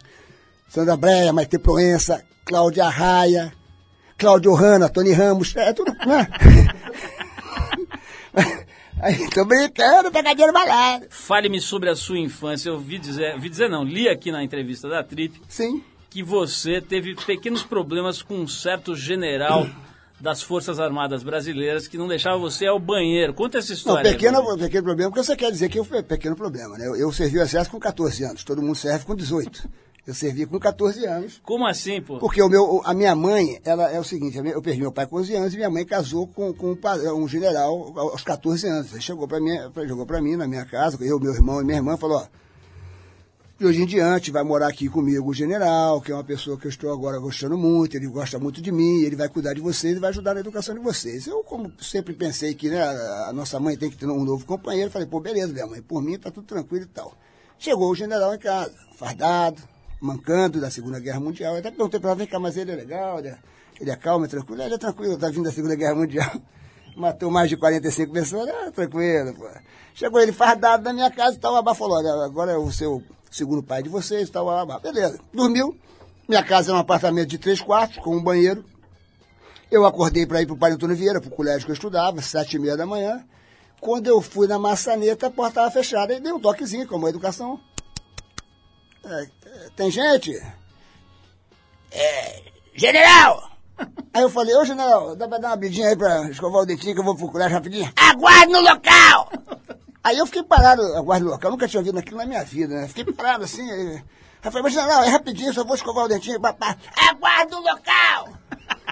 Sandra 0.73 0.97
Breia, 0.97 1.35
Maite 1.35 1.59
Proença, 1.59 2.25
Cláudia 2.47 2.89
Raia, 2.89 3.53
Cláudio 4.17 4.55
Hanna, 4.55 4.89
Tony 4.89 5.13
Ramos, 5.13 5.55
é 5.55 5.71
tudo, 5.75 5.93
né? 6.07 6.27
Aí, 9.03 9.29
tô 9.29 9.45
brincando, 9.45 10.11
pegadinha 10.11 10.47
no 10.47 10.53
balado. 10.55 11.05
fale-me 11.11 11.61
sobre 11.61 11.91
a 11.91 11.95
sua 11.95 12.19
infância. 12.19 12.71
Eu 12.71 12.77
ouvi 12.77 12.99
dizer, 12.99 13.35
ouvi 13.35 13.51
dizer 13.51 13.69
não, 13.69 13.85
li 13.85 14.09
aqui 14.09 14.33
na 14.33 14.43
entrevista 14.43 14.89
da 14.89 15.05
Trip 15.05 15.43
Sim. 15.47 15.85
que 16.09 16.23
você 16.23 16.81
teve 16.81 17.15
pequenos 17.17 17.63
problemas 17.63 18.23
com 18.23 18.37
um 18.37 18.49
certo 18.49 18.97
general 18.97 19.69
das 20.19 20.41
Forças 20.41 20.81
Armadas 20.81 21.23
Brasileiras 21.23 21.87
que 21.87 21.99
não 21.99 22.09
deixava 22.09 22.39
você 22.39 22.67
ao 22.67 22.79
banheiro. 22.79 23.35
Conta 23.35 23.59
essa 23.59 23.73
Não, 23.73 23.77
história. 23.77 24.11
aí, 24.11 24.17
pequeno, 24.17 24.43
Bruno. 24.43 24.57
pequeno 24.59 24.85
problema, 24.85 25.11
porque 25.11 25.23
você 25.23 25.37
quer 25.37 25.53
dizer 25.53 25.69
que 25.69 25.79
eu 25.79 25.85
fui 25.85 26.03
pequeno 26.03 26.35
problema, 26.35 26.79
né? 26.79 26.87
Eu, 26.87 26.97
eu 26.97 27.13
servi 27.13 27.37
o 27.39 27.43
exército 27.43 27.73
com 27.73 27.79
14 27.79 28.25
anos, 28.25 28.43
todo 28.43 28.63
mundo 28.63 28.77
serve 28.77 29.05
com 29.05 29.15
18. 29.15 29.69
Eu 30.05 30.15
servi 30.15 30.47
com 30.47 30.59
14 30.59 31.07
anos, 31.07 31.41
Como 31.45 31.65
assim, 31.65 32.03
pô? 32.03 32.19
porque 32.19 32.43
o 32.43 32.49
meu, 32.49 32.83
a 32.85 32.93
minha 32.93 33.15
mãe, 33.15 33.61
ela 33.65 33.89
é 33.89 34.01
o 34.01 34.05
seguinte, 34.05 34.37
eu 34.37 34.61
perdi 34.61 34.81
meu 34.81 34.91
pai 34.91 35.07
com 35.07 35.17
11 35.19 35.35
anos 35.37 35.55
e 35.55 35.57
minha 35.57 35.71
mãe 35.71 35.87
casou 35.87 36.27
com, 36.27 36.53
com 36.53 36.73
um 36.73 37.23
um 37.23 37.29
general 37.29 37.93
aos 37.97 38.23
14 38.25 38.67
anos. 38.67 38.93
Ele 38.93 39.01
chegou 39.01 39.29
para 39.29 39.39
mim, 39.41 39.51
chegou 39.87 40.05
para 40.05 40.21
mim 40.21 40.35
na 40.35 40.49
minha 40.49 40.65
casa, 40.65 40.99
eu, 41.05 41.21
meu 41.21 41.33
irmão 41.33 41.61
e 41.61 41.65
minha 41.65 41.79
irmã, 41.79 41.97
falou, 41.97 42.17
ó, 42.19 42.27
De 43.61 43.65
hoje 43.65 43.81
em 43.81 43.87
diante 43.87 44.33
vai 44.33 44.43
morar 44.43 44.67
aqui 44.67 44.89
comigo 44.89 45.31
o 45.31 45.33
general, 45.33 46.01
que 46.01 46.11
é 46.11 46.15
uma 46.17 46.25
pessoa 46.25 46.59
que 46.59 46.67
eu 46.67 46.69
estou 46.71 46.93
agora 46.93 47.21
gostando 47.21 47.57
muito, 47.57 47.97
ele 47.97 48.09
gosta 48.09 48.41
muito 48.41 48.61
de 48.61 48.73
mim, 48.73 49.03
ele 49.03 49.15
vai 49.15 49.29
cuidar 49.29 49.55
de 49.55 49.61
vocês, 49.61 49.93
ele 49.93 50.01
vai 50.01 50.11
ajudar 50.11 50.35
na 50.35 50.41
educação 50.41 50.75
de 50.75 50.81
vocês. 50.81 51.29
Eu, 51.29 51.45
como 51.45 51.71
sempre 51.81 52.13
pensei 52.13 52.55
que 52.57 52.69
né, 52.69 52.83
a 52.83 53.33
nossa 53.33 53.61
mãe 53.61 53.77
tem 53.77 53.89
que 53.89 53.97
ter 53.97 54.07
um 54.07 54.25
novo 54.25 54.45
companheiro, 54.45 54.91
falei, 54.91 55.07
pô, 55.07 55.21
beleza, 55.21 55.53
minha 55.53 55.67
mãe, 55.69 55.81
por 55.81 56.03
mim 56.03 56.19
tá 56.19 56.29
tudo 56.29 56.45
tranquilo 56.45 56.87
e 56.87 56.89
tal. 56.89 57.15
Chegou 57.57 57.89
o 57.89 57.95
general 57.95 58.35
em 58.35 58.39
casa, 58.39 58.75
fardado, 58.97 59.63
mancando 60.03 60.61
da 60.61 60.69
Segunda 60.69 60.99
Guerra 60.99 61.21
Mundial. 61.21 61.55
Eu 61.55 61.61
até 61.61 61.71
perguntei 61.71 62.01
para 62.01 62.11
ela, 62.11 62.19
vem 62.19 62.27
cá, 62.27 62.41
mas 62.41 62.57
ele 62.57 62.73
é 62.73 62.75
legal, 62.75 63.21
ele 63.21 63.29
é, 63.29 63.39
ele 63.81 63.91
é 63.91 63.97
calmo, 63.97 64.25
é 64.25 64.29
tranquilo. 64.29 64.61
Ele 64.61 64.75
é 64.75 64.79
tranquilo, 64.79 65.17
tá 65.17 65.29
vindo 65.29 65.45
da 65.45 65.53
Segunda 65.53 65.77
Guerra 65.77 65.95
Mundial. 65.95 66.31
Matou 66.97 67.31
mais 67.31 67.49
de 67.49 67.57
45 67.57 68.13
pessoas, 68.13 68.49
ah, 68.49 68.71
tranquilo, 68.71 69.33
pô. 69.35 69.49
Chegou 69.95 70.21
ele 70.21 70.33
fardado 70.33 70.83
na 70.83 70.93
minha 70.93 71.11
casa 71.11 71.37
e 71.37 71.41
tal, 71.41 71.75
falou, 71.75 71.97
olha, 71.97 72.25
agora 72.25 72.53
é 72.53 72.57
o 72.57 72.71
seu 72.71 73.03
segundo 73.31 73.63
pai 73.63 73.83
de 73.83 73.89
vocês 73.89 74.29
e 74.29 74.33
tal. 74.33 74.47
Beleza, 74.81 75.19
dormiu. 75.33 75.79
Minha 76.29 76.43
casa 76.43 76.73
é 76.73 76.75
um 76.75 76.79
apartamento 76.79 77.29
de 77.29 77.39
três 77.39 77.61
quartos, 77.61 77.99
com 77.99 78.17
um 78.17 78.23
banheiro. 78.23 78.65
Eu 79.71 79.87
acordei 79.87 80.27
para 80.27 80.43
ir 80.43 80.47
para 80.47 80.55
o 80.55 80.59
Pai 80.59 80.73
Antônio 80.73 80.97
Vieira, 80.97 81.21
para 81.21 81.29
o 81.29 81.35
colégio 81.35 81.65
que 81.65 81.71
eu 81.71 81.75
estudava, 81.75 82.21
sete 82.21 82.57
e 82.57 82.59
meia 82.59 82.77
da 82.77 82.85
manhã. 82.85 83.25
Quando 83.81 84.07
eu 84.07 84.21
fui 84.21 84.47
na 84.47 84.59
maçaneta, 84.59 85.29
a 85.29 85.31
porta 85.31 85.61
estava 85.61 85.71
fechada. 85.71 86.13
E 86.13 86.21
dei 86.21 86.33
um 86.33 86.41
toquezinho, 86.41 86.87
como 86.87 87.07
a 87.07 87.11
educação. 87.11 87.59
É, 89.05 89.27
tem 89.77 89.91
gente? 89.91 90.33
É, 91.91 92.43
general! 92.75 93.51
Aí 94.15 94.23
eu 94.23 94.31
falei, 94.31 94.55
ô 94.57 94.65
general, 94.65 95.17
dá 95.17 95.27
pra 95.27 95.39
dar 95.39 95.49
uma 95.49 95.57
bidinha 95.57 95.89
aí 95.89 95.97
pra 95.97 96.29
escovar 96.29 96.63
o 96.63 96.67
dentinho 96.67 96.95
que 96.95 97.01
eu 97.01 97.05
vou 97.05 97.17
pro 97.17 97.29
colégio 97.31 97.55
rapidinho? 97.55 97.91
Aguarde 97.97 98.53
no 98.53 98.61
local! 98.61 99.31
Aí 100.05 100.19
eu 100.19 100.27
fiquei 100.27 100.43
parado, 100.43 100.83
aguarde 100.97 101.25
no 101.25 101.31
local, 101.31 101.49
eu 101.49 101.53
nunca 101.53 101.69
tinha 101.69 101.81
ouvido 101.81 101.99
aquilo 101.99 102.19
na 102.19 102.27
minha 102.27 102.43
vida, 102.45 102.75
né? 102.75 102.89
Fiquei 102.89 103.05
parado 103.05 103.45
assim, 103.45 103.63
aí, 103.71 104.03
eu 104.45 104.51
falei, 104.51 104.63
mas 104.65 104.73
general, 104.73 105.05
é 105.05 105.09
rapidinho, 105.09 105.55
só 105.55 105.63
vou 105.65 105.77
escovar 105.77 106.05
o 106.07 106.09
dentinho, 106.09 106.41
papá. 106.41 106.77
Aguarde 107.09 107.53
no 107.53 107.61
local! 107.61 108.29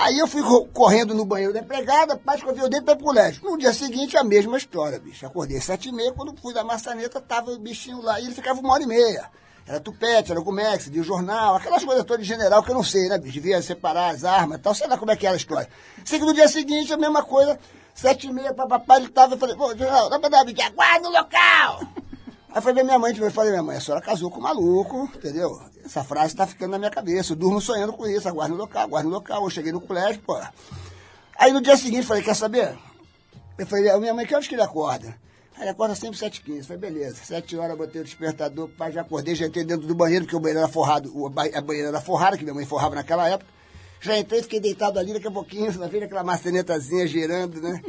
Aí 0.00 0.16
eu 0.16 0.28
fui 0.28 0.44
co- 0.44 0.64
correndo 0.66 1.12
no 1.12 1.24
banheiro 1.24 1.52
da 1.52 1.58
empregada, 1.58 2.16
pai, 2.16 2.36
escovei 2.36 2.62
o 2.62 2.68
dente 2.68 2.84
para 2.84 2.94
pro 2.94 3.06
colégio. 3.06 3.42
No 3.42 3.58
dia 3.58 3.72
seguinte, 3.72 4.16
a 4.16 4.22
mesma 4.22 4.56
história, 4.56 4.96
bicho. 5.00 5.26
Acordei 5.26 5.60
sete 5.60 5.88
e 5.88 5.92
meia, 5.92 6.12
quando 6.12 6.40
fui 6.40 6.54
da 6.54 6.62
maçaneta, 6.62 7.20
tava 7.20 7.50
o 7.50 7.58
bichinho 7.58 8.00
lá, 8.00 8.20
e 8.20 8.26
ele 8.26 8.32
ficava 8.34 8.60
uma 8.60 8.72
hora 8.72 8.84
e 8.84 8.86
meia. 8.86 9.28
Era 9.68 9.78
tupete, 9.78 10.32
era 10.32 10.40
comex, 10.40 10.90
de 10.90 11.02
jornal, 11.02 11.56
aquelas 11.56 11.84
coisas 11.84 12.02
todas 12.02 12.26
de 12.26 12.32
general 12.32 12.62
que 12.62 12.70
eu 12.70 12.74
não 12.74 12.82
sei, 12.82 13.06
né? 13.06 13.18
Devia 13.18 13.60
separar 13.60 14.14
as 14.14 14.24
armas 14.24 14.58
e 14.58 14.62
tal, 14.62 14.74
sei 14.74 14.86
lá 14.86 14.96
como 14.96 15.10
é 15.10 15.16
que 15.16 15.26
era 15.26 15.34
a 15.34 15.36
história. 15.36 15.68
Sei 16.06 16.18
que 16.18 16.24
no 16.24 16.32
dia 16.32 16.48
seguinte, 16.48 16.90
a 16.90 16.96
mesma 16.96 17.22
coisa, 17.22 17.58
sete 17.94 18.28
e 18.28 18.32
meia, 18.32 18.54
papapá, 18.54 18.96
ele 18.96 19.08
tava, 19.08 19.34
eu 19.34 19.38
falei, 19.38 19.54
pô, 19.54 19.70
general, 19.76 20.08
dá 20.08 20.18
pra 20.18 20.30
dar 20.30 20.40
aguarda 20.40 21.00
no 21.00 21.10
local! 21.10 21.80
Aí 22.50 22.62
foi 22.62 22.72
ver 22.72 22.82
minha 22.82 22.98
mãe, 22.98 23.14
eu 23.14 23.30
falei, 23.30 23.50
minha 23.50 23.62
mãe, 23.62 23.76
a 23.76 23.80
senhora 23.80 24.02
casou 24.02 24.30
com 24.30 24.38
um 24.38 24.42
maluco, 24.42 25.10
entendeu? 25.14 25.50
Essa 25.84 26.02
frase 26.02 26.34
tá 26.34 26.46
ficando 26.46 26.70
na 26.70 26.78
minha 26.78 26.90
cabeça, 26.90 27.34
eu 27.34 27.36
durmo 27.36 27.60
sonhando 27.60 27.92
com 27.92 28.06
isso, 28.06 28.26
aguarda 28.26 28.54
no 28.54 28.60
local, 28.60 28.84
aguarda 28.84 29.06
no 29.06 29.14
local, 29.14 29.44
eu 29.44 29.50
cheguei 29.50 29.70
no 29.70 29.82
colégio, 29.82 30.22
pô. 30.22 30.40
Aí 31.38 31.52
no 31.52 31.60
dia 31.60 31.76
seguinte, 31.76 32.06
falei, 32.06 32.22
quer 32.22 32.34
saber? 32.34 32.74
Eu 33.58 33.66
falei, 33.66 33.94
minha 33.98 34.14
mãe, 34.14 34.24
que 34.24 34.34
horas 34.34 34.48
que 34.48 34.54
ele 34.54 34.62
acorda? 34.62 35.14
Aí 35.58 35.68
acorda 35.68 35.94
sempre 35.94 36.18
7h15. 36.18 36.64
Falei, 36.64 36.78
beleza. 36.78 37.24
7 37.24 37.56
horas, 37.56 37.76
botei 37.76 38.00
o 38.00 38.04
despertador, 38.04 38.68
pai, 38.68 38.92
já 38.92 39.00
acordei, 39.00 39.34
já 39.34 39.46
entrei 39.46 39.64
dentro 39.64 39.86
do 39.86 39.94
banheiro, 39.94 40.24
porque 40.24 40.36
o 40.36 40.40
banheiro 40.40 40.60
era 40.60 40.68
forrado, 40.68 41.12
a 41.26 41.60
banheira 41.60 41.88
era 41.88 42.00
forrada, 42.00 42.36
que 42.36 42.44
minha 42.44 42.54
mãe 42.54 42.64
forrava 42.64 42.94
naquela 42.94 43.28
época. 43.28 43.50
Já 44.00 44.16
entrei, 44.16 44.42
fiquei 44.42 44.60
deitado 44.60 44.98
ali, 44.98 45.12
daqui 45.12 45.26
a 45.26 45.30
pouquinho, 45.30 45.76
na 45.78 45.88
frente 45.88 46.04
aquela 46.04 46.22
maçanetazinha 46.22 47.06
girando, 47.08 47.60
né? 47.60 47.82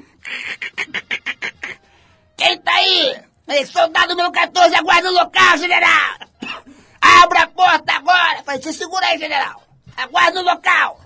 Quem 2.36 2.58
tá 2.60 2.72
aí? 2.72 3.22
Soldado 3.68 4.16
número 4.16 4.32
14, 4.32 4.76
aguarda 4.76 5.10
o 5.10 5.14
local, 5.14 5.58
general! 5.58 6.20
Abra 7.00 7.44
a 7.44 7.48
porta 7.48 7.94
agora! 7.94 8.44
Falei, 8.44 8.62
se 8.62 8.74
segura 8.74 9.06
aí, 9.06 9.20
general! 9.20 9.62
Aguarda 9.96 10.40
o 10.40 10.44
local! 10.44 11.00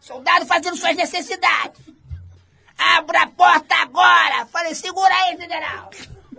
Soldado 0.00 0.46
fazendo 0.46 0.76
suas 0.76 0.96
necessidades! 0.96 1.97
Abra 2.78 3.22
a 3.22 3.26
porta 3.26 3.74
agora! 3.74 4.46
Falei, 4.46 4.74
segura 4.74 5.12
aí, 5.12 5.36
general! 5.36 5.90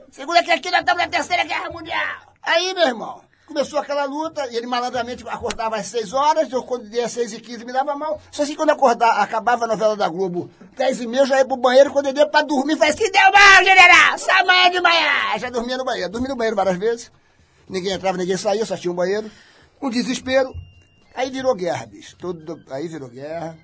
Segura 0.10 0.42
que 0.42 0.52
aqui 0.52 0.72
nós 0.72 0.80
estamos 0.80 1.04
na 1.04 1.10
Terceira 1.10 1.44
Guerra 1.44 1.70
Mundial! 1.70 2.34
Aí, 2.42 2.74
meu 2.74 2.88
irmão, 2.88 3.22
começou 3.46 3.78
aquela 3.78 4.06
luta, 4.06 4.48
e 4.48 4.56
ele 4.56 4.66
malandramente 4.66 5.28
acordava 5.28 5.76
às 5.76 5.88
6 5.88 6.14
horas, 6.14 6.52
eu 6.52 6.64
quando 6.64 6.90
dia 6.90 7.10
6 7.10 7.34
e 7.34 7.42
15 7.42 7.66
me 7.66 7.74
dava 7.74 7.94
mal. 7.96 8.22
Só 8.32 8.44
assim 8.44 8.56
quando 8.56 8.70
acordar, 8.70 9.22
acabava 9.22 9.66
a 9.66 9.68
novela 9.68 9.98
da 9.98 10.08
Globo, 10.08 10.50
10 10.78 11.02
e 11.02 11.08
meia, 11.08 11.22
eu 11.22 11.26
já 11.26 11.38
ia 11.38 11.46
pro 11.46 11.58
banheiro, 11.58 11.92
quando 11.92 12.08
ele 12.08 12.20
ia 12.20 12.26
pra 12.26 12.42
dormir, 12.42 12.78
falei, 12.78 12.94
se 12.94 13.12
deu 13.12 13.32
mal, 13.32 13.64
general! 13.64 14.18
Só 14.18 14.32
amanhã 14.40 14.72
de 14.72 14.80
manhã! 14.80 15.38
Já 15.38 15.50
dormia 15.50 15.78
no 15.78 15.84
banheiro, 15.84 16.10
dormi 16.10 16.28
no 16.30 16.36
banheiro 16.38 16.56
várias 16.56 16.78
vezes. 16.78 17.12
Ninguém 17.68 17.92
entrava, 17.92 18.18
ninguém 18.18 18.38
saía, 18.38 18.66
só 18.66 18.78
tinha 18.78 18.92
um 18.92 18.96
banheiro. 18.96 19.30
Um 19.82 19.90
desespero. 19.90 20.54
Aí 21.14 21.30
virou 21.30 21.54
guerra, 21.54 21.86
bicho. 21.86 22.16
Tudo, 22.18 22.64
aí 22.72 22.88
virou 22.88 23.10
guerra. 23.10 23.58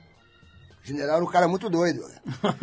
O 0.86 0.88
general 0.88 1.16
era 1.16 1.26
um 1.26 1.28
cara 1.28 1.48
muito 1.48 1.68
doido. 1.68 2.02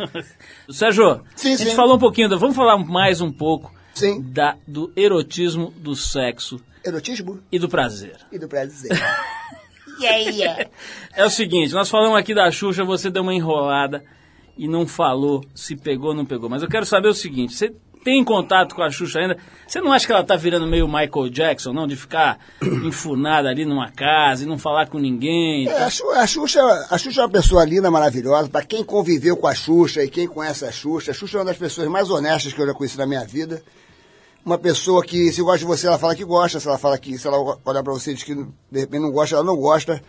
Sérgio, 0.71 1.21
Sim, 1.35 1.53
a 1.53 1.57
gente 1.57 1.71
sim. 1.71 1.75
falou 1.75 1.97
um 1.97 1.99
pouquinho, 1.99 2.29
da- 2.29 2.37
vamos 2.37 2.55
falar 2.55 2.77
mais 2.77 3.19
um 3.19 3.29
pouco 3.31 3.73
Sim. 3.93 4.21
da, 4.21 4.55
do 4.65 4.91
erotismo, 4.95 5.71
do 5.77 5.93
sexo 5.95 6.59
Erotismo 6.85 7.39
e 7.51 7.59
do 7.59 7.67
prazer. 7.67 8.17
e 8.31 8.39
do 8.39 8.47
prazer. 8.47 8.91
yeah, 9.99 10.17
yeah. 10.31 10.69
É 11.15 11.25
o 11.25 11.29
seguinte, 11.29 11.73
nós 11.73 11.89
falamos 11.89 12.17
aqui 12.17 12.33
da 12.33 12.49
Xuxa, 12.49 12.83
você 12.85 13.09
deu 13.09 13.23
uma 13.23 13.33
enrolada 13.33 14.03
e 14.57 14.67
não 14.67 14.87
falou 14.87 15.43
se 15.53 15.75
pegou 15.75 16.09
ou 16.11 16.15
não 16.15 16.25
pegou. 16.25 16.49
Mas 16.49 16.61
eu 16.63 16.69
quero 16.69 16.85
saber 16.85 17.09
o 17.09 17.13
seguinte, 17.13 17.53
você 17.53 17.73
tem 18.03 18.23
contato 18.23 18.75
com 18.75 18.83
a 18.83 18.91
Xuxa 18.91 19.19
ainda? 19.19 19.37
Você 19.67 19.79
não 19.79 19.91
acha 19.91 20.05
que 20.05 20.11
ela 20.11 20.23
tá 20.23 20.35
virando 20.35 20.67
meio 20.67 20.87
Michael 20.87 21.29
Jackson, 21.29 21.71
não? 21.71 21.87
De 21.87 21.95
ficar 21.95 22.37
enfurnada 22.61 23.49
ali 23.49 23.65
numa 23.65 23.89
casa 23.91 24.43
e 24.43 24.45
não 24.45 24.57
falar 24.57 24.87
com 24.87 24.99
ninguém? 24.99 25.67
É, 25.67 25.83
a 25.83 26.27
Xuxa, 26.27 26.61
a 26.89 26.97
Xuxa 26.97 27.21
é 27.21 27.23
uma 27.23 27.29
pessoa 27.29 27.63
linda, 27.65 27.89
maravilhosa. 27.89 28.49
Para 28.49 28.63
quem 28.65 28.83
conviveu 28.83 29.37
com 29.37 29.47
a 29.47 29.55
Xuxa 29.55 30.03
e 30.03 30.09
quem 30.09 30.27
conhece 30.27 30.65
a 30.65 30.71
Xuxa, 30.71 31.11
a 31.11 31.13
Xuxa 31.13 31.37
é 31.37 31.39
uma 31.39 31.45
das 31.45 31.57
pessoas 31.57 31.87
mais 31.87 32.09
honestas 32.09 32.53
que 32.53 32.61
eu 32.61 32.67
já 32.67 32.73
conheci 32.73 32.97
na 32.97 33.05
minha 33.05 33.23
vida. 33.25 33.63
Uma 34.45 34.57
pessoa 34.57 35.01
que, 35.03 35.31
se 35.31 35.41
gosta 35.41 35.59
de 35.59 35.65
você, 35.65 35.87
ela 35.87 35.97
fala 35.97 36.15
que 36.15 36.25
gosta. 36.25 36.59
Se 36.59 36.67
ela 36.67 36.77
fala 36.77 36.97
que, 36.97 37.17
se 37.17 37.25
ela 37.25 37.37
olhar 37.63 37.81
para 37.81 37.93
você 37.93 38.11
e 38.11 38.13
diz 38.15 38.23
que 38.23 38.35
de 38.35 38.79
repente 38.79 39.01
não 39.01 39.11
gosta, 39.11 39.35
ela 39.35 39.43
não 39.43 39.55
gosta. 39.55 40.03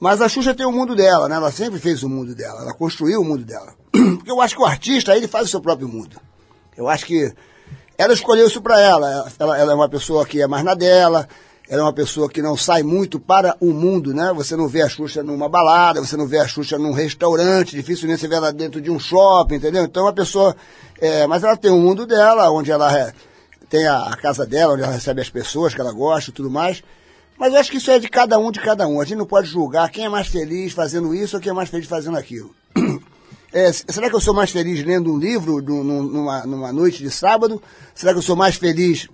Mas 0.00 0.20
a 0.20 0.28
Xuxa 0.28 0.52
tem 0.52 0.66
o 0.66 0.72
mundo 0.72 0.96
dela, 0.96 1.28
né? 1.28 1.36
Ela 1.36 1.52
sempre 1.52 1.78
fez 1.78 2.02
o 2.02 2.08
mundo 2.08 2.34
dela. 2.34 2.62
Ela 2.62 2.74
construiu 2.74 3.20
o 3.20 3.24
mundo 3.24 3.44
dela. 3.44 3.72
Porque 3.92 4.30
eu 4.30 4.40
acho 4.40 4.56
que 4.56 4.60
o 4.60 4.66
artista, 4.66 5.16
ele 5.16 5.28
faz 5.28 5.46
o 5.46 5.50
seu 5.50 5.60
próprio 5.60 5.86
mundo. 5.86 6.20
Eu 6.76 6.88
acho 6.88 7.04
que 7.06 7.32
ela 7.98 8.12
escolheu 8.12 8.46
isso 8.46 8.60
para 8.60 8.80
ela. 8.80 9.30
ela. 9.38 9.58
Ela 9.58 9.72
é 9.72 9.74
uma 9.74 9.88
pessoa 9.88 10.24
que 10.26 10.40
é 10.40 10.46
mais 10.46 10.64
na 10.64 10.74
dela. 10.74 11.28
Ela 11.68 11.80
é 11.80 11.84
uma 11.84 11.92
pessoa 11.92 12.28
que 12.28 12.42
não 12.42 12.56
sai 12.56 12.82
muito 12.82 13.18
para 13.20 13.56
o 13.60 13.72
mundo, 13.72 14.12
né? 14.12 14.32
Você 14.34 14.56
não 14.56 14.68
vê 14.68 14.82
a 14.82 14.88
Xuxa 14.88 15.22
numa 15.22 15.48
balada, 15.48 16.00
você 16.04 16.16
não 16.16 16.26
vê 16.26 16.38
a 16.38 16.46
Xuxa 16.48 16.76
num 16.78 16.92
restaurante, 16.92 17.76
dificilmente 17.76 18.20
você 18.20 18.28
vê 18.28 18.34
ela 18.34 18.52
dentro 18.52 18.80
de 18.80 18.90
um 18.90 18.98
shopping, 18.98 19.54
entendeu? 19.54 19.84
Então 19.84 20.02
é 20.02 20.06
uma 20.06 20.12
pessoa. 20.12 20.54
é, 21.00 21.26
mas 21.26 21.42
ela 21.44 21.56
tem 21.56 21.70
o 21.70 21.78
mundo 21.78 22.04
dela, 22.06 22.50
onde 22.50 22.70
ela 22.70 22.92
é- 22.96 23.12
tem 23.70 23.86
a, 23.86 24.02
a 24.08 24.16
casa 24.16 24.44
dela, 24.44 24.74
onde 24.74 24.82
ela 24.82 24.92
recebe 24.92 25.20
as 25.20 25.30
pessoas 25.30 25.74
que 25.74 25.80
ela 25.80 25.92
gosta 25.92 26.30
e 26.30 26.32
tudo 26.32 26.50
mais. 26.50 26.82
Mas 27.38 27.54
eu 27.54 27.60
acho 27.60 27.70
que 27.70 27.78
isso 27.78 27.90
é 27.90 27.98
de 27.98 28.08
cada 28.08 28.38
um, 28.38 28.50
de 28.52 28.60
cada 28.60 28.86
um. 28.86 29.00
A 29.00 29.04
gente 29.04 29.18
não 29.18 29.26
pode 29.26 29.48
julgar 29.48 29.90
quem 29.90 30.04
é 30.04 30.08
mais 30.08 30.26
feliz 30.28 30.72
fazendo 30.72 31.14
isso 31.14 31.36
ou 31.36 31.42
quem 31.42 31.50
é 31.50 31.54
mais 31.54 31.70
feliz 31.70 31.86
fazendo 31.88 32.18
aquilo. 32.18 32.54
É, 33.52 33.70
será 33.72 34.08
que 34.08 34.16
eu 34.16 34.20
sou 34.20 34.32
mais 34.34 34.50
feliz 34.50 34.82
lendo 34.84 35.12
um 35.12 35.18
livro 35.18 35.60
num- 35.60 36.02
numa, 36.02 36.42
numa 36.46 36.72
noite 36.72 37.02
de 37.02 37.10
sábado? 37.10 37.62
Será 37.94 38.12
que 38.12 38.18
eu 38.18 38.22
sou 38.22 38.34
mais 38.34 38.56
feliz 38.56 39.08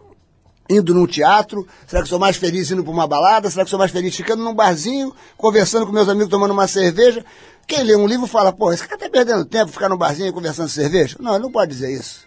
indo 0.70 0.95
num 0.95 1.07
teatro? 1.07 1.66
Será 1.86 2.03
que 2.03 2.07
eu 2.07 2.11
sou 2.11 2.18
mais 2.20 2.36
feliz 2.36 2.70
indo 2.70 2.84
para 2.84 2.93
uma 2.93 3.07
balada? 3.07 3.51
Será 3.51 3.64
que 3.64 3.68
eu 3.68 3.70
sou 3.70 3.78
mais 3.78 3.91
feliz 3.91 4.14
ficando 4.14 4.45
num 4.45 4.55
barzinho, 4.55 5.12
conversando 5.36 5.86
com 5.86 5.93
meus 5.93 6.09
amigos, 6.09 6.30
tomando 6.30 6.53
uma 6.53 6.68
cerveja? 6.68 7.24
Quem 7.66 7.82
lê 7.82 7.97
um 7.97 8.07
livro 8.07 8.26
fala, 8.26 8.53
pô, 8.53 8.72
esse 8.72 8.86
cara 8.86 8.97
tá 8.99 9.11
perdendo 9.11 9.45
tempo 9.45 9.72
ficar 9.72 9.89
num 9.89 9.97
barzinho 9.97 10.32
conversando 10.32 10.68
cerveja? 10.68 11.16
Não, 11.20 11.34
ele 11.34 11.43
não 11.43 11.51
pode 11.53 11.72
dizer 11.72 11.91
isso. 11.93 12.26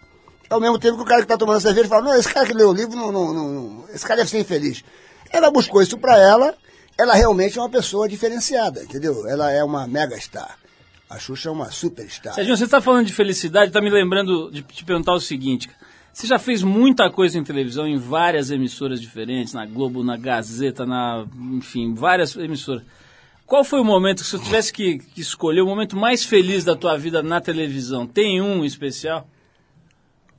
Ao 0.50 0.60
mesmo 0.60 0.78
tempo 0.78 0.98
que 0.98 1.04
o 1.04 1.06
cara 1.06 1.22
que 1.22 1.26
está 1.26 1.38
tomando 1.38 1.62
cerveja 1.62 1.88
fala, 1.88 2.04
não, 2.04 2.16
esse 2.16 2.28
cara 2.32 2.46
que 2.46 2.54
leu 2.54 2.70
o 2.70 2.74
livro, 2.74 2.94
não, 2.96 3.10
não, 3.12 3.34
não- 3.34 3.86
esse 3.94 4.04
cara 4.06 4.18
deve 4.18 4.30
ser 4.30 4.40
infeliz. 4.40 4.84
Ela 5.32 5.50
buscou 5.50 5.82
isso 5.82 5.98
para 5.98 6.18
ela, 6.18 6.54
ela 6.98 7.14
realmente 7.14 7.58
é 7.58 7.62
uma 7.62 7.70
pessoa 7.70 8.08
diferenciada, 8.10 8.84
entendeu? 8.84 9.26
Ela 9.28 9.50
é 9.52 9.64
uma 9.64 9.88
mega 9.88 10.20
star. 10.20 10.58
A 11.12 11.20
Xuxa 11.20 11.50
é 11.50 11.52
uma 11.52 11.70
superstar. 11.70 12.34
Serginho, 12.34 12.56
você 12.56 12.64
está 12.64 12.80
falando 12.80 13.06
de 13.06 13.12
felicidade, 13.12 13.68
está 13.68 13.82
me 13.82 13.90
lembrando 13.90 14.50
de 14.50 14.62
te 14.62 14.86
perguntar 14.86 15.14
o 15.14 15.20
seguinte. 15.20 15.70
Você 16.14 16.26
já 16.26 16.40
fez 16.40 16.64
muita 16.64 17.12
coisa 17.12 17.38
em 17.38 17.44
televisão, 17.44 17.86
em 17.86 17.98
várias 17.98 18.50
emissoras 18.50 19.02
diferentes, 19.02 19.54
na 19.54 19.66
Globo, 19.66 20.06
na 20.06 20.16
Gazeta, 20.16 20.86
na, 20.86 21.26
enfim, 21.36 21.94
várias 21.94 22.38
emissoras. 22.38 22.84
Qual 23.46 23.66
foi 23.66 23.82
o 23.82 23.84
momento 23.84 24.20
que 24.20 24.26
se 24.26 24.38
você 24.38 24.44
tivesse 24.46 24.72
que, 24.72 25.00
que 25.00 25.20
escolher 25.20 25.60
o 25.60 25.66
momento 25.66 25.98
mais 25.98 26.24
feliz 26.24 26.64
da 26.64 26.78
tua 26.78 26.98
vida 26.98 27.22
na 27.22 27.42
televisão? 27.42 28.08
Tem 28.08 28.42
um 28.42 28.64
especial? 28.64 29.28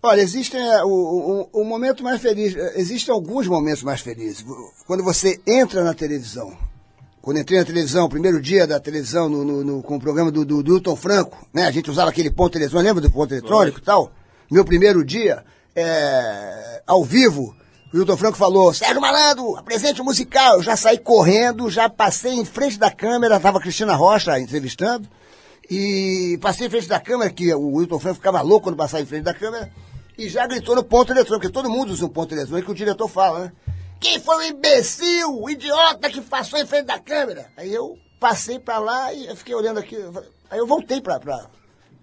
Olha, 0.03 0.23
existem 0.23 0.59
é, 0.59 0.83
o, 0.83 0.89
o, 1.53 1.61
o 1.61 1.65
momento 1.65 2.03
mais 2.03 2.19
feliz, 2.23 2.57
é, 2.57 2.81
existem 2.81 3.15
alguns 3.15 3.47
momentos 3.47 3.83
mais 3.83 4.01
felizes. 4.01 4.43
Quando 4.87 5.05
você 5.05 5.39
entra 5.47 5.85
na 5.85 5.93
televisão, 5.93 6.57
quando 7.23 7.39
entrei 7.39 7.59
na 7.61 7.65
televisão, 7.65 8.09
primeiro 8.09 8.41
dia 8.43 8.67
da 8.67 8.79
televisão, 8.81 9.29
no, 9.29 9.45
no- 9.45 9.65
no- 9.65 9.83
com 9.83 9.97
o 9.97 10.01
programa 10.01 10.31
do, 10.31 10.45
do, 10.45 10.63
do 10.63 10.75
Hilton 10.75 10.97
Franco, 10.97 11.47
né? 11.55 11.67
A 11.67 11.71
gente 11.71 11.89
usava 11.91 12.11
aquele 12.11 12.31
ponto 12.31 12.59
eletrônico, 12.59 12.87
lembra 12.89 13.01
do 13.01 13.11
ponto 13.11 13.33
eletrônico 13.33 13.79
e 13.79 13.83
tal? 13.83 14.11
Meu 14.51 14.65
primeiro 14.65 15.05
dia, 15.05 15.45
é, 15.75 16.83
ao 16.87 17.03
vivo, 17.05 17.55
O 17.95 17.97
Hilton 17.97 18.17
Franco 18.17 18.37
falou, 18.39 18.73
Sérgio 18.75 19.01
Malandro, 19.01 19.55
apresente 19.57 20.01
o 20.01 20.05
musical. 20.05 20.57
Eu 20.57 20.63
já 20.63 20.75
saí 20.77 20.99
correndo, 20.99 21.71
já 21.71 21.89
passei 21.89 22.33
em 22.33 22.45
frente 22.45 22.79
da 22.79 22.91
câmera, 22.91 23.39
tava 23.39 23.59
a 23.59 23.61
Cristina 23.61 23.95
Rocha 23.95 24.39
entrevistando, 24.41 25.07
e 25.71 26.39
passei 26.41 26.67
em 26.67 26.71
frente 26.71 26.89
da 26.89 26.99
câmera, 26.99 27.31
que 27.31 27.55
o 27.55 27.81
Hilton 27.81 27.99
Franco 27.99 28.17
ficava 28.17 28.41
louco 28.43 28.65
quando 28.65 28.77
passava 28.77 29.03
em 29.03 29.07
frente 29.07 29.23
da 29.25 29.35
câmera, 29.35 29.71
e 30.19 30.29
já 30.29 30.47
gritou 30.47 30.75
no 30.75 30.83
ponto 30.83 31.13
eletrônico, 31.13 31.43
porque 31.43 31.53
todo 31.53 31.71
mundo 31.71 31.93
usa 31.93 32.05
um 32.05 32.09
ponto 32.09 32.35
eletrônico 32.35 32.67
que 32.67 32.73
o 32.73 32.75
diretor 32.75 33.09
fala, 33.09 33.41
né? 33.45 33.53
Quem 34.03 34.19
foi 34.19 34.37
o 34.37 34.43
imbecil, 34.49 35.41
o 35.41 35.49
idiota 35.49 36.11
que 36.11 36.21
passou 36.21 36.59
em 36.59 36.67
frente 36.67 36.87
da 36.87 36.99
câmera? 36.99 37.53
Aí 37.57 37.73
eu 37.73 37.97
passei 38.19 38.59
pra 38.59 38.81
lá 38.81 39.15
e 39.15 39.35
fiquei 39.37 39.55
olhando 39.55 39.79
aqui. 39.79 39.97
Aí 40.51 40.59
eu 40.59 40.67
voltei 40.67 41.01
pra 41.01 41.21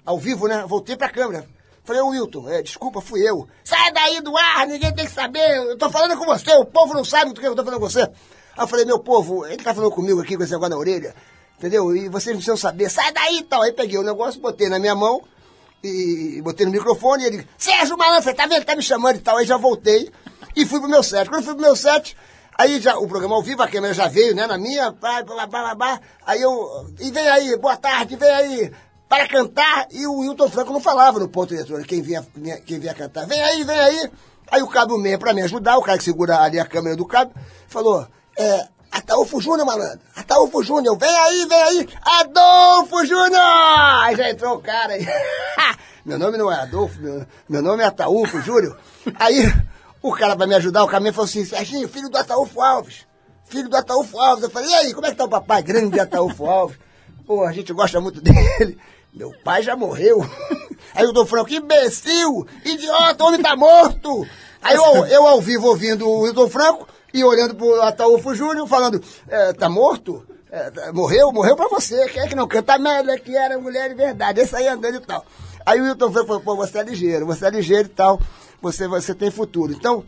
ao 0.06 0.18
vivo, 0.18 0.47
né? 0.47 0.66
Voltei 0.66 0.95
pra 0.95 1.10
câmera. 1.10 1.45
Falei, 1.84 2.02
ô 2.02 2.08
Wilton, 2.08 2.50
é, 2.50 2.62
desculpa, 2.62 3.02
fui 3.02 3.28
eu. 3.28 3.45
Sai 3.66 3.91
daí 3.91 4.22
do 4.22 4.36
ar, 4.38 4.66
ninguém 4.66 4.95
tem 4.95 5.06
que 5.06 5.12
saber. 5.12 5.58
Eu 5.58 5.78
tô 5.78 5.89
falando 5.89 6.18
com 6.18 6.26
você, 6.26 6.50
o 6.54 6.66
povo 6.66 6.93
não 6.93 7.04
sabe 7.04 7.34
do 7.34 7.41
que 7.41 7.45
eu 7.45 7.54
tô 7.54 7.66
falando 7.66 7.82
com 7.82 7.89
você. 7.89 8.04
Aí 8.04 8.10
eu 8.58 8.68
falei, 8.68 8.86
meu 8.86 9.00
povo, 9.00 9.45
ele 9.45 9.62
tá 9.62 9.74
falando 9.74 9.91
comigo 9.91 10.22
aqui 10.22 10.38
com 10.38 10.43
esse 10.43 10.54
negócio 10.54 10.70
na 10.70 10.78
orelha, 10.78 11.14
entendeu? 11.58 11.93
E 11.93 12.08
vocês 12.08 12.34
precisam 12.34 12.56
saber, 12.56 12.89
sai 12.89 13.12
daí 13.12 13.39
e 13.39 13.43
tal. 13.43 13.62
Aí 13.62 13.74
peguei 13.74 13.97
o 13.97 14.04
negócio, 14.04 14.39
botei 14.39 14.70
na 14.70 14.80
minha 14.80 14.95
mão 14.95 15.22
e 15.84 16.41
botei 16.41 16.66
no 16.66 16.72
microfone 16.72 17.24
e 17.24 17.28
ele, 17.28 17.47
Sérgio 17.58 17.97
Malandro, 17.97 18.24
você 18.24 18.34
tá 18.34 18.47
vendo? 18.47 18.64
Tá 18.64 18.74
me 18.74 18.84
chamando 18.84 19.18
e 19.18 19.20
tal. 19.20 19.36
Aí 19.36 19.45
já 19.45 19.58
voltei 19.58 20.10
e 20.62 20.66
fui 20.66 20.80
pro 20.80 20.89
meu 20.89 21.01
set. 21.01 21.30
Quando 21.30 21.41
eu 21.41 21.45
fui 21.45 21.53
pro 21.53 21.64
meu 21.64 21.76
set, 21.76 22.16
aí 22.57 22.80
já 22.80 22.97
o 22.97 23.07
programa 23.07 23.36
ao 23.36 23.41
vivo, 23.41 23.62
a 23.64 23.68
câmera 23.68 23.93
já 23.93 24.07
veio, 24.07 24.36
né, 24.36 24.45
na 24.45 24.57
minha, 24.57 24.91
blá, 24.91 25.24
blá, 25.24 25.47
blá, 25.47 25.76
blá. 25.76 26.01
Aí 26.26 26.41
eu, 26.41 26.93
e 26.99 27.10
vem 27.12 27.28
aí, 27.30 27.57
boa 27.57 27.78
tarde, 27.78 28.16
vem 28.16 28.30
aí, 28.30 28.72
para 29.07 29.28
cantar. 29.28 29.88
E 29.91 30.05
o 30.05 30.24
Hilton 30.24 30.49
Franco 30.49 30.74
não 30.74 30.82
falava 30.82 31.20
no 31.20 31.30
ponto 31.30 31.53
eletrônico, 31.53 31.88
quem 31.88 32.01
vinha, 32.01 32.26
quem 32.66 32.80
vinha 32.80 32.93
cantar. 32.93 33.26
Vem 33.26 33.41
aí, 33.41 33.64
vem 33.64 33.80
aí. 33.80 34.12
Aí 34.51 34.62
o 34.62 34.68
Cabo 34.68 34.97
Meia, 34.97 35.18
pra 35.18 35.34
me 35.34 35.41
ajudar, 35.43 35.78
o 35.78 35.82
cara 35.82 35.97
que 35.97 36.03
segura 36.03 36.39
ali 36.39 36.60
a 36.60 36.66
câmera 36.66 36.95
do 36.95 37.05
Cabo, 37.05 37.32
falou, 37.68 38.05
é, 38.38 38.68
Ataúfo 38.91 39.39
Júnior, 39.39 39.66
malandro. 39.66 39.99
Ataúfo 40.16 40.64
Júnior, 40.64 40.97
vem 40.97 41.18
aí, 41.18 41.45
vem 41.47 41.62
aí. 41.62 41.89
Adolfo 42.01 43.05
Júnior! 43.05 43.41
Aí 44.03 44.16
já 44.16 44.30
entrou 44.30 44.55
o 44.55 44.62
cara 44.62 44.93
aí. 44.93 45.07
meu 46.03 46.18
nome 46.18 46.38
não 46.38 46.51
é 46.51 46.55
Adolfo, 46.55 46.99
meu, 46.99 47.26
meu 47.47 47.62
nome 47.62 47.84
é 47.84 47.86
Ataúfo 47.86 48.41
Júnior. 48.41 48.78
Aí 49.16 49.45
o 50.02 50.12
cara 50.14 50.36
pra 50.36 50.47
me 50.47 50.56
ajudar, 50.56 50.84
o 50.84 50.88
caminho 50.88 51.14
falou 51.14 51.26
assim, 51.26 51.43
Serginho, 51.45 51.88
filho 51.89 52.10
do 52.10 52.18
Ataúfo 52.18 52.62
Alves. 52.62 53.06
Filho 53.45 53.68
do 53.70 53.76
Ataúfo 53.76 54.20
Alves. 54.20 54.43
Eu 54.43 54.50
falei, 54.50 54.70
e 54.70 54.74
aí, 54.76 54.93
como 54.93 55.08
é 55.08 55.12
que 55.12 55.16
tá 55.18 55.26
o 55.26 55.30
papai 55.30 55.62
grande 55.64 56.00
Ataúfo 56.00 56.45
Alves? 56.45 56.78
Pô, 57.26 57.43
a 57.43 57.52
gente 57.52 57.74
gosta 57.74 58.00
muito 58.00 58.22
dele. 58.22 58.78
Meu 59.14 59.34
pai 59.43 59.62
já 59.64 59.76
morreu. 59.76 60.20
Aí 60.95 61.06
o 61.06 61.12
Dom 61.12 61.26
Franco, 61.26 61.52
imbecil, 61.54 62.47
idiota, 62.66 63.24
o 63.24 63.28
homem 63.28 63.41
tá 63.41 63.56
morto. 63.56 64.26
Aí 64.62 64.76
eu, 64.76 65.06
eu 65.06 65.28
ao 65.28 65.39
vivo 65.41 65.68
ouvindo 65.68 66.08
o 66.08 66.26
Hilton 66.28 66.50
Franco 66.50 66.88
e 67.14 67.24
olhando 67.24 67.56
pro 67.56 67.82
Ataúfo 67.82 68.34
Júnior 68.36 68.68
falando, 68.68 69.02
é, 69.28 69.54
tá 69.54 69.70
morto? 69.70 70.26
É, 70.52 70.70
tá- 70.72 70.91
morreu? 70.93 71.32
Morreu 71.32 71.56
pra 71.56 71.68
você. 71.68 72.08
Quem 72.10 72.24
é 72.24 72.28
que 72.28 72.36
não 72.36 72.47
canta 72.47 72.74
Amélia, 72.74 73.20
que 73.20 73.36
era 73.36 73.58
mulher 73.60 73.89
de 73.89 73.95
verdade. 73.95 74.41
Esse 74.41 74.56
aí 74.56 74.68
andando 74.68 74.95
e 74.95 75.00
tal. 75.00 75.24
Aí 75.66 75.80
o 75.80 75.86
Hilton 75.88 76.12
Franco 76.12 76.28
falou, 76.28 76.41
pô, 76.41 76.56
você 76.56 76.80
é 76.80 76.84
ligeiro, 76.84 77.26
você 77.26 77.45
é 77.45 77.50
ligeiro 77.52 77.86
e 77.88 77.91
tal. 77.91 78.20
Você, 78.62 78.88
você 78.88 79.14
tem 79.16 79.32
futuro. 79.32 79.72
Então, 79.74 80.03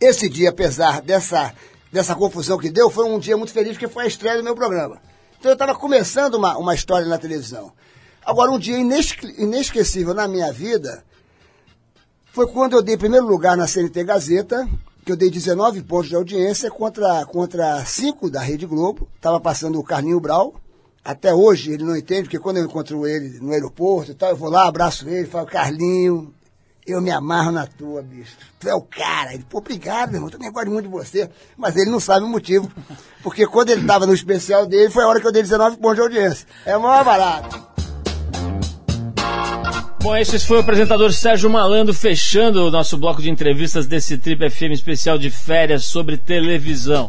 esse 0.00 0.28
dia, 0.28 0.50
apesar 0.50 1.00
dessa, 1.00 1.54
dessa 1.92 2.14
confusão 2.14 2.58
que 2.58 2.70
deu, 2.70 2.90
foi 2.90 3.04
um 3.04 3.18
dia 3.18 3.36
muito 3.36 3.52
feliz, 3.52 3.72
porque 3.72 3.88
foi 3.88 4.04
a 4.04 4.08
estreia 4.08 4.36
do 4.38 4.44
meu 4.44 4.54
programa. 4.54 5.00
Então 5.38 5.50
eu 5.50 5.54
estava 5.54 5.74
começando 5.74 6.34
uma, 6.34 6.56
uma 6.56 6.74
história 6.74 7.06
na 7.06 7.18
televisão. 7.18 7.72
Agora, 8.24 8.50
um 8.52 8.58
dia 8.58 8.78
inesque- 8.78 9.34
inesquecível 9.38 10.14
na 10.14 10.28
minha 10.28 10.52
vida 10.52 11.04
foi 12.32 12.46
quando 12.46 12.74
eu 12.76 12.82
dei 12.82 12.96
primeiro 12.96 13.26
lugar 13.26 13.56
na 13.56 13.66
CNT 13.66 14.04
Gazeta, 14.04 14.68
que 15.04 15.10
eu 15.10 15.16
dei 15.16 15.28
19 15.28 15.82
pontos 15.82 16.08
de 16.08 16.14
audiência 16.14 16.70
contra, 16.70 17.26
contra 17.26 17.84
5 17.84 18.30
da 18.30 18.40
Rede 18.40 18.66
Globo. 18.66 19.08
Estava 19.16 19.40
passando 19.40 19.78
o 19.78 19.84
Carlinho 19.84 20.20
Brau. 20.20 20.54
Até 21.04 21.34
hoje 21.34 21.72
ele 21.72 21.82
não 21.82 21.96
entende, 21.96 22.22
porque 22.22 22.38
quando 22.38 22.58
eu 22.58 22.64
encontro 22.64 23.04
ele 23.06 23.40
no 23.40 23.50
aeroporto 23.50 24.12
e 24.12 24.14
tal, 24.14 24.30
eu 24.30 24.36
vou 24.36 24.48
lá, 24.48 24.68
abraço 24.68 25.08
ele, 25.08 25.26
falo, 25.26 25.46
Carlinho, 25.46 26.32
eu 26.86 27.00
me 27.00 27.10
amarro 27.10 27.52
na 27.52 27.66
tua, 27.66 28.02
bicho. 28.02 28.32
Tu 28.58 28.68
é 28.68 28.74
o 28.74 28.82
cara. 28.82 29.34
Ele, 29.34 29.44
pô, 29.48 29.58
obrigado, 29.58 30.10
meu 30.10 30.16
irmão. 30.16 30.28
Eu 30.28 30.32
também 30.32 30.50
gosto 30.50 30.70
muito 30.70 30.86
de 30.86 30.90
você. 30.90 31.30
Mas 31.56 31.76
ele 31.76 31.90
não 31.90 32.00
sabe 32.00 32.24
o 32.24 32.28
motivo. 32.28 32.70
Porque 33.22 33.46
quando 33.46 33.70
ele 33.70 33.82
estava 33.82 34.06
no 34.06 34.14
especial 34.14 34.66
dele, 34.66 34.90
foi 34.90 35.04
a 35.04 35.08
hora 35.08 35.20
que 35.20 35.26
eu 35.26 35.32
dei 35.32 35.42
19 35.42 35.76
pontos 35.76 35.96
de 35.96 36.02
audiência. 36.02 36.46
É 36.66 36.76
maior 36.76 37.04
barato. 37.04 37.72
Bom, 40.02 40.16
esse 40.16 40.36
foi 40.40 40.56
o 40.56 40.60
apresentador 40.60 41.12
Sérgio 41.12 41.48
Malandro 41.48 41.94
fechando 41.94 42.66
o 42.66 42.70
nosso 42.72 42.98
bloco 42.98 43.22
de 43.22 43.30
entrevistas 43.30 43.86
desse 43.86 44.18
Trip 44.18 44.50
FM 44.50 44.72
especial 44.72 45.16
de 45.16 45.30
férias 45.30 45.84
sobre 45.84 46.16
televisão. 46.16 47.08